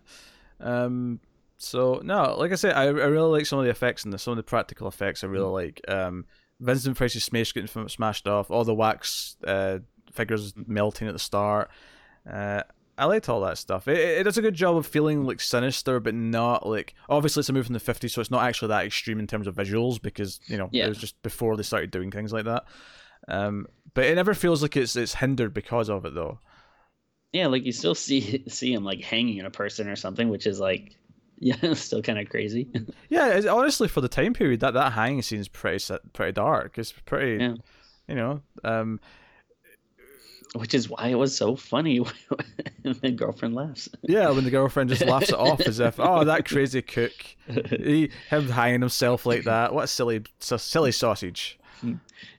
Um, 0.61 1.19
so 1.57 1.99
no, 2.05 2.37
like 2.37 2.53
I 2.53 2.55
said, 2.55 2.71
I, 2.71 2.83
I 2.83 2.87
really 2.87 3.37
like 3.37 3.45
some 3.45 3.59
of 3.59 3.65
the 3.65 3.71
effects 3.71 4.05
and 4.05 4.17
some 4.17 4.31
of 4.31 4.37
the 4.37 4.43
practical 4.43 4.87
effects. 4.87 5.25
I 5.25 5.27
really 5.27 5.45
mm. 5.45 5.53
like. 5.53 5.81
Um, 5.89 6.25
Vincent 6.61 6.95
Price's 6.95 7.27
face 7.27 7.51
getting 7.51 7.89
smashed 7.89 8.25
off, 8.25 8.49
all 8.49 8.63
the 8.63 8.73
wax 8.73 9.35
uh, 9.45 9.79
figures 10.13 10.53
melting 10.55 11.09
at 11.09 11.13
the 11.13 11.19
start. 11.19 11.69
Uh, 12.27 12.63
I 12.97 13.05
liked 13.05 13.29
all 13.29 13.41
that 13.41 13.57
stuff. 13.57 13.87
It, 13.87 13.97
it 13.97 14.23
does 14.23 14.37
a 14.37 14.41
good 14.41 14.55
job 14.55 14.75
of 14.75 14.87
feeling 14.87 15.23
like 15.23 15.39
sinister, 15.39 15.99
but 15.99 16.15
not 16.15 16.67
like 16.67 16.95
obviously 17.09 17.41
it's 17.41 17.49
a 17.49 17.53
movie 17.53 17.65
from 17.65 17.73
the 17.73 17.79
'50s, 17.79 18.11
so 18.11 18.21
it's 18.21 18.31
not 18.31 18.43
actually 18.43 18.69
that 18.69 18.85
extreme 18.85 19.19
in 19.19 19.27
terms 19.27 19.47
of 19.47 19.55
visuals 19.55 20.01
because 20.01 20.39
you 20.47 20.57
know 20.57 20.69
yeah. 20.71 20.85
it 20.85 20.89
was 20.89 20.97
just 20.97 21.21
before 21.21 21.55
they 21.55 21.63
started 21.63 21.91
doing 21.91 22.11
things 22.11 22.33
like 22.33 22.45
that. 22.45 22.65
Um, 23.27 23.67
but 23.93 24.05
it 24.05 24.15
never 24.15 24.33
feels 24.33 24.61
like 24.61 24.75
it's 24.75 24.95
it's 24.95 25.15
hindered 25.15 25.53
because 25.53 25.89
of 25.89 26.05
it 26.05 26.15
though. 26.15 26.39
Yeah, 27.33 27.47
like 27.47 27.65
you 27.65 27.71
still 27.71 27.95
see 27.95 28.43
see 28.47 28.73
him 28.73 28.83
like 28.83 29.03
hanging 29.03 29.37
in 29.37 29.45
a 29.45 29.51
person 29.51 29.87
or 29.87 29.95
something, 29.95 30.29
which 30.29 30.47
is 30.47 30.59
like 30.59 30.97
yeah, 31.39 31.73
still 31.73 32.01
kind 32.01 32.17
of 32.17 32.29
crazy. 32.29 32.67
yeah, 33.09 33.41
honestly, 33.49 33.87
for 33.87 34.01
the 34.01 34.07
time 34.07 34.33
period, 34.33 34.59
that 34.61 34.73
that 34.73 34.93
hanging 34.93 35.21
scene 35.21 35.39
is 35.39 35.47
pretty 35.47 35.93
pretty 36.13 36.31
dark. 36.31 36.79
It's 36.79 36.91
pretty, 36.91 37.43
yeah. 37.43 37.53
you 38.07 38.15
know. 38.15 38.41
Um, 38.63 38.99
which 40.55 40.73
is 40.73 40.89
why 40.89 41.07
it 41.07 41.15
was 41.15 41.35
so 41.35 41.55
funny 41.55 41.97
when 42.81 42.95
the 43.01 43.11
girlfriend 43.11 43.55
laughs. 43.55 43.89
Yeah, 44.03 44.29
when 44.29 44.43
the 44.43 44.51
girlfriend 44.51 44.89
just 44.89 45.05
laughs 45.05 45.29
it 45.29 45.35
off 45.35 45.61
as 45.61 45.79
if, 45.79 45.99
oh, 45.99 46.23
that 46.23 46.45
crazy 46.45 46.81
cook, 46.81 47.13
he, 47.47 48.11
him 48.29 48.49
hanging 48.49 48.81
himself 48.81 49.25
like 49.25 49.43
that. 49.45 49.73
What 49.73 49.85
a 49.85 49.87
silly, 49.87 50.23
silly 50.39 50.91
sausage. 50.91 51.59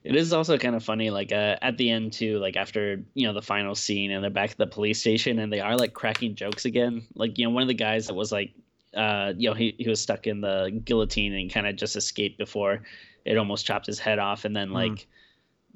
It 0.03 0.17
is 0.17 0.33
also 0.33 0.59
kind 0.59 0.75
of 0.75 0.83
funny, 0.83 1.11
like 1.11 1.31
uh, 1.31 1.57
at 1.63 1.77
the 1.77 1.91
end 1.91 2.13
too, 2.13 2.39
like 2.39 2.57
after 2.57 3.03
you 3.15 3.27
know 3.27 3.33
the 3.33 3.43
final 3.43 3.75
scene, 3.75 4.11
and 4.11 4.23
they're 4.23 4.31
back 4.31 4.51
at 4.51 4.57
the 4.57 4.67
police 4.67 4.99
station, 5.01 5.39
and 5.39 5.53
they 5.53 5.61
are 5.61 5.77
like 5.77 5.93
cracking 5.93 6.35
jokes 6.35 6.65
again. 6.65 7.07
Like 7.15 7.39
you 7.39 7.45
know, 7.45 7.51
one 7.51 7.63
of 7.63 7.69
the 7.69 7.75
guys 7.75 8.09
that 8.09 8.15
was 8.15 8.33
like, 8.33 8.53
uh, 8.97 9.35
you 9.37 9.49
know, 9.49 9.55
he 9.55 9.77
he 9.79 9.89
was 9.89 10.01
stuck 10.01 10.27
in 10.27 10.41
the 10.41 10.81
guillotine 10.85 11.35
and 11.35 11.53
kind 11.53 11.69
of 11.69 11.77
just 11.77 11.95
escaped 11.95 12.37
before 12.37 12.83
it 13.25 13.37
almost 13.37 13.65
chopped 13.65 13.87
his 13.87 14.01
head 14.01 14.19
off, 14.19 14.45
and 14.45 14.57
then 14.57 14.69
hmm. 14.69 14.75
like. 14.75 14.93
Mm 14.93 15.07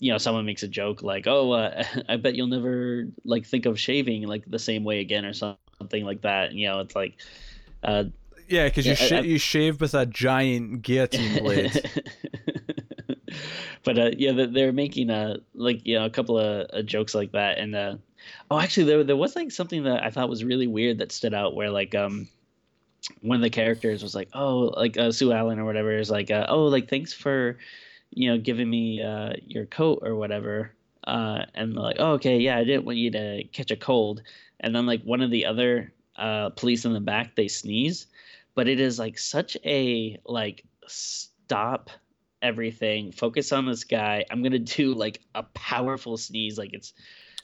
you 0.03 0.11
know 0.11 0.19
someone 0.19 0.45
makes 0.45 0.65
a 0.65 0.69
joke 0.69 1.01
like 1.01 1.29
oh 1.29 1.53
uh, 1.53 1.85
i 2.09 2.17
bet 2.17 2.35
you'll 2.35 2.49
never 2.49 3.05
like 3.25 3.47
think 3.47 3.67
of 3.67 3.79
shaving 3.79 4.27
like 4.27 4.43
the 4.51 4.59
same 4.59 4.83
way 4.83 4.99
again 4.99 5.25
or 5.25 5.33
something 5.33 6.05
like 6.05 6.23
that 6.23 6.53
you 6.53 6.67
know 6.67 6.81
it's 6.81 6.97
like 6.97 7.17
uh, 7.85 8.03
yeah 8.49 8.65
because 8.65 8.85
you, 8.85 8.97
sh- 8.97 9.25
you 9.25 9.38
shave 9.38 9.81
with 9.81 9.95
a 9.95 10.07
giant 10.07 10.83
guillotine 10.83 11.43
blade. 11.43 11.91
But 13.85 13.99
uh, 13.99 14.11
yeah 14.17 14.47
they're 14.47 14.73
making 14.73 15.11
a 15.11 15.38
like 15.55 15.85
you 15.85 15.99
know 15.99 16.05
a 16.05 16.11
couple 16.11 16.38
of 16.38 16.69
uh, 16.73 16.83
jokes 16.83 17.17
like 17.17 17.33
that 17.33 17.59
and 17.59 17.75
uh, 17.75 17.97
oh 18.49 18.61
actually 18.61 18.85
there, 18.85 19.03
there 19.03 19.17
was 19.17 19.35
like 19.35 19.51
something 19.51 19.83
that 19.83 20.05
i 20.05 20.11
thought 20.11 20.29
was 20.29 20.45
really 20.45 20.69
weird 20.69 20.99
that 20.99 21.11
stood 21.11 21.35
out 21.35 21.57
where 21.57 21.69
like 21.69 21.93
um 21.93 22.29
one 23.23 23.35
of 23.35 23.43
the 23.43 23.51
characters 23.51 24.01
was 24.01 24.15
like 24.15 24.29
oh 24.35 24.73
like 24.77 24.97
uh, 24.97 25.11
sue 25.11 25.33
allen 25.33 25.59
or 25.59 25.65
whatever 25.65 25.99
is 25.99 26.11
like 26.11 26.31
uh, 26.31 26.47
oh 26.49 26.67
like 26.67 26.88
thanks 26.88 27.12
for 27.12 27.59
you 28.12 28.31
know, 28.31 28.38
giving 28.38 28.68
me 28.68 29.03
uh, 29.03 29.33
your 29.46 29.66
coat 29.66 30.01
or 30.03 30.14
whatever. 30.14 30.72
Uh, 31.05 31.44
and 31.55 31.75
like, 31.75 31.96
oh, 31.98 32.12
okay, 32.12 32.38
yeah, 32.38 32.57
I 32.57 32.64
didn't 32.64 32.85
want 32.85 32.98
you 32.98 33.11
to 33.12 33.44
catch 33.53 33.70
a 33.70 33.77
cold. 33.77 34.22
And 34.61 34.75
then 34.75 34.87
like 34.87 35.03
one 35.03 35.20
of 35.20 35.31
the 35.31 35.46
other 35.46 35.92
uh, 36.16 36.51
police 36.51 36.85
in 36.85 36.92
the 36.92 37.01
back, 37.01 37.35
they 37.35 37.48
sneeze, 37.48 38.07
but 38.55 38.68
it 38.68 38.79
is 38.79 38.98
like 38.98 39.18
such 39.18 39.57
a 39.64 40.18
like 40.25 40.64
stop 40.87 41.90
everything, 42.40 43.12
focus 43.12 43.53
on 43.53 43.66
this 43.66 43.85
guy. 43.85 44.25
I'm 44.31 44.42
gonna 44.42 44.59
do 44.59 44.94
like 44.94 45.20
a 45.35 45.42
powerful 45.42 46.16
sneeze, 46.16 46.59
like 46.59 46.72
it's 46.72 46.92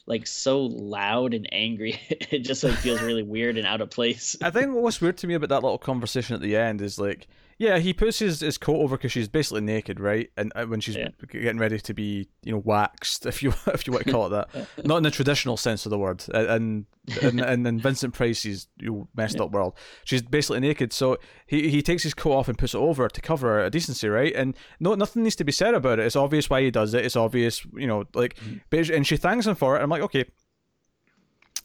like 0.07 0.27
so 0.27 0.63
loud 0.63 1.35
and 1.35 1.49
angry. 1.53 2.01
it 2.11 2.41
just 2.41 2.63
like 2.63 2.75
feels 2.75 3.03
really 3.03 3.23
weird 3.25 3.59
and 3.59 3.67
out 3.67 3.81
of 3.81 3.91
place. 3.91 4.37
I 4.43 4.51
think 4.51 4.75
what's 4.75 5.01
weird 5.01 5.19
to 5.19 5.27
me 5.27 5.35
about 5.35 5.49
that 5.51 5.63
little 5.63 5.79
conversation 5.79 6.35
at 6.35 6.41
the 6.41 6.57
end 6.57 6.81
is 6.81 6.99
like 6.99 7.27
yeah, 7.59 7.79
he 7.79 7.93
puts 7.93 8.21
his, 8.21 8.39
his 8.41 8.57
coat 8.57 8.77
over 8.77 8.97
because 8.97 9.11
she's 9.11 9.29
basically 9.29 9.63
naked, 9.63 9.99
right? 9.99 10.31
And 10.37 10.53
uh, 10.55 10.67
when 10.67 10.79
she's 10.81 10.95
yeah. 10.95 11.09
getting 11.29 11.59
ready 11.59 11.81
to 11.81 11.93
be, 11.93 12.29
you 12.45 12.53
know, 12.53 12.63
waxed, 12.65 13.27
if 13.27 13.43
you 13.43 13.53
if 13.67 13.87
you 13.87 13.93
want 13.93 14.07
to 14.07 14.13
call 14.13 14.27
it 14.27 14.31
that, 14.31 14.69
not 14.87 14.99
in 14.99 15.03
the 15.03 15.11
traditional 15.11 15.57
sense 15.57 15.85
of 15.85 15.91
the 15.91 15.99
word. 15.99 16.25
And 16.33 16.87
and 17.21 17.41
and 17.41 17.67
then 17.67 17.81
Vincent 17.81 18.15
Price's 18.15 18.69
you 18.79 18.91
know, 18.91 19.09
messed 19.17 19.37
yeah. 19.37 19.43
up 19.43 19.51
world, 19.51 19.75
she's 20.05 20.23
basically 20.23 20.61
naked. 20.61 20.93
So 20.93 21.19
he 21.47 21.69
he 21.69 21.83
takes 21.83 22.05
his 22.05 22.15
coat 22.15 22.33
off 22.33 22.49
and 22.49 22.57
puts 22.57 22.75
it 22.75 22.79
over 22.79 23.09
to 23.09 23.21
cover 23.21 23.61
her 23.61 23.71
decency, 23.71 24.09
right? 24.09 24.33
And 24.37 24.57
no, 24.79 24.95
nothing 24.95 25.25
needs 25.25 25.37
to 25.37 25.45
be 25.45 25.53
said 25.53 25.75
about 25.75 25.99
it. 25.99 26.07
It's 26.07 26.17
obvious 26.17 26.49
why 26.49 26.63
he 26.63 26.71
does 26.71 26.95
it. 26.95 27.05
It's 27.05 27.17
obvious, 27.17 27.67
you 27.75 27.89
know, 27.89 28.05
like, 28.15 28.37
mm-hmm. 28.37 28.95
and 28.95 29.05
she 29.05 29.17
thanks 29.17 29.47
him 29.47 29.57
for 29.57 29.77
it. 29.77 29.83
I'm 29.83 29.91
like, 29.91 30.03
okay, 30.03 30.27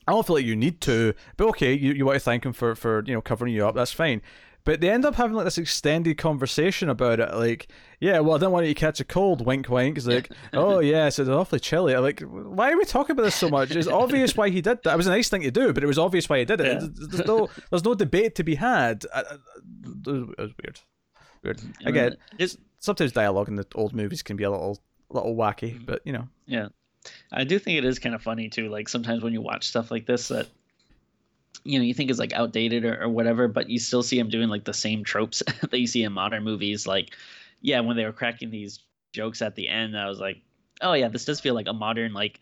I 0.07 0.11
don't 0.11 0.25
feel 0.25 0.37
like 0.37 0.45
you 0.45 0.55
need 0.55 0.81
to, 0.81 1.13
but 1.37 1.47
okay, 1.49 1.73
you, 1.73 1.93
you 1.93 2.05
want 2.05 2.15
to 2.15 2.19
thank 2.19 2.45
him 2.45 2.53
for, 2.53 2.75
for 2.75 3.03
you 3.05 3.13
know 3.13 3.21
covering 3.21 3.53
you 3.53 3.67
up. 3.67 3.75
That's 3.75 3.93
fine. 3.93 4.21
But 4.65 4.79
they 4.79 4.89
end 4.89 5.03
up 5.03 5.15
having 5.15 5.35
like 5.35 5.43
this 5.43 5.57
extended 5.57 6.17
conversation 6.17 6.87
about 6.89 7.19
it. 7.19 7.33
Like, 7.33 7.67
yeah, 7.99 8.19
well, 8.19 8.35
I 8.35 8.39
don't 8.39 8.53
want 8.53 8.65
you 8.65 8.73
to 8.73 8.79
catch 8.79 9.01
a 9.01 9.03
cold. 9.03 9.45
Wink, 9.45 9.67
wink. 9.67 9.97
It's 9.97 10.07
like, 10.07 10.31
oh 10.53 10.79
yeah, 10.79 11.09
so 11.09 11.23
it's 11.23 11.29
awfully 11.29 11.59
chilly. 11.59 11.93
I'm 11.93 12.01
like, 12.01 12.21
why 12.21 12.71
are 12.71 12.77
we 12.77 12.85
talking 12.85 13.11
about 13.11 13.23
this 13.23 13.35
so 13.35 13.49
much? 13.49 13.71
It's 13.71 13.87
obvious 13.87 14.37
why 14.37 14.49
he 14.49 14.61
did 14.61 14.81
that. 14.83 14.93
It 14.93 14.97
was 14.97 15.07
a 15.07 15.11
nice 15.11 15.27
thing 15.27 15.41
to 15.41 15.51
do, 15.51 15.73
but 15.73 15.83
it 15.83 15.87
was 15.87 15.99
obvious 15.99 16.29
why 16.29 16.39
he 16.39 16.45
did 16.45 16.61
it. 16.61 16.81
Yeah. 16.81 16.87
There's 16.93 17.27
no, 17.27 17.49
there's 17.69 17.83
no 17.83 17.93
debate 17.93 18.35
to 18.35 18.43
be 18.43 18.55
had. 18.55 19.03
It 19.03 19.39
was 20.07 20.51
weird. 20.63 20.79
Weird. 21.43 21.61
Again, 21.85 22.15
it's 22.37 22.57
sometimes 22.79 23.11
dialogue 23.11 23.49
in 23.49 23.55
the 23.55 23.67
old 23.75 23.93
movies 23.93 24.23
can 24.23 24.37
be 24.37 24.45
a 24.45 24.51
little, 24.51 24.79
little 25.09 25.35
wacky, 25.35 25.77
mm. 25.77 25.85
but 25.85 26.01
you 26.05 26.13
know. 26.13 26.29
Yeah. 26.45 26.69
I 27.33 27.43
do 27.43 27.59
think 27.59 27.77
it 27.77 27.85
is 27.85 27.99
kind 27.99 28.15
of 28.15 28.21
funny 28.21 28.47
too. 28.47 28.69
Like 28.69 28.87
sometimes 28.87 29.23
when 29.23 29.33
you 29.33 29.41
watch 29.41 29.67
stuff 29.67 29.91
like 29.91 30.05
this, 30.05 30.29
that 30.29 30.47
you 31.63 31.79
know 31.79 31.85
you 31.85 31.93
think 31.93 32.09
is 32.09 32.19
like 32.19 32.33
outdated 32.33 32.85
or, 32.85 33.03
or 33.03 33.09
whatever 33.09 33.47
but 33.47 33.69
you 33.69 33.79
still 33.79 34.03
see 34.03 34.19
him 34.19 34.29
doing 34.29 34.49
like 34.49 34.65
the 34.65 34.73
same 34.73 35.03
tropes 35.03 35.41
that 35.61 35.79
you 35.79 35.87
see 35.87 36.03
in 36.03 36.11
modern 36.11 36.43
movies. 36.43 36.85
Like 36.85 37.15
yeah 37.63 37.79
when 37.79 37.97
they 37.97 38.05
were 38.05 38.13
cracking 38.13 38.51
these 38.51 38.79
jokes 39.13 39.41
at 39.41 39.55
the 39.55 39.67
end 39.67 39.97
i 39.97 40.07
was 40.07 40.19
like 40.19 40.37
oh 40.81 40.93
yeah 40.93 41.07
this 41.07 41.25
does 41.25 41.39
feel 41.39 41.55
like 41.55 41.67
a 41.67 41.73
modern 41.73 42.13
like 42.13 42.39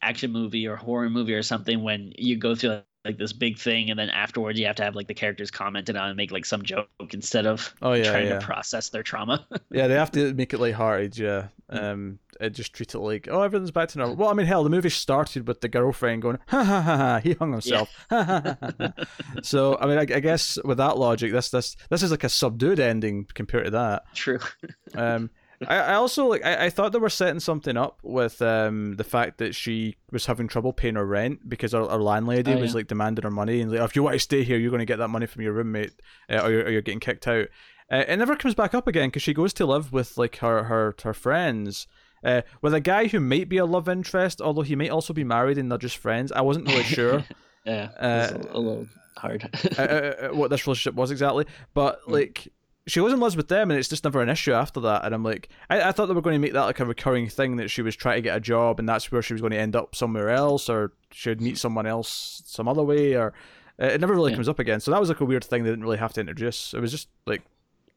action 0.00 0.32
movie 0.32 0.66
or 0.66 0.76
horror 0.76 1.10
movie 1.10 1.34
or 1.34 1.42
something 1.42 1.82
when 1.82 2.12
you 2.16 2.36
go 2.36 2.54
through 2.54 2.80
like 3.04 3.18
this 3.18 3.32
big 3.32 3.58
thing 3.58 3.90
and 3.90 3.98
then 3.98 4.10
afterwards 4.10 4.58
you 4.58 4.66
have 4.66 4.76
to 4.76 4.84
have 4.84 4.94
like 4.94 5.06
the 5.06 5.14
characters 5.14 5.50
commented 5.50 5.96
on 5.96 6.08
and 6.08 6.16
make 6.16 6.30
like 6.30 6.44
some 6.44 6.62
joke 6.62 6.88
instead 7.12 7.46
of 7.46 7.74
oh, 7.80 7.94
yeah, 7.94 8.10
trying 8.10 8.26
yeah. 8.26 8.38
to 8.38 8.44
process 8.44 8.90
their 8.90 9.02
trauma. 9.02 9.46
Yeah 9.70 9.86
they 9.86 9.94
have 9.94 10.10
to 10.12 10.34
make 10.34 10.52
it 10.52 10.60
lighthearted 10.60 11.16
yeah. 11.16 11.48
Um 11.70 12.18
it 12.40 12.50
just 12.50 12.72
treat 12.72 12.94
it 12.94 12.98
like 12.98 13.28
oh 13.30 13.42
everything's 13.42 13.70
back 13.70 13.88
to 13.90 13.98
normal. 13.98 14.16
Well 14.16 14.28
i 14.28 14.32
mean 14.32 14.46
hell 14.46 14.64
the 14.64 14.70
movie 14.70 14.90
started 14.90 15.46
with 15.46 15.60
the 15.60 15.68
girlfriend 15.68 16.22
going 16.22 16.38
ha 16.48 16.64
ha 16.64 16.80
ha 16.80 16.96
ha 16.96 17.18
he 17.22 17.34
hung 17.34 17.52
himself. 17.52 17.90
Yeah. 18.10 18.54
so 19.42 19.76
i 19.80 19.86
mean 19.86 19.98
I, 19.98 20.02
I, 20.02 20.20
guess 20.20 20.58
with 20.64 20.78
that 20.78 20.98
logic 20.98 21.32
this 21.32 21.50
this 21.50 21.76
this 21.88 22.02
is 22.02 22.10
like 22.10 22.24
a 22.24 22.28
subdued 22.28 22.80
ending 22.80 23.26
compared 23.34 23.66
to 23.66 23.70
that. 23.72 24.14
True. 24.14 24.40
Um 24.94 25.30
I, 25.68 25.76
I 25.76 25.94
also 25.94 26.26
like 26.26 26.44
I, 26.44 26.66
I 26.66 26.70
thought 26.70 26.92
they 26.92 26.98
were 26.98 27.10
setting 27.10 27.40
something 27.40 27.76
up 27.76 27.98
with 28.02 28.40
um 28.40 28.96
the 28.96 29.04
fact 29.04 29.38
that 29.38 29.54
she 29.54 29.96
was 30.10 30.26
having 30.26 30.48
trouble 30.48 30.72
paying 30.72 30.94
her 30.94 31.04
rent 31.04 31.48
because 31.48 31.72
her, 31.72 31.86
her 31.86 32.02
landlady 32.02 32.54
oh, 32.54 32.58
was 32.58 32.74
like 32.74 32.86
demanding 32.86 33.24
her 33.24 33.30
money 33.30 33.60
and 33.60 33.70
like 33.70 33.80
oh, 33.80 33.84
if 33.84 33.94
you 33.94 34.02
want 34.02 34.14
to 34.14 34.20
stay 34.20 34.42
here 34.42 34.58
you're 34.58 34.70
going 34.70 34.80
to 34.80 34.86
get 34.86 34.98
that 34.98 35.08
money 35.08 35.26
from 35.26 35.42
your 35.42 35.52
roommate 35.52 35.92
uh, 36.30 36.40
or, 36.40 36.50
you're, 36.50 36.64
or 36.64 36.70
you're 36.70 36.82
getting 36.82 37.00
kicked 37.00 37.28
out. 37.28 37.48
Uh, 37.92 38.04
it 38.06 38.16
never 38.18 38.36
comes 38.36 38.54
back 38.54 38.72
up 38.72 38.86
again 38.86 39.08
because 39.08 39.22
she 39.22 39.34
goes 39.34 39.52
to 39.52 39.66
live 39.66 39.92
with 39.92 40.16
like 40.16 40.36
her 40.36 40.64
her 40.64 40.94
her 41.02 41.14
friends. 41.14 41.86
Uh, 42.22 42.42
with 42.60 42.74
a 42.74 42.80
guy 42.80 43.06
who 43.06 43.20
might 43.20 43.48
be 43.48 43.56
a 43.56 43.64
love 43.64 43.88
interest, 43.88 44.40
although 44.40 44.62
he 44.62 44.76
might 44.76 44.90
also 44.90 45.12
be 45.12 45.24
married 45.24 45.58
and 45.58 45.70
they're 45.70 45.78
just 45.78 45.96
friends. 45.96 46.32
I 46.32 46.42
wasn't 46.42 46.68
really 46.68 46.82
sure. 46.82 47.24
yeah, 47.64 47.88
uh, 47.98 48.28
a, 48.32 48.56
a, 48.56 48.58
little 48.58 48.86
hard. 49.16 49.48
Uh, 49.78 49.82
uh, 49.82 49.82
uh, 49.82 50.28
what 50.34 50.50
this 50.50 50.66
relationship 50.66 50.94
was 50.94 51.10
exactly, 51.10 51.46
but 51.74 52.02
mm. 52.02 52.12
like 52.12 52.48
she 52.86 53.00
was 53.00 53.12
in 53.12 53.20
love 53.20 53.36
with 53.36 53.48
them, 53.48 53.70
and 53.70 53.78
it's 53.78 53.88
just 53.88 54.04
never 54.04 54.20
an 54.20 54.28
issue 54.28 54.52
after 54.52 54.80
that. 54.80 55.04
And 55.04 55.14
I'm 55.14 55.22
like, 55.22 55.48
I, 55.68 55.82
I 55.82 55.92
thought 55.92 56.06
they 56.06 56.14
were 56.14 56.22
going 56.22 56.34
to 56.34 56.40
make 56.40 56.52
that 56.52 56.64
like 56.64 56.80
a 56.80 56.84
recurring 56.84 57.28
thing 57.28 57.56
that 57.56 57.68
she 57.68 57.82
was 57.82 57.96
trying 57.96 58.16
to 58.16 58.22
get 58.22 58.36
a 58.36 58.40
job, 58.40 58.78
and 58.78 58.88
that's 58.88 59.10
where 59.10 59.22
she 59.22 59.34
was 59.34 59.40
going 59.40 59.52
to 59.52 59.58
end 59.58 59.76
up 59.76 59.94
somewhere 59.94 60.30
else, 60.30 60.68
or 60.68 60.92
she'd 61.10 61.40
meet 61.40 61.58
someone 61.58 61.86
else 61.86 62.42
some 62.46 62.68
other 62.68 62.82
way, 62.82 63.14
or 63.14 63.32
it 63.78 64.00
never 64.00 64.14
really 64.14 64.32
yeah. 64.32 64.36
comes 64.36 64.48
up 64.48 64.58
again. 64.58 64.80
So 64.80 64.90
that 64.90 65.00
was 65.00 65.08
like 65.08 65.20
a 65.20 65.24
weird 65.24 65.44
thing 65.44 65.62
they 65.62 65.70
didn't 65.70 65.84
really 65.84 65.98
have 65.98 66.12
to 66.14 66.20
introduce. 66.20 66.74
It 66.74 66.80
was 66.80 66.90
just 66.90 67.08
like, 67.26 67.42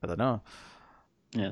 I 0.02 0.08
don't 0.08 0.20
know. 0.20 0.42
Yeah. 1.34 1.52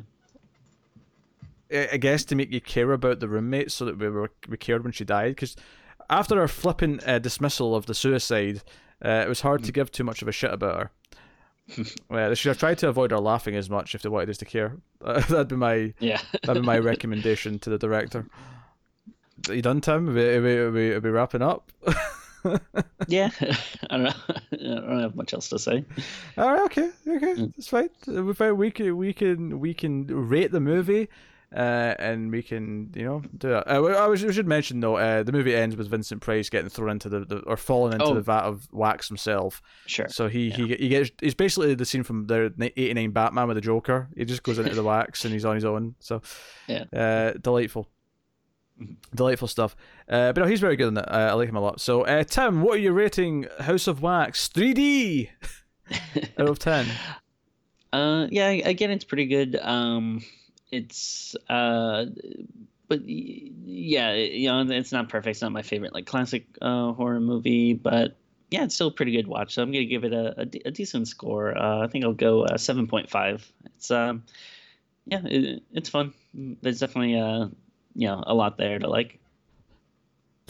I 1.71 1.97
guess 1.97 2.25
to 2.25 2.35
make 2.35 2.51
you 2.51 2.61
care 2.61 2.91
about 2.91 3.19
the 3.19 3.27
roommate, 3.27 3.71
so 3.71 3.85
that 3.85 3.97
we 3.97 4.09
were 4.09 4.31
we 4.47 4.57
cared 4.57 4.83
when 4.83 4.91
she 4.91 5.05
died. 5.05 5.35
Because 5.35 5.55
after 6.09 6.35
her 6.35 6.47
flippant 6.47 7.07
uh, 7.07 7.19
dismissal 7.19 7.75
of 7.75 7.85
the 7.85 7.93
suicide, 7.93 8.61
uh, 9.03 9.23
it 9.25 9.29
was 9.29 9.41
hard 9.41 9.63
to 9.63 9.71
mm. 9.71 9.75
give 9.75 9.91
too 9.91 10.03
much 10.03 10.21
of 10.21 10.27
a 10.27 10.31
shit 10.31 10.53
about 10.53 10.77
her. 10.77 10.91
well, 12.09 12.29
they 12.29 12.35
should 12.35 12.49
have 12.49 12.59
tried 12.59 12.77
to 12.79 12.89
avoid 12.89 13.11
her 13.11 13.19
laughing 13.19 13.55
as 13.55 13.69
much 13.69 13.95
if 13.95 14.01
they 14.01 14.09
wanted 14.09 14.29
us 14.29 14.37
to 14.37 14.45
care. 14.45 14.77
Uh, 15.03 15.19
that'd 15.29 15.47
be 15.47 15.55
my 15.55 15.93
yeah. 15.99 16.21
that'd 16.43 16.61
be 16.61 16.65
my 16.65 16.79
recommendation 16.79 17.59
to 17.59 17.69
the 17.69 17.77
director. 17.77 18.25
Are 19.49 19.55
you 19.55 19.61
done, 19.61 19.81
Tim? 19.81 20.09
Are 20.09 20.13
we, 20.13 20.29
are 20.35 20.41
we, 20.41 20.57
are 20.57 20.71
we, 20.71 20.91
are 20.93 20.99
we 20.99 21.09
wrapping 21.09 21.41
up? 21.41 21.71
yeah, 23.07 23.29
I 23.89 23.97
don't 23.97 24.03
know. 24.03 24.13
I 24.51 24.55
don't 24.55 24.99
have 24.99 25.15
much 25.15 25.33
else 25.33 25.49
to 25.49 25.59
say. 25.59 25.85
All 26.37 26.51
right, 26.51 26.61
okay, 26.63 26.89
okay, 27.07 27.35
mm. 27.35 27.53
that's 27.55 27.67
fine. 27.67 27.89
We 28.57 28.71
can 28.71 28.97
we 28.97 29.13
can 29.13 29.59
we 29.59 29.73
can 29.73 30.27
rate 30.29 30.51
the 30.51 30.59
movie 30.59 31.07
uh, 31.55 31.95
and 31.99 32.31
we 32.31 32.41
can, 32.41 32.91
you 32.95 33.03
know, 33.03 33.21
do 33.37 33.49
that. 33.49 33.67
Uh, 33.67 33.83
I, 33.83 34.07
was, 34.07 34.23
we 34.23 34.31
should 34.31 34.47
mention 34.47 34.79
though, 34.79 34.95
uh, 34.95 35.23
the 35.23 35.31
movie 35.31 35.55
ends 35.55 35.75
with 35.75 35.89
Vincent 35.89 36.21
Price 36.21 36.49
getting 36.49 36.69
thrown 36.69 36.91
into 36.91 37.09
the, 37.09 37.25
the 37.25 37.39
or 37.39 37.57
falling 37.57 37.93
into 37.93 38.05
oh. 38.05 38.13
the 38.13 38.21
vat 38.21 38.43
of 38.43 38.67
wax 38.71 39.07
himself. 39.07 39.61
Sure. 39.85 40.07
So 40.07 40.29
he, 40.29 40.47
yeah. 40.47 40.55
he 40.55 40.75
he 40.75 40.89
gets 40.89 41.11
he's 41.19 41.35
basically 41.35 41.75
the 41.75 41.85
scene 41.85 42.03
from 42.03 42.27
the 42.27 42.53
'89 42.77 43.11
Batman 43.11 43.47
with 43.47 43.55
the 43.55 43.61
Joker. 43.61 44.07
He 44.15 44.23
just 44.23 44.43
goes 44.43 44.59
into 44.59 44.73
the 44.73 44.83
wax 44.83 45.25
and 45.25 45.33
he's 45.33 45.45
on 45.45 45.55
his 45.55 45.65
own. 45.65 45.95
So 45.99 46.21
yeah, 46.67 46.85
uh, 46.93 47.33
delightful. 47.41 47.89
Mm-hmm. 48.81 48.93
Delightful 49.13 49.47
stuff. 49.47 49.75
Uh, 50.07 50.31
but 50.31 50.41
no, 50.41 50.47
he's 50.47 50.61
very 50.61 50.75
good 50.75 50.87
in 50.87 50.97
it. 50.97 51.05
Uh, 51.07 51.29
I 51.31 51.33
like 51.33 51.49
him 51.49 51.55
a 51.55 51.61
lot. 51.61 51.81
So, 51.81 52.03
uh, 52.03 52.23
Tim, 52.23 52.61
what 52.61 52.75
are 52.75 52.81
you 52.81 52.93
rating 52.93 53.45
House 53.59 53.87
of 53.87 54.01
Wax 54.01 54.49
3D 54.49 55.29
out 56.39 56.47
of 56.47 56.57
10? 56.57 56.87
Uh, 57.93 58.27
yeah, 58.31 58.49
again, 58.49 58.89
it's 58.89 59.03
pretty 59.03 59.25
good. 59.25 59.59
Um, 59.61 60.23
it's 60.71 61.35
uh 61.49 62.05
but 62.87 63.01
yeah 63.07 64.13
you 64.13 64.47
know 64.49 64.65
it's 64.69 64.91
not 64.91 65.07
perfect. 65.09 65.35
It's 65.35 65.41
not 65.41 65.53
my 65.53 65.61
favorite 65.61 65.93
like 65.93 66.05
classic 66.05 66.45
uh, 66.61 66.91
horror 66.91 67.21
movie 67.21 67.73
but 67.73 68.17
yeah 68.49 68.63
it's 68.63 68.75
still 68.75 68.87
a 68.87 68.91
pretty 68.91 69.13
good 69.13 69.27
watch. 69.27 69.53
So 69.53 69.61
i'm 69.61 69.71
gonna 69.71 69.85
give 69.85 70.03
it 70.03 70.13
a, 70.13 70.41
a, 70.41 70.71
decent 70.71 71.07
score. 71.07 71.57
Uh, 71.57 71.83
i 71.83 71.87
think 71.87 72.03
i'll 72.03 72.13
go 72.13 72.43
uh, 72.43 72.55
7.5 72.55 73.49
it's 73.65 73.91
um 73.91 74.23
yeah 75.05 75.21
it, 75.25 75.63
it's 75.71 75.89
fun. 75.89 76.13
There's 76.33 76.79
definitely 76.79 77.17
uh 77.17 77.47
you 77.95 78.07
know 78.07 78.23
a 78.27 78.33
lot 78.33 78.57
there 78.57 78.77
to 78.79 78.89
like 78.89 79.20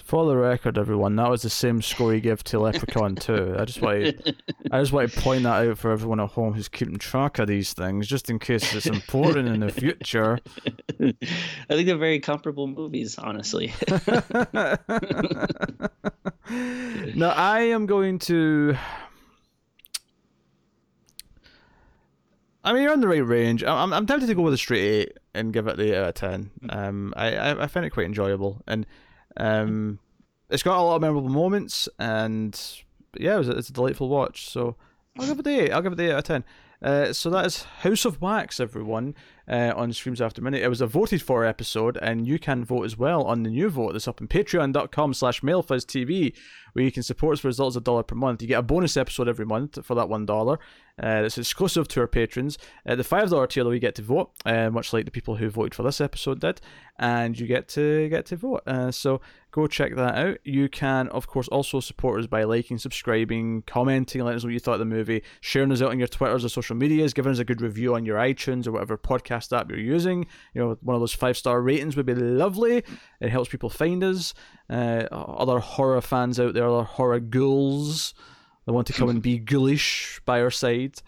for 0.03 0.25
the 0.25 0.35
record, 0.35 0.77
everyone, 0.77 1.15
that 1.15 1.29
was 1.29 1.41
the 1.41 1.49
same 1.49 1.81
score 1.81 2.13
you 2.13 2.21
give 2.21 2.43
to 2.45 2.59
Leprechaun 2.59 3.15
2. 3.15 3.55
I 3.57 3.65
just 3.65 3.81
want 3.81 4.03
to, 4.03 4.35
I 4.71 4.79
just 4.79 4.91
want 4.91 5.11
to 5.11 5.19
point 5.21 5.43
that 5.43 5.67
out 5.67 5.77
for 5.77 5.91
everyone 5.91 6.19
at 6.19 6.29
home 6.29 6.53
who's 6.53 6.67
keeping 6.67 6.97
track 6.97 7.39
of 7.39 7.47
these 7.47 7.73
things, 7.73 8.07
just 8.07 8.29
in 8.29 8.39
case 8.39 8.73
it's 8.73 8.85
important 8.85 9.47
in 9.47 9.59
the 9.61 9.71
future. 9.71 10.39
I 10.99 11.13
think 11.69 11.87
they're 11.87 11.97
very 11.97 12.19
comparable 12.19 12.67
movies, 12.67 13.17
honestly. 13.17 13.73
now, 17.15 17.29
I 17.29 17.61
am 17.61 17.85
going 17.85 18.19
to. 18.19 18.75
I 22.63 22.73
mean, 22.73 22.83
you're 22.83 22.93
in 22.93 23.01
the 23.01 23.07
right 23.07 23.25
range. 23.25 23.63
I'm, 23.63 23.91
I'm 23.91 24.05
tempted 24.05 24.27
to 24.27 24.35
go 24.35 24.43
with 24.43 24.53
a 24.53 24.57
straight 24.57 24.83
eight 24.83 25.17
and 25.33 25.51
give 25.51 25.67
it 25.67 25.77
the 25.77 25.93
eight 25.93 25.97
out 25.97 26.09
of 26.09 26.15
ten. 26.15 26.51
Hmm. 26.61 26.69
Um, 26.69 27.13
I, 27.17 27.35
I, 27.35 27.63
I 27.63 27.67
find 27.67 27.85
it 27.85 27.89
quite 27.89 28.05
enjoyable, 28.05 28.61
and 28.67 28.85
um, 29.37 29.99
it's 30.49 30.63
got 30.63 30.77
a 30.77 30.81
lot 30.81 30.95
of 30.95 31.01
memorable 31.01 31.29
moments, 31.29 31.87
and 31.99 32.59
yeah, 33.17 33.35
it 33.35 33.39
was, 33.39 33.49
it's 33.49 33.69
a 33.69 33.73
delightful 33.73 34.09
watch. 34.09 34.49
So 34.49 34.75
I'll 35.17 35.27
give 35.27 35.39
it 35.39 35.45
the 35.45 35.61
eight. 35.61 35.71
I'll 35.71 35.81
give 35.81 35.93
it 35.93 35.95
the 35.95 36.05
eight 36.05 36.11
out 36.13 36.19
of 36.19 36.23
ten. 36.25 36.43
Uh, 36.81 37.13
so 37.13 37.29
that 37.29 37.45
is 37.45 37.63
House 37.63 38.05
of 38.05 38.21
Wax, 38.21 38.59
everyone, 38.59 39.13
uh, 39.51 39.73
on 39.75 39.91
Screams 39.91 40.21
After 40.21 40.41
Midnight. 40.41 40.63
It 40.63 40.69
was 40.69 40.81
a 40.81 40.87
voted 40.87 41.21
for 41.21 41.45
episode, 41.45 41.97
and 42.01 42.25
you 42.25 42.39
can 42.39 42.63
vote 42.63 42.83
as 42.83 42.97
well 42.97 43.23
on 43.23 43.43
the 43.43 43.49
new 43.49 43.69
vote 43.69 43.91
that's 43.91 44.07
up 44.07 44.21
on 44.21 44.27
patreon.com 44.27 45.13
slash 45.13 45.41
mailfuzztv, 45.41 46.33
where 46.73 46.85
you 46.85 46.91
can 46.91 47.03
support 47.03 47.33
us 47.33 47.39
for 47.41 47.49
as 47.49 47.59
little 47.59 47.67
as 47.67 47.75
a 47.75 47.81
dollar 47.81 48.03
per 48.03 48.15
month. 48.15 48.41
You 48.41 48.47
get 48.47 48.59
a 48.59 48.63
bonus 48.63 48.95
episode 48.95 49.27
every 49.27 49.45
month 49.45 49.83
for 49.85 49.93
that 49.95 50.07
one 50.07 50.25
dollar. 50.25 50.57
Uh, 51.01 51.23
it's 51.25 51.37
exclusive 51.37 51.87
to 51.89 51.99
our 51.99 52.07
patrons. 52.07 52.57
Uh, 52.85 52.95
the 52.95 53.03
five 53.03 53.29
dollar 53.29 53.47
tier, 53.47 53.71
you 53.73 53.79
get 53.79 53.95
to 53.95 54.01
vote, 54.01 54.31
uh, 54.45 54.69
much 54.69 54.93
like 54.93 55.05
the 55.05 55.11
people 55.11 55.35
who 55.35 55.49
voted 55.49 55.75
for 55.75 55.83
this 55.83 55.99
episode 55.99 56.39
did, 56.39 56.61
and 56.97 57.37
you 57.37 57.45
get 57.45 57.67
to 57.69 58.07
get 58.09 58.25
to 58.27 58.37
vote. 58.37 58.61
Uh, 58.65 58.91
so 58.91 59.19
go 59.51 59.67
check 59.67 59.95
that 59.95 60.15
out. 60.15 60.37
You 60.43 60.69
can, 60.69 61.07
of 61.09 61.27
course, 61.27 61.47
also 61.49 61.79
support 61.79 62.19
us 62.19 62.27
by 62.27 62.43
liking, 62.43 62.77
subscribing, 62.77 63.63
commenting, 63.67 64.23
letting 64.23 64.37
us 64.37 64.43
know 64.43 64.47
what 64.47 64.53
you 64.53 64.59
thought 64.59 64.73
of 64.73 64.79
the 64.79 64.85
movie, 64.85 65.23
sharing 65.41 65.71
us 65.71 65.81
out 65.81 65.91
on 65.91 65.99
your 65.99 66.07
Twitters 66.07 66.45
or 66.45 66.49
social 66.49 66.75
medias, 66.75 67.13
giving 67.13 67.31
us 67.31 67.39
a 67.39 67.45
good 67.45 67.61
review 67.61 67.95
on 67.95 68.05
your 68.05 68.17
iTunes 68.17 68.65
or 68.65 68.71
whatever 68.71 68.97
podcast 68.97 69.57
app 69.57 69.69
you're 69.69 69.79
using. 69.79 70.25
You 70.53 70.61
know, 70.61 70.77
one 70.81 70.95
of 70.95 71.01
those 71.01 71.13
five 71.13 71.37
star 71.37 71.61
ratings 71.61 71.95
would 71.95 72.05
be 72.05 72.15
lovely. 72.15 72.83
It 73.19 73.29
helps 73.29 73.49
people 73.49 73.69
find 73.69 74.03
us. 74.03 74.33
Uh, 74.69 75.05
other 75.11 75.59
horror 75.59 76.01
fans 76.01 76.39
out 76.39 76.53
there, 76.53 76.67
other 76.67 76.83
horror 76.83 77.19
ghouls 77.19 78.13
that 78.65 78.73
want 78.73 78.87
to 78.87 78.93
come 78.93 79.09
and 79.09 79.21
be 79.21 79.37
ghoulish 79.37 80.21
by 80.25 80.41
our 80.41 80.51
side, 80.51 81.01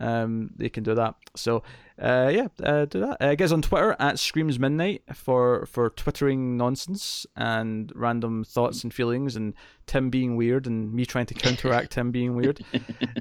um, 0.00 0.50
they 0.56 0.68
can 0.68 0.82
do 0.82 0.94
that. 0.94 1.14
So 1.36 1.62
uh, 2.00 2.30
yeah, 2.32 2.48
uh, 2.62 2.86
do 2.86 3.00
that. 3.00 3.18
Uh, 3.20 3.34
guys 3.34 3.52
on 3.52 3.60
Twitter 3.60 3.94
at 3.98 4.18
Screams 4.18 4.58
Midnight 4.58 5.02
for 5.14 5.66
for 5.66 5.90
twittering 5.90 6.56
nonsense 6.56 7.26
and 7.36 7.92
random 7.94 8.42
thoughts 8.42 8.82
and 8.82 8.92
feelings, 8.92 9.36
and 9.36 9.52
Tim 9.86 10.08
being 10.08 10.36
weird 10.36 10.66
and 10.66 10.92
me 10.94 11.04
trying 11.04 11.26
to 11.26 11.34
counteract 11.34 11.92
Tim 11.92 12.10
being 12.10 12.34
weird. 12.34 12.64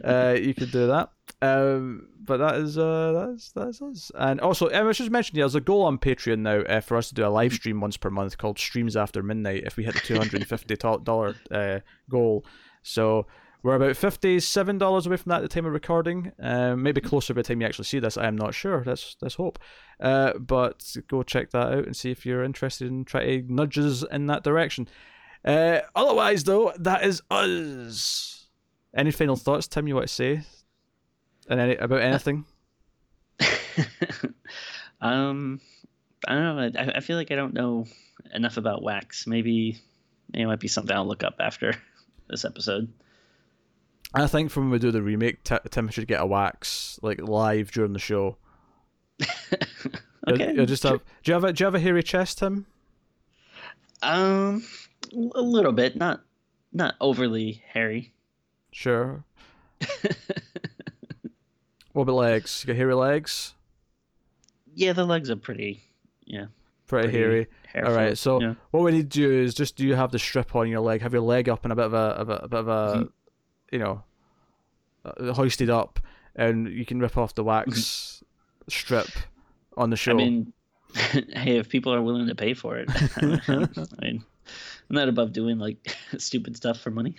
Uh, 0.04 0.36
you 0.40 0.54
could 0.54 0.72
do 0.72 0.88
that. 0.88 1.12
Um, 1.42 2.08
but 2.20 2.38
that 2.38 2.56
is 2.56 2.78
uh, 2.78 3.12
that's 3.12 3.52
that's 3.52 3.82
us. 3.82 4.12
And 4.16 4.40
also, 4.40 4.70
I 4.70 4.82
was 4.82 4.98
just 4.98 5.12
mentioning, 5.12 5.40
yeah, 5.40 5.44
there's 5.44 5.56
a 5.56 5.62
goal 5.62 5.84
on 5.84 5.98
Patreon 5.98 6.40
now 6.40 6.60
uh, 6.62 6.80
for 6.80 6.96
us 6.96 7.10
to 7.10 7.16
do 7.16 7.26
a 7.26 7.28
live 7.28 7.54
stream 7.54 7.82
once 7.82 7.98
per 7.98 8.10
month 8.10 8.38
called 8.38 8.58
Streams 8.60 8.96
After 8.96 9.22
Midnight. 9.22 9.64
If 9.66 9.78
we 9.78 9.84
hit 9.84 9.96
the 9.96 10.00
two 10.00 10.16
hundred 10.16 10.42
and 10.42 10.48
fifty 10.48 10.76
dollar 10.76 11.36
uh, 11.52 11.80
goal, 12.10 12.46
so 12.82 13.26
we're 13.62 13.76
about 13.76 13.96
$57 13.96 15.06
away 15.06 15.18
from 15.18 15.30
that 15.30 15.38
at 15.38 15.42
the 15.42 15.48
time 15.50 15.66
of 15.66 15.74
recording. 15.74 16.32
Um, 16.40 16.82
maybe 16.82 17.02
closer 17.02 17.34
by 17.34 17.42
the 17.42 17.48
time 17.48 17.60
you 17.60 17.68
actually 17.68 17.86
see 17.86 18.00
this. 18.00 18.18
I 18.18 18.28
am 18.28 18.38
not 18.38 18.54
sure. 18.54 18.84
Let's, 18.86 19.18
let's 19.22 19.36
hope. 19.36 19.60
Uh, 20.00 20.34
but 20.38 20.96
go 21.08 21.24
check 21.24 21.52
that 21.52 21.74
out 21.74 21.86
and 21.86 21.96
see 21.96 22.10
if 22.10 22.26
you're 22.26 22.44
interested 22.44 22.88
in 22.88 23.04
trying 23.04 23.48
to 23.48 23.54
nudge 23.54 23.78
us 23.78 24.06
in 24.12 24.28
that 24.28 24.44
direction. 24.44 24.88
Uh, 25.44 25.80
otherwise, 25.94 26.46
though, 26.46 26.72
that 26.80 27.04
is 27.04 27.22
us. 27.30 28.48
Any 28.96 29.12
final 29.12 29.36
thoughts, 29.36 29.68
Tim, 29.68 29.88
you 29.88 29.96
want 29.96 30.08
to 30.08 30.14
say? 30.14 30.42
And 31.50 31.60
any, 31.60 31.76
about 31.76 32.02
anything? 32.02 32.46
um, 35.02 35.60
I 36.28 36.34
don't 36.34 36.74
know. 36.76 36.80
I, 36.80 36.98
I 36.98 37.00
feel 37.02 37.18
like 37.18 37.32
I 37.32 37.36
don't 37.36 37.54
know 37.54 37.86
enough 38.34 38.56
about 38.56 38.84
wax. 38.84 39.28
Maybe 39.28 39.82
it 40.34 40.46
might 40.46 40.60
be 40.60 40.68
something 40.70 40.96
I'll 40.96 41.08
look 41.08 41.24
up 41.24 41.36
after 41.40 41.76
this 42.30 42.46
episode. 42.46 42.92
I 44.14 44.28
think 44.28 44.50
from 44.50 44.66
when 44.66 44.72
we 44.72 44.80
do 44.80 44.92
the 44.92 45.02
remake, 45.04 45.44
T- 45.44 45.58
Tim 45.70 45.90
should 45.90 46.08
get 46.08 46.22
a 46.22 46.26
wax 46.26 47.00
like 47.02 47.22
live 47.22 47.72
during 47.72 47.94
the 47.94 48.00
show. 48.00 48.38
okay. 50.28 50.54
You'll, 50.54 50.66
just 50.66 50.84
have. 50.84 51.00
Do 51.24 51.32
you 51.32 51.34
have 51.34 51.44
a 51.44 51.54
Do 51.54 51.64
you 51.64 51.66
have 51.66 51.76
a 51.76 51.80
hairy 51.80 52.02
chest, 52.02 52.40
Tim? 52.40 52.66
Um, 54.02 54.64
a 55.14 55.42
little 55.42 55.74
bit, 55.74 55.96
not 55.96 56.22
not 56.74 56.96
overly 57.00 57.64
hairy. 57.68 58.14
Sure. 58.72 59.24
what 61.94 62.04
about 62.04 62.16
legs? 62.16 62.64
You 62.64 62.74
got 62.74 62.78
hairy 62.78 62.96
legs? 62.96 63.54
Yeah, 64.74 64.94
the 64.94 65.06
legs 65.06 65.30
are 65.30 65.36
pretty. 65.36 65.84
Yeah. 66.26 66.46
Pretty, 66.88 67.10
pretty 67.10 67.48
hairy. 67.68 67.88
All 67.88 67.94
right. 67.94 68.18
So 68.18 68.42
yeah. 68.42 68.54
what 68.72 68.84
we 68.84 68.92
need 68.92 69.12
to 69.12 69.20
do 69.20 69.32
is 69.32 69.54
just 69.54 69.76
do 69.76 69.86
you 69.86 69.94
have 69.94 70.12
the 70.12 70.18
strip 70.18 70.56
on 70.56 70.68
your 70.68 70.80
leg? 70.80 71.02
Have 71.02 71.14
your 71.14 71.22
leg 71.22 71.48
up 71.48 71.64
and 71.64 71.72
a 71.72 71.76
bit 71.76 71.86
of 71.86 71.94
a, 71.94 71.98
a, 71.98 72.36
a 72.46 72.48
bit 72.48 72.60
of 72.60 72.68
a 72.68 72.72
mm-hmm 72.72 73.04
you 73.72 73.80
know, 73.80 74.04
uh, 75.06 75.34
hoisted 75.34 75.70
up, 75.70 76.00
and 76.36 76.68
you 76.68 76.86
can 76.86 77.00
rip 77.00 77.18
off 77.18 77.36
the 77.36 77.44
wax 77.44 78.24
strip 78.68 79.10
on 79.78 79.90
the 79.90 79.96
show. 79.96 80.12
I 80.12 80.16
mean, 80.16 80.54
hey, 80.94 81.58
if 81.58 81.70
people 81.70 81.94
are 81.94 82.02
willing 82.02 82.28
to 82.28 82.36
pay 82.36 82.54
for 82.54 82.78
it, 82.78 82.90
I 83.18 84.06
mean, 84.06 84.24
I'm 84.90 84.96
not 84.96 85.10
above 85.10 85.34
doing 85.34 85.60
like 85.60 85.96
stupid 86.18 86.56
stuff 86.56 86.80
for 86.80 86.92
money. 86.92 87.16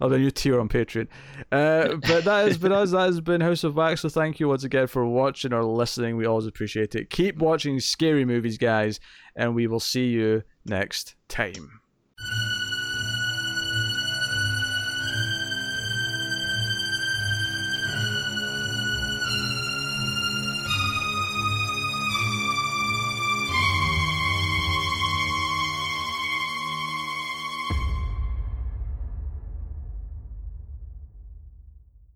I'll 0.00 0.08
be 0.08 0.18
new 0.18 0.30
tier 0.30 0.60
on 0.60 0.68
Patreon. 0.68 1.08
Uh, 1.50 1.96
but 1.96 2.24
that 2.24 2.46
has 2.46 2.56
been 2.56 2.72
us. 2.72 2.92
That 2.92 3.06
has 3.06 3.20
been 3.20 3.40
House 3.40 3.64
of 3.64 3.74
Wax. 3.74 4.02
So 4.02 4.08
thank 4.08 4.38
you 4.38 4.48
once 4.48 4.62
again 4.62 4.86
for 4.86 5.04
watching 5.04 5.52
or 5.52 5.64
listening. 5.64 6.16
We 6.16 6.24
always 6.24 6.46
appreciate 6.46 6.94
it. 6.94 7.10
Keep 7.10 7.38
watching 7.38 7.80
scary 7.80 8.24
movies, 8.24 8.58
guys, 8.58 9.00
and 9.34 9.56
we 9.56 9.66
will 9.66 9.80
see 9.80 10.06
you 10.06 10.44
next 10.64 11.16
time. 11.28 11.77